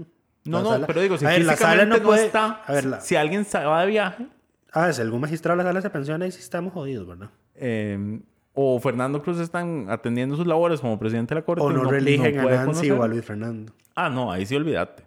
No, 0.46 0.58
la 0.58 0.64
no, 0.64 0.70
sala- 0.72 0.88
pero 0.88 1.00
digo, 1.02 1.18
si 1.18 1.26
A 1.26 1.30
ver, 1.30 1.46
la 1.46 1.52
físicamente 1.54 1.82
sala 1.84 1.90
no, 1.90 1.98
no 1.98 2.04
puede- 2.10 2.26
está, 2.26 2.62
A 2.66 2.74
ver, 2.74 2.86
la- 2.86 3.00
si 3.02 3.16
alguien 3.16 3.46
se 3.46 3.64
va 3.64 3.82
de 3.82 3.88
viaje, 3.88 4.28
Ah, 4.74 4.92
si 4.92 5.02
algún 5.02 5.22
magistrado 5.22 5.58
de 5.58 5.64
la 5.64 5.70
sala 5.70 5.82
se 5.82 5.90
pensiona, 5.90 6.26
ahí 6.26 6.32
sí 6.32 6.40
estamos 6.40 6.74
jodidos, 6.74 7.08
¿verdad? 7.08 7.30
eh, 7.56 8.20
o 8.56 8.80
Fernando 8.80 9.22
Cruz 9.24 9.40
están 9.40 9.88
atendiendo 9.90 10.36
sus 10.36 10.46
labores 10.46 10.80
como 10.80 11.00
presidente 11.00 11.34
de 11.34 11.42
la 11.42 11.46
corte, 11.46 11.64
O 11.64 11.72
no, 11.72 11.90
reeligen 11.90 12.34
puede 12.42 12.56
a 12.58 12.66
Nancy 12.66 12.88
conocer. 12.88 12.92
o 12.94 13.04
a 13.04 13.08
Luis 13.08 13.26
Fernando. 13.26 13.74
Ah, 13.96 14.10
no, 14.10 14.32
ahí 14.32 14.46
sí 14.46 14.56
olvídate. 14.56 15.04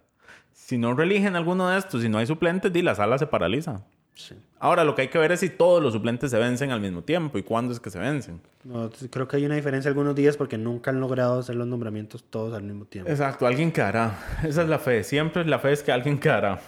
Si 0.52 0.78
no 0.78 0.94
reeligen 0.94 1.36
alguno 1.36 1.68
de 1.68 1.78
estos, 1.78 2.02
si 2.02 2.08
no 2.08 2.18
hay 2.18 2.26
suplentes, 2.26 2.72
di 2.72 2.82
la 2.82 2.94
sala 2.96 3.18
se 3.18 3.26
paraliza. 3.28 3.82
Sí. 4.14 4.34
Ahora 4.58 4.84
lo 4.84 4.94
que 4.94 5.02
hay 5.02 5.08
que 5.08 5.18
ver 5.18 5.32
es 5.32 5.40
si 5.40 5.50
todos 5.50 5.82
los 5.82 5.92
suplentes 5.92 6.30
se 6.30 6.38
vencen 6.38 6.70
al 6.70 6.80
mismo 6.80 7.02
tiempo 7.02 7.38
y 7.38 7.42
cuándo 7.42 7.72
es 7.72 7.80
que 7.80 7.90
se 7.90 7.98
vencen. 7.98 8.40
No, 8.64 8.90
creo 9.10 9.28
que 9.28 9.36
hay 9.36 9.46
una 9.46 9.54
diferencia 9.54 9.88
algunos 9.88 10.14
días 10.14 10.36
porque 10.36 10.58
nunca 10.58 10.90
han 10.90 10.98
logrado 10.98 11.38
hacer 11.38 11.54
los 11.54 11.66
nombramientos 11.66 12.24
todos 12.24 12.54
al 12.54 12.62
mismo 12.62 12.84
tiempo. 12.84 13.10
Exacto, 13.10 13.46
alguien 13.46 13.70
quedará. 13.70 14.18
Esa 14.42 14.62
es 14.62 14.68
la 14.68 14.78
fe. 14.78 15.04
Siempre 15.04 15.44
la 15.44 15.58
fe 15.58 15.72
es 15.72 15.82
que 15.82 15.92
alguien 15.92 16.18
quedará. 16.18 16.60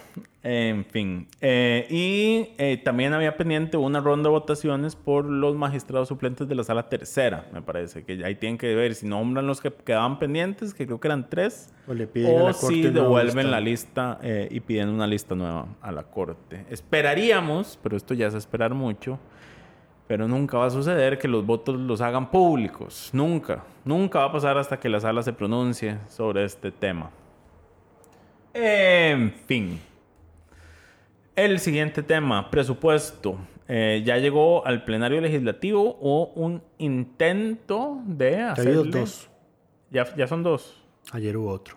En 0.44 0.85
fin. 0.85 1.27
Eh, 1.40 1.87
y 1.90 2.55
eh, 2.59 2.81
también 2.83 3.12
había 3.12 3.37
pendiente 3.37 3.77
una 3.77 4.01
ronda 4.01 4.29
de 4.29 4.31
votaciones 4.31 4.94
por 4.94 5.24
los 5.24 5.57
magistrados 5.57 6.09
suplentes 6.09 6.46
de 6.46 6.55
la 6.55 6.62
sala 6.62 6.88
tercera, 6.88 7.46
me 7.53 7.61
parece. 7.61 8.05
Que 8.05 8.24
ahí 8.24 8.37
tienen 8.37 8.57
que 8.57 8.74
ver 8.74 8.94
si 8.94 9.07
nombran 9.07 9.46
los 9.46 9.61
que 9.61 9.72
quedaban 9.72 10.18
pendientes, 10.18 10.74
que 10.74 10.87
creo 10.87 11.01
que 11.01 11.09
eran 11.09 11.29
tres. 11.29 11.72
O 11.88 11.94
le 11.94 12.07
piden 12.07 12.38
a 12.38 12.42
O 12.44 12.46
la 12.48 12.55
corte 12.55 12.74
si 12.74 12.83
devuelven 12.83 13.51
la 13.51 13.61
lista 13.61 14.18
eh, 14.22 14.48
y 14.51 14.61
piden 14.61 14.90
una 14.90 15.07
lista 15.09 15.35
nueva 15.35 15.66
a 15.81 15.90
la 15.90 16.05
corte. 16.05 16.64
Esperaríamos, 16.70 17.77
pero 17.82 17.96
esto 17.96 18.14
ya 18.14 18.26
es 18.26 18.34
esperar 18.34 18.74
mucho, 18.74 19.18
pero 20.06 20.26
nunca 20.26 20.58
va 20.58 20.66
a 20.66 20.70
suceder 20.70 21.18
que 21.18 21.28
los 21.28 21.44
votos 21.44 21.76
los 21.76 22.00
hagan 22.00 22.30
públicos. 22.30 23.10
Nunca. 23.12 23.64
Nunca 23.84 24.20
va 24.20 24.24
a 24.26 24.32
pasar 24.32 24.56
hasta 24.58 24.78
que 24.80 24.88
la 24.88 25.00
sala 25.00 25.22
se 25.22 25.32
pronuncie 25.32 25.98
sobre 26.08 26.44
este 26.44 26.70
tema. 26.72 27.10
En 28.54 29.32
fin. 29.46 29.80
El 31.36 31.60
siguiente 31.60 32.02
tema, 32.02 32.50
presupuesto. 32.50 33.38
Eh, 33.68 34.02
ya 34.04 34.16
llegó 34.16 34.66
al 34.66 34.82
plenario 34.84 35.20
legislativo 35.20 35.98
o 36.00 36.32
un 36.34 36.62
intento 36.78 38.00
de 38.06 38.40
Ha 38.40 38.52
hacerle... 38.52 38.78
habido 38.78 39.00
dos. 39.00 39.28
Ya, 39.90 40.14
ya 40.16 40.26
son 40.26 40.42
dos. 40.42 40.82
Ayer 41.12 41.36
hubo 41.36 41.50
otro. 41.50 41.76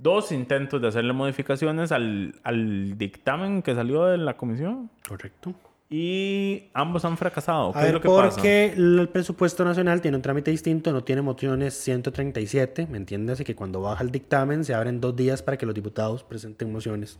Dos 0.00 0.32
intentos 0.32 0.80
de 0.80 0.88
hacerle 0.88 1.12
modificaciones 1.12 1.92
al, 1.92 2.34
al 2.44 2.96
dictamen 2.96 3.62
que 3.62 3.74
salió 3.74 4.04
de 4.04 4.18
la 4.18 4.36
comisión. 4.36 4.90
Correcto. 5.08 5.54
Y 5.90 6.64
ambos 6.74 7.04
han 7.06 7.16
fracasado. 7.16 7.72
¿Qué 7.72 7.78
A 7.78 7.80
es 7.82 7.86
ver, 7.86 7.94
lo 7.94 8.00
que 8.02 8.08
pasa? 8.08 8.30
porque 8.30 8.74
el 8.76 9.08
presupuesto 9.10 9.64
nacional 9.64 10.02
tiene 10.02 10.16
un 10.18 10.22
trámite 10.22 10.50
distinto, 10.50 10.92
no 10.92 11.02
tiene 11.02 11.22
mociones 11.22 11.74
137, 11.74 12.86
¿me 12.90 12.98
entiendes? 12.98 13.40
Y 13.40 13.44
que 13.44 13.54
cuando 13.54 13.80
baja 13.80 14.04
el 14.04 14.10
dictamen 14.10 14.64
se 14.64 14.74
abren 14.74 15.00
dos 15.00 15.16
días 15.16 15.42
para 15.42 15.56
que 15.56 15.64
los 15.64 15.74
diputados 15.74 16.22
presenten 16.24 16.70
mociones 16.72 17.18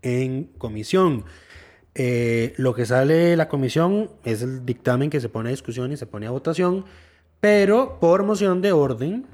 en 0.00 0.44
comisión. 0.58 1.24
Eh, 1.94 2.54
lo 2.56 2.74
que 2.74 2.86
sale 2.86 3.14
de 3.14 3.36
la 3.36 3.48
comisión 3.48 4.10
es 4.24 4.40
el 4.40 4.64
dictamen 4.64 5.10
que 5.10 5.20
se 5.20 5.28
pone 5.28 5.50
a 5.50 5.52
discusión 5.52 5.92
y 5.92 5.98
se 5.98 6.06
pone 6.06 6.26
a 6.26 6.30
votación, 6.30 6.86
pero 7.40 7.98
por 8.00 8.22
moción 8.22 8.62
de 8.62 8.72
orden 8.72 9.26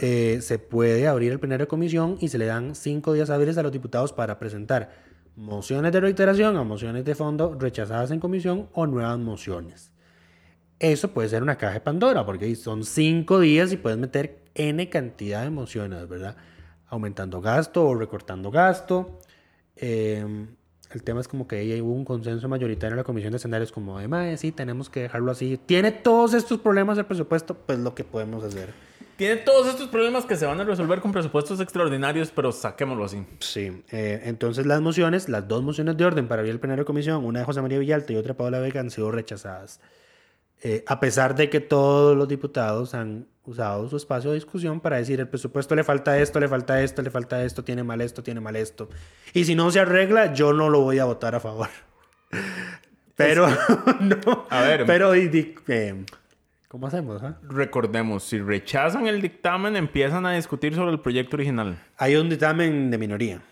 eh, 0.00 0.38
se 0.42 0.58
puede 0.58 1.06
abrir 1.06 1.32
el 1.32 1.40
plenario 1.40 1.66
de 1.66 1.68
comisión 1.68 2.16
y 2.20 2.28
se 2.28 2.38
le 2.38 2.46
dan 2.46 2.74
cinco 2.74 3.12
días 3.12 3.30
hábiles 3.30 3.58
a 3.58 3.62
los 3.62 3.72
diputados 3.72 4.12
para 4.12 4.38
presentar 4.38 4.90
mociones 5.36 5.92
de 5.92 6.00
reiteración 6.00 6.56
o 6.56 6.64
mociones 6.64 7.04
de 7.04 7.14
fondo 7.14 7.56
rechazadas 7.58 8.10
en 8.10 8.20
comisión 8.20 8.68
o 8.72 8.86
nuevas 8.86 9.18
mociones. 9.18 9.92
Eso 10.78 11.12
puede 11.12 11.28
ser 11.28 11.42
una 11.42 11.56
caja 11.56 11.74
de 11.74 11.80
Pandora, 11.80 12.24
porque 12.24 12.54
son 12.56 12.84
cinco 12.84 13.40
días 13.40 13.72
y 13.72 13.76
puedes 13.76 13.98
meter 13.98 14.44
N 14.54 14.88
cantidad 14.88 15.42
de 15.42 15.50
mociones, 15.50 16.08
¿verdad? 16.08 16.36
Aumentando 16.88 17.40
gasto 17.40 17.86
o 17.86 17.94
recortando 17.94 18.50
gasto. 18.50 19.20
Eh, 19.76 20.24
el 20.90 21.02
tema 21.02 21.20
es 21.20 21.28
como 21.28 21.46
que 21.46 21.56
ahí 21.56 21.80
hubo 21.80 21.92
un 21.92 22.04
consenso 22.04 22.48
mayoritario 22.48 22.94
en 22.94 22.98
la 22.98 23.04
comisión 23.04 23.32
de 23.32 23.36
escenarios, 23.36 23.72
como 23.72 23.98
de, 23.98 24.08
"Mae, 24.08 24.36
sí, 24.38 24.52
tenemos 24.52 24.88
que 24.88 25.02
dejarlo 25.02 25.30
así. 25.30 25.58
Tiene 25.66 25.92
todos 25.92 26.32
estos 26.34 26.60
problemas 26.60 26.96
el 26.96 27.04
presupuesto, 27.06 27.54
pues 27.54 27.78
lo 27.78 27.94
que 27.94 28.04
podemos 28.04 28.42
hacer. 28.42 28.72
Tiene 29.18 29.36
todos 29.36 29.66
estos 29.66 29.88
problemas 29.88 30.24
que 30.26 30.36
se 30.36 30.46
van 30.46 30.60
a 30.60 30.64
resolver 30.64 31.00
con 31.00 31.10
presupuestos 31.12 31.60
extraordinarios, 31.60 32.30
pero 32.34 32.52
saquémoslo 32.52 33.04
así. 33.04 33.26
Sí, 33.40 33.82
eh, 33.90 34.22
entonces 34.24 34.64
las 34.64 34.80
mociones, 34.80 35.28
las 35.28 35.46
dos 35.48 35.62
mociones 35.64 35.96
de 35.96 36.04
orden 36.04 36.28
para 36.28 36.40
abrir 36.40 36.52
el 36.54 36.60
plenario 36.60 36.84
de 36.84 36.86
comisión, 36.86 37.24
una 37.24 37.40
de 37.40 37.44
José 37.44 37.60
María 37.60 37.80
Villalta 37.80 38.12
y 38.12 38.16
otra 38.16 38.34
de 38.34 38.38
Paola 38.38 38.60
Vega, 38.60 38.80
han 38.80 38.90
sido 38.92 39.10
rechazadas. 39.10 39.80
Eh, 40.62 40.84
a 40.86 41.00
pesar 41.00 41.34
de 41.34 41.50
que 41.50 41.58
todos 41.60 42.16
los 42.16 42.28
diputados 42.28 42.94
han 42.94 43.26
usado 43.44 43.88
su 43.88 43.96
espacio 43.96 44.30
de 44.30 44.36
discusión 44.36 44.80
para 44.80 44.98
decir 44.98 45.18
el 45.18 45.26
presupuesto 45.28 45.74
le 45.74 45.82
falta 45.82 46.16
esto, 46.18 46.38
le 46.38 46.46
falta 46.48 46.80
esto, 46.80 47.02
le 47.02 47.10
falta 47.10 47.42
esto, 47.44 47.64
tiene 47.64 47.82
mal 47.82 48.00
esto, 48.00 48.22
tiene 48.22 48.40
mal 48.40 48.54
esto. 48.54 48.88
Y 49.34 49.44
si 49.44 49.54
no 49.56 49.70
se 49.72 49.80
arregla, 49.80 50.32
yo 50.32 50.52
no 50.52 50.68
lo 50.68 50.80
voy 50.80 51.00
a 51.00 51.04
votar 51.06 51.34
a 51.34 51.40
favor. 51.40 51.68
Pero, 53.16 53.48
no. 54.00 54.46
A 54.50 54.60
ver. 54.62 54.86
Pero, 54.86 55.14
y- 55.16 55.26
di- 55.28 55.54
eh, 55.66 56.04
¿cómo 56.68 56.86
hacemos? 56.86 57.22
ah? 57.22 57.38
Recordemos, 57.42 58.24
si 58.24 58.38
rechazan 58.40 59.06
el 59.06 59.20
dictamen, 59.20 59.76
empiezan 59.76 60.24
a 60.26 60.32
discutir 60.34 60.74
sobre 60.74 60.92
el 60.92 61.00
proyecto 61.00 61.36
original. 61.36 61.78
Hay 61.96 62.16
un 62.16 62.28
dictamen 62.28 62.90
de 62.90 62.98
minoría. 62.98 63.42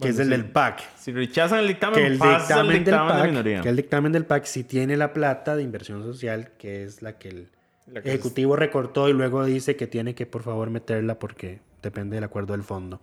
que 0.00 0.08
es 0.08 0.18
el 0.18 0.30
del 0.30 0.46
PAC. 0.46 0.80
Si 0.96 1.12
rechazan 1.12 1.60
el 1.60 1.68
dictamen, 1.68 1.98
Que 2.00 2.06
el 2.06 2.18
pasa 2.18 2.60
el 2.60 2.68
dictamen, 2.68 2.68
del 2.72 2.84
dictamen 2.84 3.06
de 3.08 3.12
PAC, 3.20 3.28
minoría. 3.30 3.60
que 3.62 3.68
el 3.68 3.76
dictamen 3.76 4.12
del 4.12 4.24
PAC 4.26 4.44
sí 4.46 4.64
tiene 4.64 4.96
la 4.96 5.12
plata 5.12 5.54
de 5.56 5.62
inversión 5.62 6.02
social, 6.02 6.50
que 6.58 6.82
es 6.84 7.02
la 7.02 7.18
que 7.18 7.28
el 7.28 7.48
La 7.86 8.00
que 8.02 8.08
Ejecutivo 8.08 8.56
recortó 8.56 9.08
y 9.08 9.12
luego 9.12 9.44
dice 9.44 9.76
que 9.76 9.86
tiene 9.86 10.14
que 10.14 10.24
por 10.26 10.42
favor 10.42 10.70
meterla 10.70 11.18
porque 11.18 11.60
depende 11.82 12.14
del 12.16 12.24
acuerdo 12.24 12.52
del 12.54 12.62
fondo. 12.62 13.00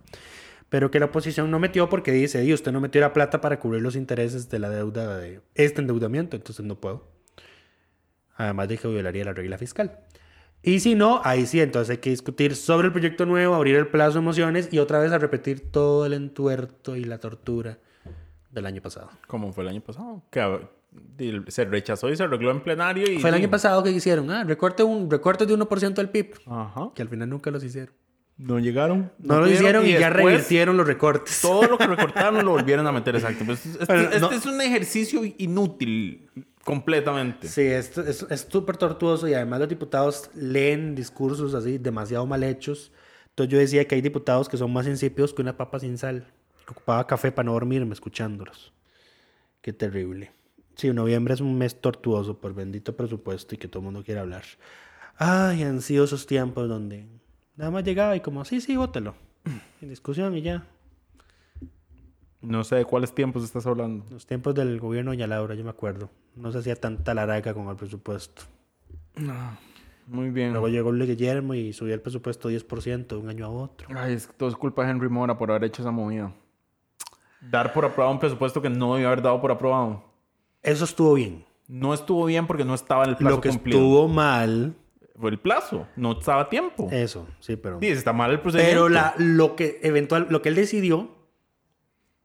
Pero 0.68 0.90
que 0.90 1.00
la 1.00 1.06
oposición 1.06 1.50
no 1.50 1.58
metió 1.58 1.88
porque 1.88 2.12
dice, 2.12 2.44
y 2.44 2.52
usted 2.54 2.70
no 2.72 2.80
metió 2.80 3.00
la 3.00 3.12
plata 3.12 3.40
para 3.40 3.58
cubrir 3.58 3.82
los 3.82 3.96
intereses 3.96 4.48
de 4.50 4.58
la 4.60 4.70
deuda 4.70 5.16
de 5.18 5.40
este 5.56 5.80
endeudamiento, 5.80 6.36
entonces 6.36 6.64
no 6.64 6.76
puedo. 6.80 7.08
Además 8.40 8.68
de 8.68 8.78
que 8.78 8.88
violaría 8.88 9.22
la 9.26 9.34
regla 9.34 9.58
fiscal. 9.58 9.98
Y 10.62 10.80
si 10.80 10.94
no, 10.94 11.20
ahí 11.24 11.44
sí, 11.44 11.60
entonces 11.60 11.90
hay 11.90 11.98
que 11.98 12.08
discutir 12.08 12.56
sobre 12.56 12.86
el 12.86 12.92
proyecto 12.92 13.26
nuevo, 13.26 13.54
abrir 13.54 13.76
el 13.76 13.88
plazo 13.88 14.18
de 14.18 14.24
mociones 14.24 14.70
y 14.72 14.78
otra 14.78 14.98
vez 14.98 15.12
a 15.12 15.18
repetir 15.18 15.70
todo 15.70 16.06
el 16.06 16.14
entuerto 16.14 16.96
y 16.96 17.04
la 17.04 17.18
tortura 17.18 17.78
del 18.50 18.64
año 18.64 18.80
pasado. 18.80 19.10
Como 19.26 19.52
fue 19.52 19.64
el 19.64 19.68
año 19.68 19.82
pasado. 19.82 20.22
Que 20.30 20.60
se 21.48 21.64
rechazó 21.66 22.08
y 22.08 22.16
se 22.16 22.22
arregló 22.22 22.50
en 22.50 22.62
plenario. 22.62 23.10
Y, 23.10 23.18
Fue 23.18 23.28
el 23.28 23.36
año 23.36 23.50
pasado 23.50 23.82
que 23.82 23.90
hicieron, 23.90 24.30
ah, 24.30 24.42
recorte 24.44 24.82
un 24.82 25.10
recorte 25.10 25.44
de 25.44 25.54
1% 25.54 25.94
del 25.94 26.08
PIB, 26.08 26.34
Ajá. 26.46 26.92
que 26.94 27.02
al 27.02 27.08
final 27.10 27.28
nunca 27.28 27.50
los 27.50 27.62
hicieron. 27.62 27.94
No 28.38 28.58
llegaron. 28.58 29.12
No, 29.18 29.34
lo 29.36 29.42
pudieron, 29.42 29.84
hicieron 29.84 29.86
y, 29.86 29.92
ya 29.92 30.10
después 30.10 30.34
revirtieron 30.34 30.76
los 30.78 30.86
recortes. 30.86 31.40
Todo 31.42 31.68
lo 31.68 31.76
que 31.76 31.86
recortaron 31.86 32.42
lo 32.42 32.52
volvieron 32.52 32.86
a 32.86 32.92
meter 32.92 33.16
exacto. 33.16 33.44
Este 33.52 33.68
este 33.80 34.18
no- 34.18 34.30
es 34.32 34.46
un 34.46 34.62
ejercicio 34.62 35.20
inútil 35.36 36.30
completamente. 36.64 37.48
Sí, 37.48 37.62
es 37.62 38.46
súper 38.48 38.76
tortuoso 38.76 39.28
y 39.28 39.34
además 39.34 39.60
los 39.60 39.68
diputados 39.68 40.30
leen 40.34 40.94
discursos 40.94 41.54
así 41.54 41.78
demasiado 41.78 42.26
mal 42.26 42.42
hechos. 42.42 42.92
Entonces 43.30 43.52
yo 43.52 43.58
decía 43.58 43.86
que 43.86 43.94
hay 43.94 44.00
diputados 44.00 44.48
que 44.48 44.56
son 44.56 44.72
más 44.72 44.86
insípidos 44.86 45.32
que 45.32 45.42
una 45.42 45.56
papa 45.56 45.80
sin 45.80 45.98
sal. 45.98 46.26
Ocupaba 46.68 47.06
café 47.06 47.32
para 47.32 47.46
no 47.46 47.52
dormirme 47.52 47.94
escuchándolos. 47.94 48.72
Qué 49.62 49.72
terrible. 49.72 50.32
Sí, 50.76 50.92
noviembre 50.92 51.34
es 51.34 51.40
un 51.40 51.58
mes 51.58 51.80
tortuoso 51.80 52.38
por 52.38 52.54
bendito 52.54 52.96
presupuesto 52.96 53.54
y 53.54 53.58
que 53.58 53.68
todo 53.68 53.80
el 53.80 53.84
mundo 53.84 54.02
quiere 54.02 54.20
hablar. 54.20 54.44
Ay, 55.16 55.62
han 55.62 55.82
sido 55.82 56.04
esos 56.04 56.26
tiempos 56.26 56.68
donde 56.68 57.06
nada 57.56 57.70
más 57.70 57.84
llegaba 57.84 58.16
y 58.16 58.20
como, 58.20 58.44
sí, 58.44 58.60
sí, 58.60 58.76
bótelo. 58.76 59.14
En 59.82 59.88
discusión 59.88 60.36
y 60.36 60.42
ya. 60.42 60.66
No 62.42 62.64
sé 62.64 62.76
de 62.76 62.84
cuáles 62.84 63.14
tiempos 63.14 63.44
estás 63.44 63.66
hablando. 63.66 64.04
Los 64.10 64.26
tiempos 64.26 64.54
del 64.54 64.80
gobierno 64.80 65.10
de 65.10 65.18
Doña 65.18 65.26
Laura, 65.26 65.54
yo 65.54 65.64
me 65.64 65.70
acuerdo. 65.70 66.08
No 66.36 66.50
se 66.52 66.58
hacía 66.58 66.74
tanta 66.76 67.12
laraca 67.14 67.52
con 67.52 67.68
el 67.68 67.76
presupuesto. 67.76 68.42
Muy 70.06 70.30
bien. 70.30 70.52
Luego 70.52 70.68
llegó 70.68 70.90
el 70.90 71.06
Guillermo 71.06 71.54
y 71.54 71.72
subió 71.72 71.94
el 71.94 72.00
presupuesto 72.00 72.50
10% 72.50 73.06
de 73.08 73.16
un 73.16 73.28
año 73.28 73.46
a 73.46 73.50
otro. 73.50 73.88
Ay, 73.94 74.14
es 74.14 74.26
que 74.26 74.32
todo 74.32 74.48
es 74.48 74.56
culpa 74.56 74.84
de 74.84 74.90
Henry 74.90 75.08
Mora 75.08 75.36
por 75.36 75.50
haber 75.50 75.64
hecho 75.64 75.82
esa 75.82 75.90
movida. 75.90 76.32
Dar 77.40 77.72
por 77.72 77.84
aprobado 77.84 78.12
un 78.12 78.18
presupuesto 78.18 78.60
que 78.60 78.70
no 78.70 78.94
debió 78.94 79.08
haber 79.08 79.22
dado 79.22 79.40
por 79.40 79.50
aprobado. 79.50 80.02
Eso 80.62 80.84
estuvo 80.84 81.14
bien. 81.14 81.44
No 81.68 81.94
estuvo 81.94 82.24
bien 82.26 82.46
porque 82.46 82.64
no 82.64 82.74
estaba 82.74 83.04
en 83.04 83.10
el 83.10 83.16
plazo 83.16 83.36
Lo 83.36 83.40
que 83.40 83.48
cumplido. 83.50 83.78
estuvo 83.78 84.08
mal, 84.08 84.74
Fue 85.18 85.30
el 85.30 85.38
plazo. 85.38 85.86
No 85.96 86.12
estaba 86.18 86.42
a 86.42 86.48
tiempo. 86.48 86.88
eso, 86.90 87.28
sí, 87.38 87.56
pero... 87.56 87.78
Sí, 87.80 87.88
está 87.88 88.12
mal 88.12 88.30
el 88.32 88.40
procedimiento. 88.40 88.76
Pero 88.84 88.88
la, 88.88 89.14
lo 89.18 89.54
que 89.54 89.78
eventual, 89.82 90.26
lo 90.30 90.42
que 90.42 90.48
él 90.48 90.54
decidió 90.56 91.08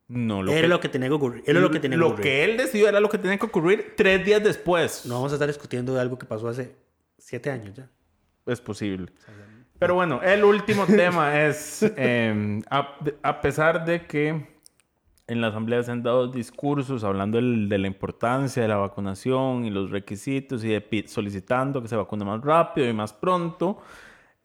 No, 0.08 0.43
lo 0.43 0.51
era 0.51 0.62
que... 0.62 0.68
lo 0.68 0.80
que 0.80 0.89
tenía 0.89 1.08
que 1.10 1.16
ocurrir. 1.16 1.43
Era 1.47 1.60
lo 1.60 1.72
que 1.72 1.80
tenía 1.80 1.97
que 1.97 2.03
ocurrir. 2.03 2.24
que 2.24 2.43
él 2.43 2.58
decidió 2.58 2.88
era 2.88 2.99
lo 2.99 3.10
que 3.10 3.18
tenía 3.18 3.38
que 3.38 3.45
ocurrir 3.45 3.93
tres 3.97 4.24
días 4.26 4.43
después. 4.43 5.06
No 5.06 5.16
vamos 5.16 5.32
a 5.32 5.36
estar 5.36 5.47
discutiendo 5.47 5.93
de 5.95 6.01
algo 6.01 6.18
que 6.20 6.26
pasó 6.26 6.47
hace 6.47 6.76
siete 7.18 7.49
años 7.49 7.74
ya. 7.74 7.89
Es 8.45 8.62
posible. 8.62 9.12
Pero 9.80 9.95
bueno, 9.95 10.22
el 10.22 10.43
último 10.43 10.86
tema 10.88 11.43
es, 11.45 11.82
eh, 11.97 12.62
a, 12.70 12.97
a 13.24 13.41
pesar 13.41 13.84
de 13.86 14.06
que 14.06 14.53
en 15.28 15.41
la 15.41 15.47
asamblea 15.47 15.82
se 15.82 15.91
han 15.91 16.03
dado 16.03 16.28
discursos 16.28 17.03
hablando 17.03 17.38
del- 17.38 17.68
de 17.68 17.80
la 17.80 17.88
importancia 17.88 18.62
de 18.62 18.68
la 18.68 18.78
vacunación 18.78 19.66
y 19.66 19.72
los 19.72 19.89
requisitos 19.89 20.64
y 20.64 20.68
de 20.70 21.06
solicitando 21.08 21.82
que 21.82 21.88
se 21.88 21.95
vacune 21.95 22.24
más 22.24 22.41
rápido 22.41 22.88
y 22.88 22.93
más 22.93 23.12
pronto, 23.12 23.80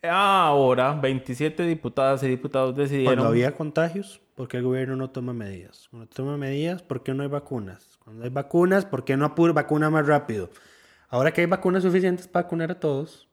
ahora 0.03 0.93
27 0.95 1.65
diputadas 1.65 2.23
y 2.23 2.29
diputados 2.29 2.75
decidieron... 2.75 3.15
Cuando 3.17 3.29
había 3.29 3.53
contagios, 3.55 4.21
¿por 4.41 4.49
qué 4.49 4.57
el 4.57 4.63
gobierno 4.63 4.97
no 4.97 5.11
toma 5.11 5.35
medidas? 5.35 5.89
Cuando 5.91 6.09
toma 6.09 6.39
medidas, 6.39 6.83
¿por 6.83 7.03
qué 7.03 7.13
no 7.13 7.23
hay 7.23 7.29
vacunas? 7.29 7.99
Cuando 8.03 8.25
hay 8.25 8.31
vacunas, 8.31 8.87
¿por 8.87 9.05
qué 9.05 9.15
no 9.15 9.27
apura 9.27 9.53
vacuna 9.53 9.91
más 9.91 10.07
rápido? 10.07 10.49
Ahora 11.11 11.31
que 11.35 11.43
hay 11.43 11.47
vacunas 11.47 11.83
suficientes 11.83 12.27
para 12.27 12.45
vacunar 12.45 12.71
a 12.71 12.81
todos, 12.81 13.29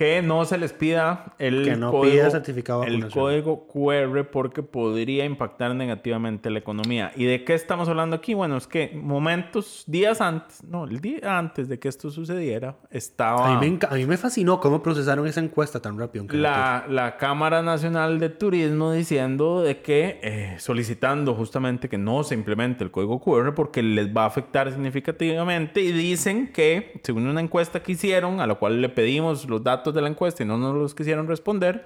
que 0.00 0.22
no 0.22 0.46
se 0.46 0.56
les 0.56 0.72
pida 0.72 1.34
el 1.38 1.62
Que 1.62 1.76
no 1.76 1.90
código, 1.90 2.14
pida 2.14 2.30
certificado 2.30 2.84
el 2.84 3.10
código 3.10 3.66
QR 3.66 4.24
porque 4.32 4.62
podría 4.62 5.26
impactar 5.26 5.74
negativamente 5.74 6.48
la 6.48 6.58
economía. 6.58 7.12
¿Y 7.16 7.26
de 7.26 7.44
qué 7.44 7.52
estamos 7.52 7.86
hablando 7.86 8.16
aquí? 8.16 8.32
Bueno, 8.32 8.56
es 8.56 8.66
que 8.66 8.92
momentos, 8.94 9.84
días 9.86 10.22
antes, 10.22 10.64
no, 10.64 10.84
el 10.84 11.02
día 11.02 11.36
antes 11.38 11.68
de 11.68 11.78
que 11.78 11.88
esto 11.88 12.10
sucediera, 12.10 12.76
estaba 12.90 13.46
a, 13.58 13.60
mí 13.60 13.68
me, 13.68 13.78
enca- 13.78 13.88
a 13.90 13.94
mí 13.96 14.06
me 14.06 14.16
fascinó 14.16 14.58
cómo 14.58 14.82
procesaron 14.82 15.26
esa 15.26 15.40
encuesta 15.40 15.80
tan 15.82 15.98
rápido. 15.98 16.24
la, 16.30 16.86
la 16.88 17.18
Cámara 17.18 17.60
Nacional 17.60 18.18
de 18.18 18.30
Turismo 18.30 18.92
diciendo 18.92 19.60
de 19.60 19.82
que, 19.82 20.18
eh, 20.22 20.54
solicitando 20.58 21.34
justamente 21.34 21.90
que 21.90 21.98
no 21.98 22.22
se 22.24 22.34
implemente 22.34 22.82
el 22.84 22.90
código 22.90 23.20
QR 23.20 23.54
porque 23.54 23.82
les 23.82 24.08
va 24.16 24.22
a 24.22 24.26
afectar 24.28 24.72
significativamente 24.72 25.82
y 25.82 25.92
dicen 25.92 26.50
que, 26.54 26.98
según 27.02 27.26
una 27.26 27.42
encuesta 27.42 27.82
que 27.82 27.92
hicieron, 27.92 28.40
a 28.40 28.46
la 28.46 28.54
cual 28.54 28.80
le 28.80 28.88
pedimos 28.88 29.46
los 29.46 29.62
datos 29.62 29.89
de 29.94 30.02
la 30.02 30.08
encuesta 30.08 30.42
y 30.42 30.46
no 30.46 30.58
nos 30.58 30.74
los 30.74 30.94
quisieron 30.94 31.26
responder, 31.28 31.84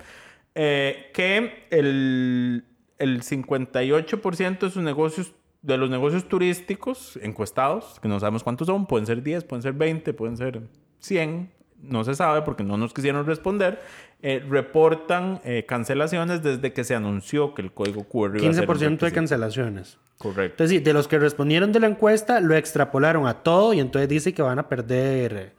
eh, 0.55 1.11
que 1.13 1.67
el, 1.71 2.65
el 2.99 3.23
58% 3.23 4.59
de 4.59 4.71
sus 4.71 4.83
negocios 4.83 5.35
de 5.65 5.79
los 5.79 5.89
negocios 5.89 6.29
turísticos 6.29 7.19
encuestados, 7.23 7.99
que 8.01 8.07
no 8.07 8.21
sabemos 8.21 8.45
cuántos 8.45 8.67
son, 8.67 8.85
pueden 8.85 9.07
ser 9.07 9.23
10, 9.23 9.45
pueden 9.45 9.63
ser 9.63 9.73
20, 9.73 10.13
pueden 10.13 10.37
ser 10.37 10.61
100, 10.99 11.51
no 11.81 12.05
se 12.05 12.15
sabe 12.15 12.43
porque 12.43 12.63
no 12.63 12.77
nos 12.77 12.93
quisieron 12.93 13.25
responder, 13.25 13.81
eh, 14.21 14.45
reportan 14.47 15.41
eh, 15.43 15.65
cancelaciones 15.67 16.43
desde 16.43 16.75
que 16.75 16.85
se 16.85 16.95
anunció 16.95 17.55
que 17.55 17.63
el 17.63 17.73
código 17.73 18.05
QR 18.05 18.37
iba 18.37 18.51
a 18.51 18.53
ser 18.53 18.69
un 18.69 18.77
15% 18.77 18.79
de 18.79 18.89
requisito. 18.89 19.15
cancelaciones. 19.15 19.99
Correcto. 20.19 20.63
Entonces, 20.63 20.79
sí, 20.79 20.85
de 20.85 20.93
los 20.93 21.09
que 21.09 21.19
respondieron 21.19 21.73
de 21.73 21.81
la 21.81 21.87
encuesta, 21.87 22.41
lo 22.41 22.55
extrapolaron 22.55 23.27
a 23.27 23.43
todo 23.43 23.73
y 23.73 23.81
entonces 23.81 24.09
dice 24.09 24.35
que 24.35 24.43
van 24.43 24.59
a 24.59 24.69
perder 24.69 25.55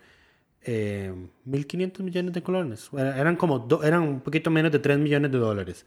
eh, 0.68 1.14
1.500 1.48 2.02
millones 2.04 2.34
de 2.34 2.42
colones. 2.44 2.90
Era- 2.94 3.18
Eran 3.20 3.36
como, 3.36 3.60
do- 3.60 3.84
eran 3.84 4.02
un 4.02 4.20
poquito 4.20 4.50
menos 4.50 4.72
de 4.72 4.80
3 4.80 4.98
millones 4.98 5.32
de 5.32 5.38
dólares. 5.38 5.86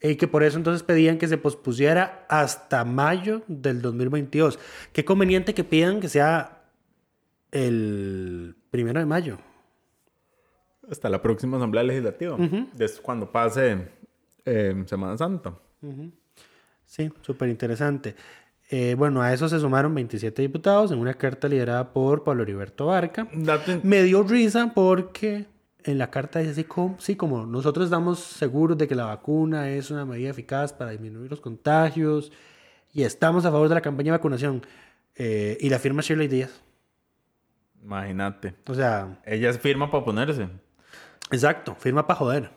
Y 0.00 0.16
que 0.16 0.28
por 0.28 0.42
eso 0.42 0.56
entonces 0.58 0.82
pedían 0.82 1.18
que 1.18 1.26
se 1.28 1.38
pospusiera 1.38 2.26
hasta 2.28 2.84
mayo 2.84 3.42
del 3.48 3.80
2022. 3.82 4.58
Qué 4.92 5.04
conveniente 5.04 5.54
que 5.54 5.64
pidan 5.64 6.00
que 6.00 6.08
sea 6.08 6.62
el 7.52 8.54
primero 8.70 9.00
de 9.00 9.06
mayo. 9.06 9.38
Hasta 10.90 11.08
la 11.08 11.22
próxima 11.22 11.56
Asamblea 11.56 11.82
Legislativa, 11.82 12.36
es 12.78 13.00
cuando 13.00 13.30
pase 13.32 13.88
eh, 14.44 14.84
Semana 14.86 15.16
Santa. 15.16 15.54
Sí, 16.84 17.10
súper 17.22 17.48
interesante. 17.48 18.14
Eh, 18.70 18.94
bueno, 18.96 19.20
a 19.22 19.32
eso 19.32 19.48
se 19.48 19.60
sumaron 19.60 19.94
27 19.94 20.40
diputados 20.42 20.90
en 20.90 20.98
una 20.98 21.14
carta 21.14 21.48
liderada 21.48 21.92
por 21.92 22.24
Pablo 22.24 22.42
Heriberto 22.44 22.86
Barca. 22.86 23.28
Date- 23.32 23.80
Me 23.82 24.02
dio 24.02 24.22
risa 24.22 24.72
porque 24.74 25.46
en 25.84 25.98
la 25.98 26.10
carta 26.10 26.38
dice 26.38 26.52
así 26.52 26.64
como, 26.64 26.96
sí, 26.98 27.14
como 27.14 27.44
nosotros 27.46 27.84
estamos 27.86 28.18
seguros 28.20 28.78
de 28.78 28.88
que 28.88 28.94
la 28.94 29.04
vacuna 29.04 29.68
es 29.70 29.90
una 29.90 30.04
medida 30.06 30.30
eficaz 30.30 30.72
para 30.72 30.92
disminuir 30.92 31.30
los 31.30 31.40
contagios 31.40 32.32
y 32.92 33.02
estamos 33.02 33.44
a 33.44 33.50
favor 33.50 33.68
de 33.68 33.74
la 33.74 33.80
campaña 33.82 34.12
de 34.12 34.18
vacunación. 34.18 34.62
Eh, 35.16 35.58
y 35.60 35.68
la 35.68 35.78
firma 35.78 36.00
Shirley 36.02 36.26
Díaz. 36.28 36.60
Imagínate. 37.82 38.54
O 38.66 38.74
sea, 38.74 39.20
Ella 39.26 39.52
firma 39.52 39.90
para 39.90 40.04
ponerse. 40.04 40.48
exacto, 41.30 41.74
firma 41.78 42.06
para 42.06 42.18
joder. 42.18 42.50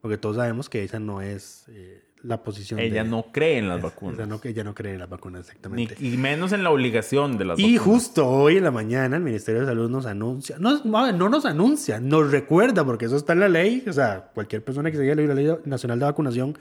Porque 0.00 0.18
todos 0.18 0.36
sabemos 0.36 0.68
que 0.68 0.82
esa 0.84 0.98
no 0.98 1.20
es 1.22 1.64
eh, 1.68 2.02
la 2.22 2.42
posición 2.42 2.78
Ella 2.80 3.02
de... 3.04 3.10
no 3.10 3.26
cree 3.32 3.58
en 3.58 3.68
las 3.68 3.82
vacunas. 3.82 4.26
no, 4.28 4.40
ella 4.44 4.64
no 4.64 4.74
cree 4.74 4.92
en 4.94 5.00
las 5.00 5.08
vacunas, 5.08 5.40
Ni, 5.40 5.46
exactamente. 5.48 5.96
y 5.98 6.16
menos 6.16 6.52
en 6.52 6.62
la 6.62 6.70
obligación 6.70 7.36
de 7.38 7.44
las 7.44 7.58
Y 7.58 7.76
vacunas. 7.78 7.82
justo 7.82 8.28
hoy 8.28 8.56
en 8.58 8.64
la 8.64 8.70
mañana 8.70 9.16
el 9.16 9.22
Ministerio 9.22 9.60
de 9.62 9.66
Salud 9.66 9.90
nos 9.90 10.06
anuncia, 10.06 10.56
no, 10.58 10.82
no, 10.84 11.12
no 11.12 11.28
nos 11.28 11.44
anuncia, 11.44 11.98
nos 12.00 12.30
recuerda, 12.30 12.84
porque 12.84 13.06
eso 13.06 13.16
está 13.16 13.32
en 13.32 13.40
la 13.40 13.48
ley, 13.48 13.82
o 13.88 13.92
sea, 13.92 14.30
cualquier 14.34 14.62
persona 14.64 14.90
que 14.90 14.96
siga 14.98 15.14
la 15.14 15.34
Ley 15.34 15.48
Nacional 15.64 15.98
de 15.98 16.04
Vacunación 16.04 16.56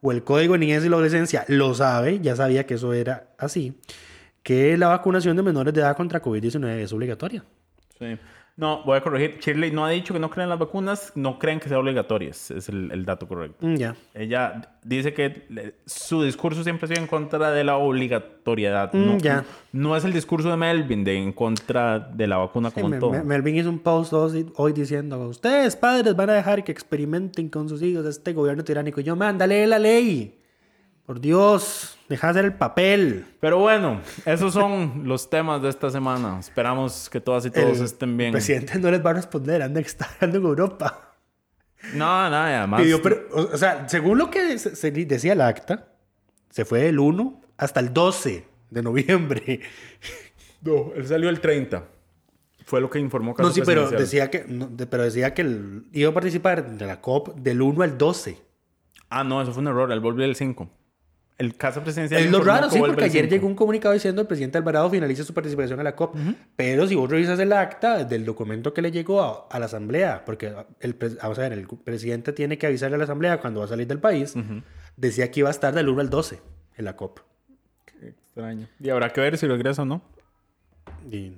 o 0.00 0.12
el 0.12 0.22
Código 0.24 0.54
de 0.54 0.58
Niñez 0.58 0.84
y 0.84 0.88
la 0.88 0.96
Adolescencia 0.96 1.44
lo 1.48 1.74
sabe, 1.74 2.20
ya 2.20 2.34
sabía 2.36 2.66
que 2.66 2.74
eso 2.74 2.92
era 2.92 3.28
así, 3.38 3.78
que 4.42 4.76
la 4.76 4.88
vacunación 4.88 5.36
de 5.36 5.42
menores 5.42 5.72
de 5.72 5.80
edad 5.80 5.96
contra 5.96 6.20
COVID-19 6.20 6.66
es 6.78 6.92
obligatoria. 6.92 7.44
Sí. 7.98 8.16
No, 8.56 8.84
voy 8.84 8.96
a 8.96 9.00
corregir. 9.00 9.38
Shirley 9.40 9.72
no 9.72 9.84
ha 9.84 9.90
dicho 9.90 10.14
que 10.14 10.20
no 10.20 10.30
creen 10.30 10.44
en 10.44 10.50
las 10.50 10.58
vacunas, 10.60 11.10
no 11.16 11.40
creen 11.40 11.58
que 11.58 11.68
sea 11.68 11.78
obligatorias. 11.80 12.52
Es 12.52 12.68
el, 12.68 12.88
el 12.92 13.04
dato 13.04 13.26
correcto. 13.26 13.66
Mm, 13.66 13.74
ya. 13.74 13.96
Ella 14.14 14.76
dice 14.84 15.12
que 15.12 15.44
le- 15.48 15.74
su 15.86 16.22
discurso 16.22 16.62
siempre 16.62 16.84
ha 16.84 16.88
sido 16.88 17.00
en 17.00 17.08
contra 17.08 17.50
de 17.50 17.64
la 17.64 17.76
obligatoriedad. 17.78 18.92
Mm, 18.92 19.06
no, 19.06 19.18
ya. 19.18 19.44
no 19.72 19.96
es 19.96 20.04
el 20.04 20.12
discurso 20.12 20.50
de 20.50 20.56
Melvin 20.56 21.02
de 21.02 21.16
en 21.16 21.32
contra 21.32 21.98
de 21.98 22.26
la 22.28 22.36
vacuna 22.36 22.70
Sí, 22.70 22.76
como 22.76 22.88
Me- 22.90 22.98
todo. 23.00 23.10
Me- 23.10 23.24
Melvin 23.24 23.56
hizo 23.56 23.68
un 23.70 23.80
post 23.80 24.12
hoy, 24.12 24.46
hoy 24.54 24.72
diciendo, 24.72 25.18
ustedes 25.28 25.74
padres 25.74 26.14
van 26.14 26.30
a 26.30 26.34
dejar 26.34 26.62
que 26.62 26.70
experimenten 26.70 27.48
con 27.48 27.68
sus 27.68 27.82
hijos 27.82 28.06
este 28.06 28.32
gobierno 28.34 28.62
tiránico. 28.62 29.00
Y 29.00 29.04
yo, 29.04 29.16
mándale 29.16 29.66
la 29.66 29.80
ley. 29.80 30.38
Por 31.06 31.20
Dios, 31.20 31.98
deja 32.08 32.28
de 32.28 32.30
hacer 32.30 32.44
el 32.46 32.54
papel. 32.54 33.26
Pero 33.40 33.58
bueno, 33.58 34.00
esos 34.24 34.54
son 34.54 35.02
los 35.04 35.28
temas 35.28 35.60
de 35.60 35.68
esta 35.68 35.90
semana. 35.90 36.38
Esperamos 36.40 37.10
que 37.10 37.20
todas 37.20 37.44
y 37.44 37.50
todos 37.50 37.78
El 37.78 37.84
estén 37.84 38.16
bien. 38.16 38.32
presidente 38.32 38.78
no 38.78 38.90
les 38.90 39.04
va 39.04 39.10
a 39.10 39.14
responder, 39.14 39.60
anda 39.62 39.80
que 39.82 39.86
está 39.88 40.08
ando 40.20 40.38
en 40.38 40.44
Europa. 40.44 41.14
No, 41.92 42.30
no, 42.30 42.36
y 42.48 42.52
además. 42.52 42.80
Pidió 42.80 43.02
per- 43.02 43.28
o 43.32 43.40
o 43.52 43.56
sea, 43.58 43.86
según 43.88 44.16
lo 44.16 44.30
que 44.30 44.58
se, 44.58 44.74
se 44.74 44.90
decía 44.90 45.34
el 45.34 45.42
acta, 45.42 45.88
se 46.48 46.64
fue 46.64 46.80
del 46.84 46.98
1 46.98 47.42
hasta 47.58 47.80
el 47.80 47.92
12 47.92 48.46
de 48.70 48.82
noviembre. 48.82 49.60
No, 50.62 50.92
él 50.96 51.06
salió 51.06 51.28
el 51.28 51.40
30. 51.40 51.84
Fue 52.64 52.80
lo 52.80 52.88
que 52.88 52.98
informó 52.98 53.34
Casa 53.34 53.46
No, 53.46 53.54
sí, 53.54 53.60
pero 53.66 53.90
decía 53.90 54.30
que, 54.30 54.46
no, 54.48 54.66
de- 54.68 54.86
pero 54.86 55.02
decía 55.02 55.34
que 55.34 55.42
el- 55.42 55.84
iba 55.92 56.10
a 56.10 56.14
participar 56.14 56.66
de 56.78 56.86
la 56.86 57.02
COP 57.02 57.34
del 57.34 57.60
1 57.60 57.82
al 57.82 57.98
12. 57.98 58.38
Ah, 59.10 59.22
no, 59.24 59.42
eso 59.42 59.52
fue 59.52 59.60
un 59.60 59.68
error. 59.68 59.92
Él 59.92 60.00
volvió 60.00 60.24
el 60.24 60.34
5. 60.34 60.70
El 61.36 61.56
Casa 61.56 61.82
Presidencial. 61.82 62.22
Es 62.22 62.30
lo 62.30 62.42
raro, 62.44 62.70
sí, 62.70 62.78
porque 62.78 63.04
ayer 63.04 63.24
5. 63.24 63.30
llegó 63.34 63.46
un 63.48 63.54
comunicado 63.56 63.92
diciendo 63.92 64.20
el 64.22 64.28
presidente 64.28 64.56
Alvarado 64.58 64.88
finaliza 64.88 65.24
su 65.24 65.34
participación 65.34 65.80
en 65.80 65.84
la 65.84 65.96
COP. 65.96 66.14
Pero 66.54 66.86
si 66.86 66.94
vos 66.94 67.10
revisas 67.10 67.38
el 67.40 67.52
acta 67.52 68.04
del 68.04 68.24
documento 68.24 68.72
que 68.72 68.82
le 68.82 68.92
llegó 68.92 69.20
a, 69.20 69.48
a 69.50 69.58
la 69.58 69.66
Asamblea, 69.66 70.24
porque 70.24 70.54
el, 70.80 70.96
pres- 70.98 71.18
vamos 71.20 71.38
a 71.38 71.42
ver, 71.42 71.52
el 71.54 71.66
presidente 71.66 72.32
tiene 72.32 72.56
que 72.56 72.66
avisarle 72.68 72.94
a 72.94 72.98
la 72.98 73.04
Asamblea 73.04 73.40
cuando 73.40 73.60
va 73.60 73.66
a 73.66 73.68
salir 73.68 73.86
del 73.88 73.98
país, 73.98 74.34
decía 74.96 75.30
que 75.32 75.40
iba 75.40 75.48
a 75.48 75.50
estar 75.50 75.74
del 75.74 75.88
1 75.88 76.00
al 76.02 76.10
12 76.10 76.40
en 76.76 76.84
la 76.84 76.94
COP. 76.96 77.18
Extraño. 78.00 78.68
Y 78.78 78.90
habrá 78.90 79.10
que 79.12 79.20
ver 79.20 79.36
si 79.36 79.46
regresa 79.48 79.82
o 79.82 79.84
no. 79.86 80.02
Y 81.10 81.32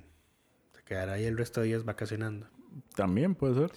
se 0.75 0.83
quedará 0.85 1.13
ahí 1.13 1.25
el 1.25 1.37
resto 1.37 1.61
de 1.61 1.67
días 1.67 1.83
vacacionando. 1.85 2.47
También 2.95 3.33
puede 3.35 3.55
ser. 3.55 3.71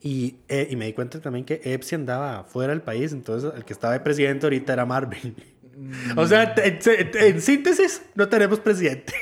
Y, 0.00 0.36
eh, 0.48 0.68
y 0.70 0.76
me 0.76 0.86
di 0.86 0.92
cuenta 0.92 1.20
también 1.20 1.44
que 1.44 1.60
Epsi 1.64 1.94
andaba 1.94 2.44
fuera 2.44 2.72
del 2.72 2.82
país, 2.82 3.12
entonces 3.12 3.52
el 3.56 3.64
que 3.64 3.72
estaba 3.72 3.94
de 3.94 4.00
presidente 4.00 4.46
ahorita 4.46 4.72
era 4.72 4.84
Marvin. 4.86 5.34
O 6.16 6.26
sea, 6.26 6.54
en, 6.56 7.40
síntesis, 7.40 8.02
no 8.14 8.28
tenemos 8.28 8.60
presidente. 8.60 9.12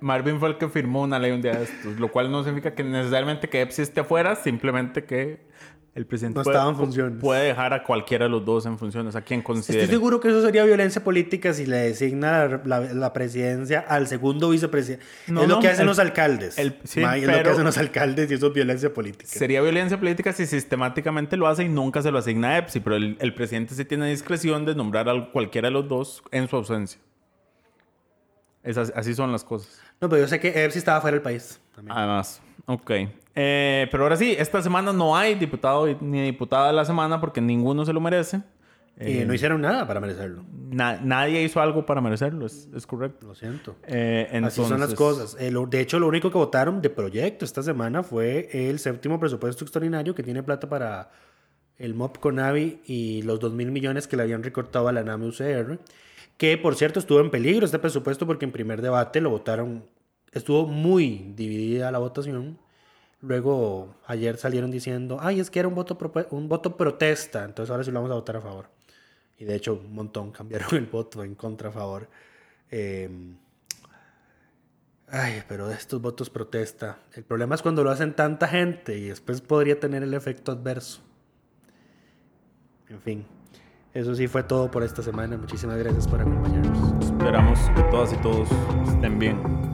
Marvin 0.00 0.38
fue 0.38 0.50
el 0.50 0.58
que 0.58 0.68
firmó 0.68 1.02
una 1.02 1.18
ley 1.18 1.32
un 1.32 1.40
día 1.40 1.54
de 1.54 1.64
estos, 1.64 1.98
lo 1.98 2.08
cual 2.10 2.30
no 2.30 2.44
significa 2.44 2.74
que 2.74 2.84
necesariamente 2.84 3.48
que 3.48 3.62
Epsi 3.62 3.82
esté 3.82 4.00
afuera, 4.00 4.36
simplemente 4.36 5.04
que 5.04 5.40
el 5.94 6.06
presidente 6.06 6.38
No 6.38 6.42
puede, 6.42 6.56
estaba 6.56 6.70
en 6.70 6.76
funciones. 6.76 7.20
puede 7.20 7.44
dejar 7.44 7.72
a 7.72 7.84
cualquiera 7.84 8.24
de 8.24 8.28
los 8.30 8.44
dos 8.44 8.66
en 8.66 8.76
funciones, 8.78 9.14
a 9.14 9.22
quien 9.22 9.42
considere. 9.42 9.84
Estoy 9.84 9.94
seguro 9.96 10.18
que 10.18 10.28
eso 10.28 10.42
sería 10.42 10.64
violencia 10.64 11.04
política 11.04 11.54
si 11.54 11.66
le 11.66 11.76
designa 11.76 12.48
la, 12.48 12.80
la- 12.80 12.92
la 12.94 13.12
presidencia 13.12 13.78
al 13.86 14.08
segundo 14.08 14.50
vicepresidente. 14.50 15.04
No, 15.28 15.42
es 15.42 15.48
lo 15.48 15.60
que 15.60 15.68
hacen 15.68 15.82
el- 15.82 15.86
los 15.86 16.00
alcaldes. 16.00 16.58
el- 16.58 16.78
sí, 16.82 16.98
Ma, 17.00 17.16
es 17.16 17.24
lo 17.26 17.32
que 17.42 17.48
hacen 17.48 17.62
los 17.64 17.78
alcaldes 17.78 18.28
y 18.30 18.34
eso 18.34 18.48
es 18.48 18.52
violencia 18.52 18.92
política. 18.92 19.30
Sería 19.30 19.62
violencia 19.62 19.96
política 19.98 20.32
si 20.32 20.46
sistemáticamente 20.46 21.36
lo 21.36 21.46
hace 21.46 21.62
y 21.62 21.68
nunca 21.68 22.02
se 22.02 22.10
lo 22.10 22.18
asigna 22.18 22.48
a 22.50 22.58
Epsi, 22.58 22.80
pero 22.80 22.96
el, 22.96 23.16
el 23.20 23.32
presidente 23.32 23.74
sí 23.76 23.84
tiene 23.84 24.08
discreción 24.10 24.64
de 24.64 24.74
nombrar 24.74 25.08
a 25.08 25.30
cualquiera 25.30 25.68
de 25.68 25.72
los 25.74 25.88
dos 25.88 26.22
en 26.32 26.48
su 26.48 26.56
ausencia. 26.56 26.98
Es 28.64 28.76
así, 28.78 28.92
así 28.96 29.14
son 29.14 29.30
las 29.30 29.44
cosas. 29.44 29.78
No, 30.00 30.08
pero 30.08 30.22
yo 30.22 30.28
sé 30.28 30.40
que 30.40 30.64
Epsi 30.64 30.78
estaba 30.78 31.00
fuera 31.00 31.14
del 31.14 31.22
país. 31.22 31.60
también. 31.74 31.96
Además, 31.96 32.40
ok. 32.66 32.90
Eh, 33.34 33.88
pero 33.90 34.04
ahora 34.04 34.16
sí, 34.16 34.34
esta 34.38 34.62
semana 34.62 34.92
no 34.92 35.16
hay 35.16 35.34
diputado 35.34 35.86
ni 36.00 36.22
diputada 36.22 36.68
de 36.68 36.72
la 36.72 36.84
semana 36.84 37.20
porque 37.20 37.40
ninguno 37.40 37.84
se 37.84 37.92
lo 37.92 38.00
merece. 38.00 38.42
y 38.96 39.18
Eh, 39.18 39.24
no 39.26 39.34
hicieron 39.34 39.60
nada 39.60 39.88
para 39.88 39.98
merecerlo. 39.98 40.44
na- 40.70 41.00
nadie 41.02 41.42
hizo 41.42 41.60
algo 41.60 41.84
para 41.84 42.00
merecerlo, 42.00 42.46
es, 42.46 42.68
es 42.76 42.86
correcto. 42.86 43.26
Lo 43.26 43.34
siento. 43.34 43.74
Eh, 43.88 44.28
Así 44.44 44.62
son 44.64 44.78
las 44.78 44.94
cosas. 44.94 45.36
Eh, 45.40 45.50
lo- 45.50 45.66
de 45.66 45.80
hecho, 45.80 45.98
lo 45.98 46.06
único 46.06 46.30
que 46.30 46.38
votaron 46.38 46.80
de 46.80 46.90
proyecto 46.90 47.44
esta 47.44 47.62
semana 47.64 48.04
fue 48.04 48.48
el 48.52 48.78
séptimo 48.78 49.18
presupuesto 49.18 49.64
extraordinario 49.64 50.14
que 50.14 50.22
tiene 50.22 50.44
plata 50.44 50.68
para 50.68 51.10
el 51.76 51.94
MOP 51.94 52.18
Conavi 52.18 52.82
y 52.86 53.22
los 53.22 53.40
2 53.40 53.52
mil 53.52 53.72
millones 53.72 54.06
que 54.06 54.16
le 54.16 54.22
habían 54.22 54.44
recortado 54.44 54.86
a 54.86 54.92
la 54.92 55.02
NAME 55.02 55.26
UCR. 55.26 55.80
Que, 56.36 56.56
por 56.56 56.76
cierto, 56.76 57.00
estuvo 57.00 57.18
en 57.20 57.30
peligro 57.30 57.66
este 57.66 57.80
presupuesto 57.80 58.26
porque 58.28 58.44
en 58.44 58.52
primer 58.52 58.80
debate 58.80 59.20
lo 59.20 59.30
votaron. 59.30 59.84
Estuvo 60.32 60.68
muy 60.68 61.32
dividida 61.34 61.90
la 61.90 61.98
votación. 61.98 62.58
Luego, 63.24 63.94
ayer 64.06 64.36
salieron 64.36 64.70
diciendo, 64.70 65.18
ay, 65.20 65.40
es 65.40 65.50
que 65.50 65.58
era 65.58 65.68
un 65.68 65.74
voto, 65.74 65.98
un 66.30 66.48
voto 66.48 66.76
protesta. 66.76 67.44
Entonces, 67.44 67.70
ahora 67.70 67.84
sí 67.84 67.90
lo 67.90 68.00
vamos 68.00 68.12
a 68.12 68.14
votar 68.14 68.36
a 68.36 68.40
favor. 68.40 68.68
Y 69.38 69.44
de 69.44 69.54
hecho, 69.54 69.74
un 69.74 69.94
montón 69.94 70.30
cambiaron 70.30 70.68
el 70.76 70.86
voto 70.86 71.24
en 71.24 71.34
contra 71.34 71.70
a 71.70 71.72
favor. 71.72 72.08
Eh, 72.70 73.08
Ay, 75.08 75.42
pero 75.46 75.70
estos 75.70 76.00
votos 76.00 76.28
protesta. 76.28 76.98
El 77.12 77.22
problema 77.22 77.54
es 77.54 77.62
cuando 77.62 77.84
lo 77.84 77.90
hacen 77.90 78.14
tanta 78.14 78.48
gente 78.48 78.98
y 78.98 79.08
después 79.08 79.40
podría 79.40 79.78
tener 79.78 80.02
el 80.02 80.14
efecto 80.14 80.50
adverso. 80.50 81.02
En 82.88 83.00
fin, 83.00 83.24
eso 83.92 84.14
sí 84.14 84.26
fue 84.26 84.42
todo 84.42 84.70
por 84.70 84.82
esta 84.82 85.02
semana. 85.02 85.36
Muchísimas 85.36 85.78
gracias 85.78 86.08
por 86.08 86.20
acompañarnos. 86.20 87.04
Esperamos 87.04 87.58
que 87.76 87.82
todas 87.84 88.12
y 88.12 88.16
todos 88.16 88.48
estén 88.88 89.18
bien. 89.18 89.73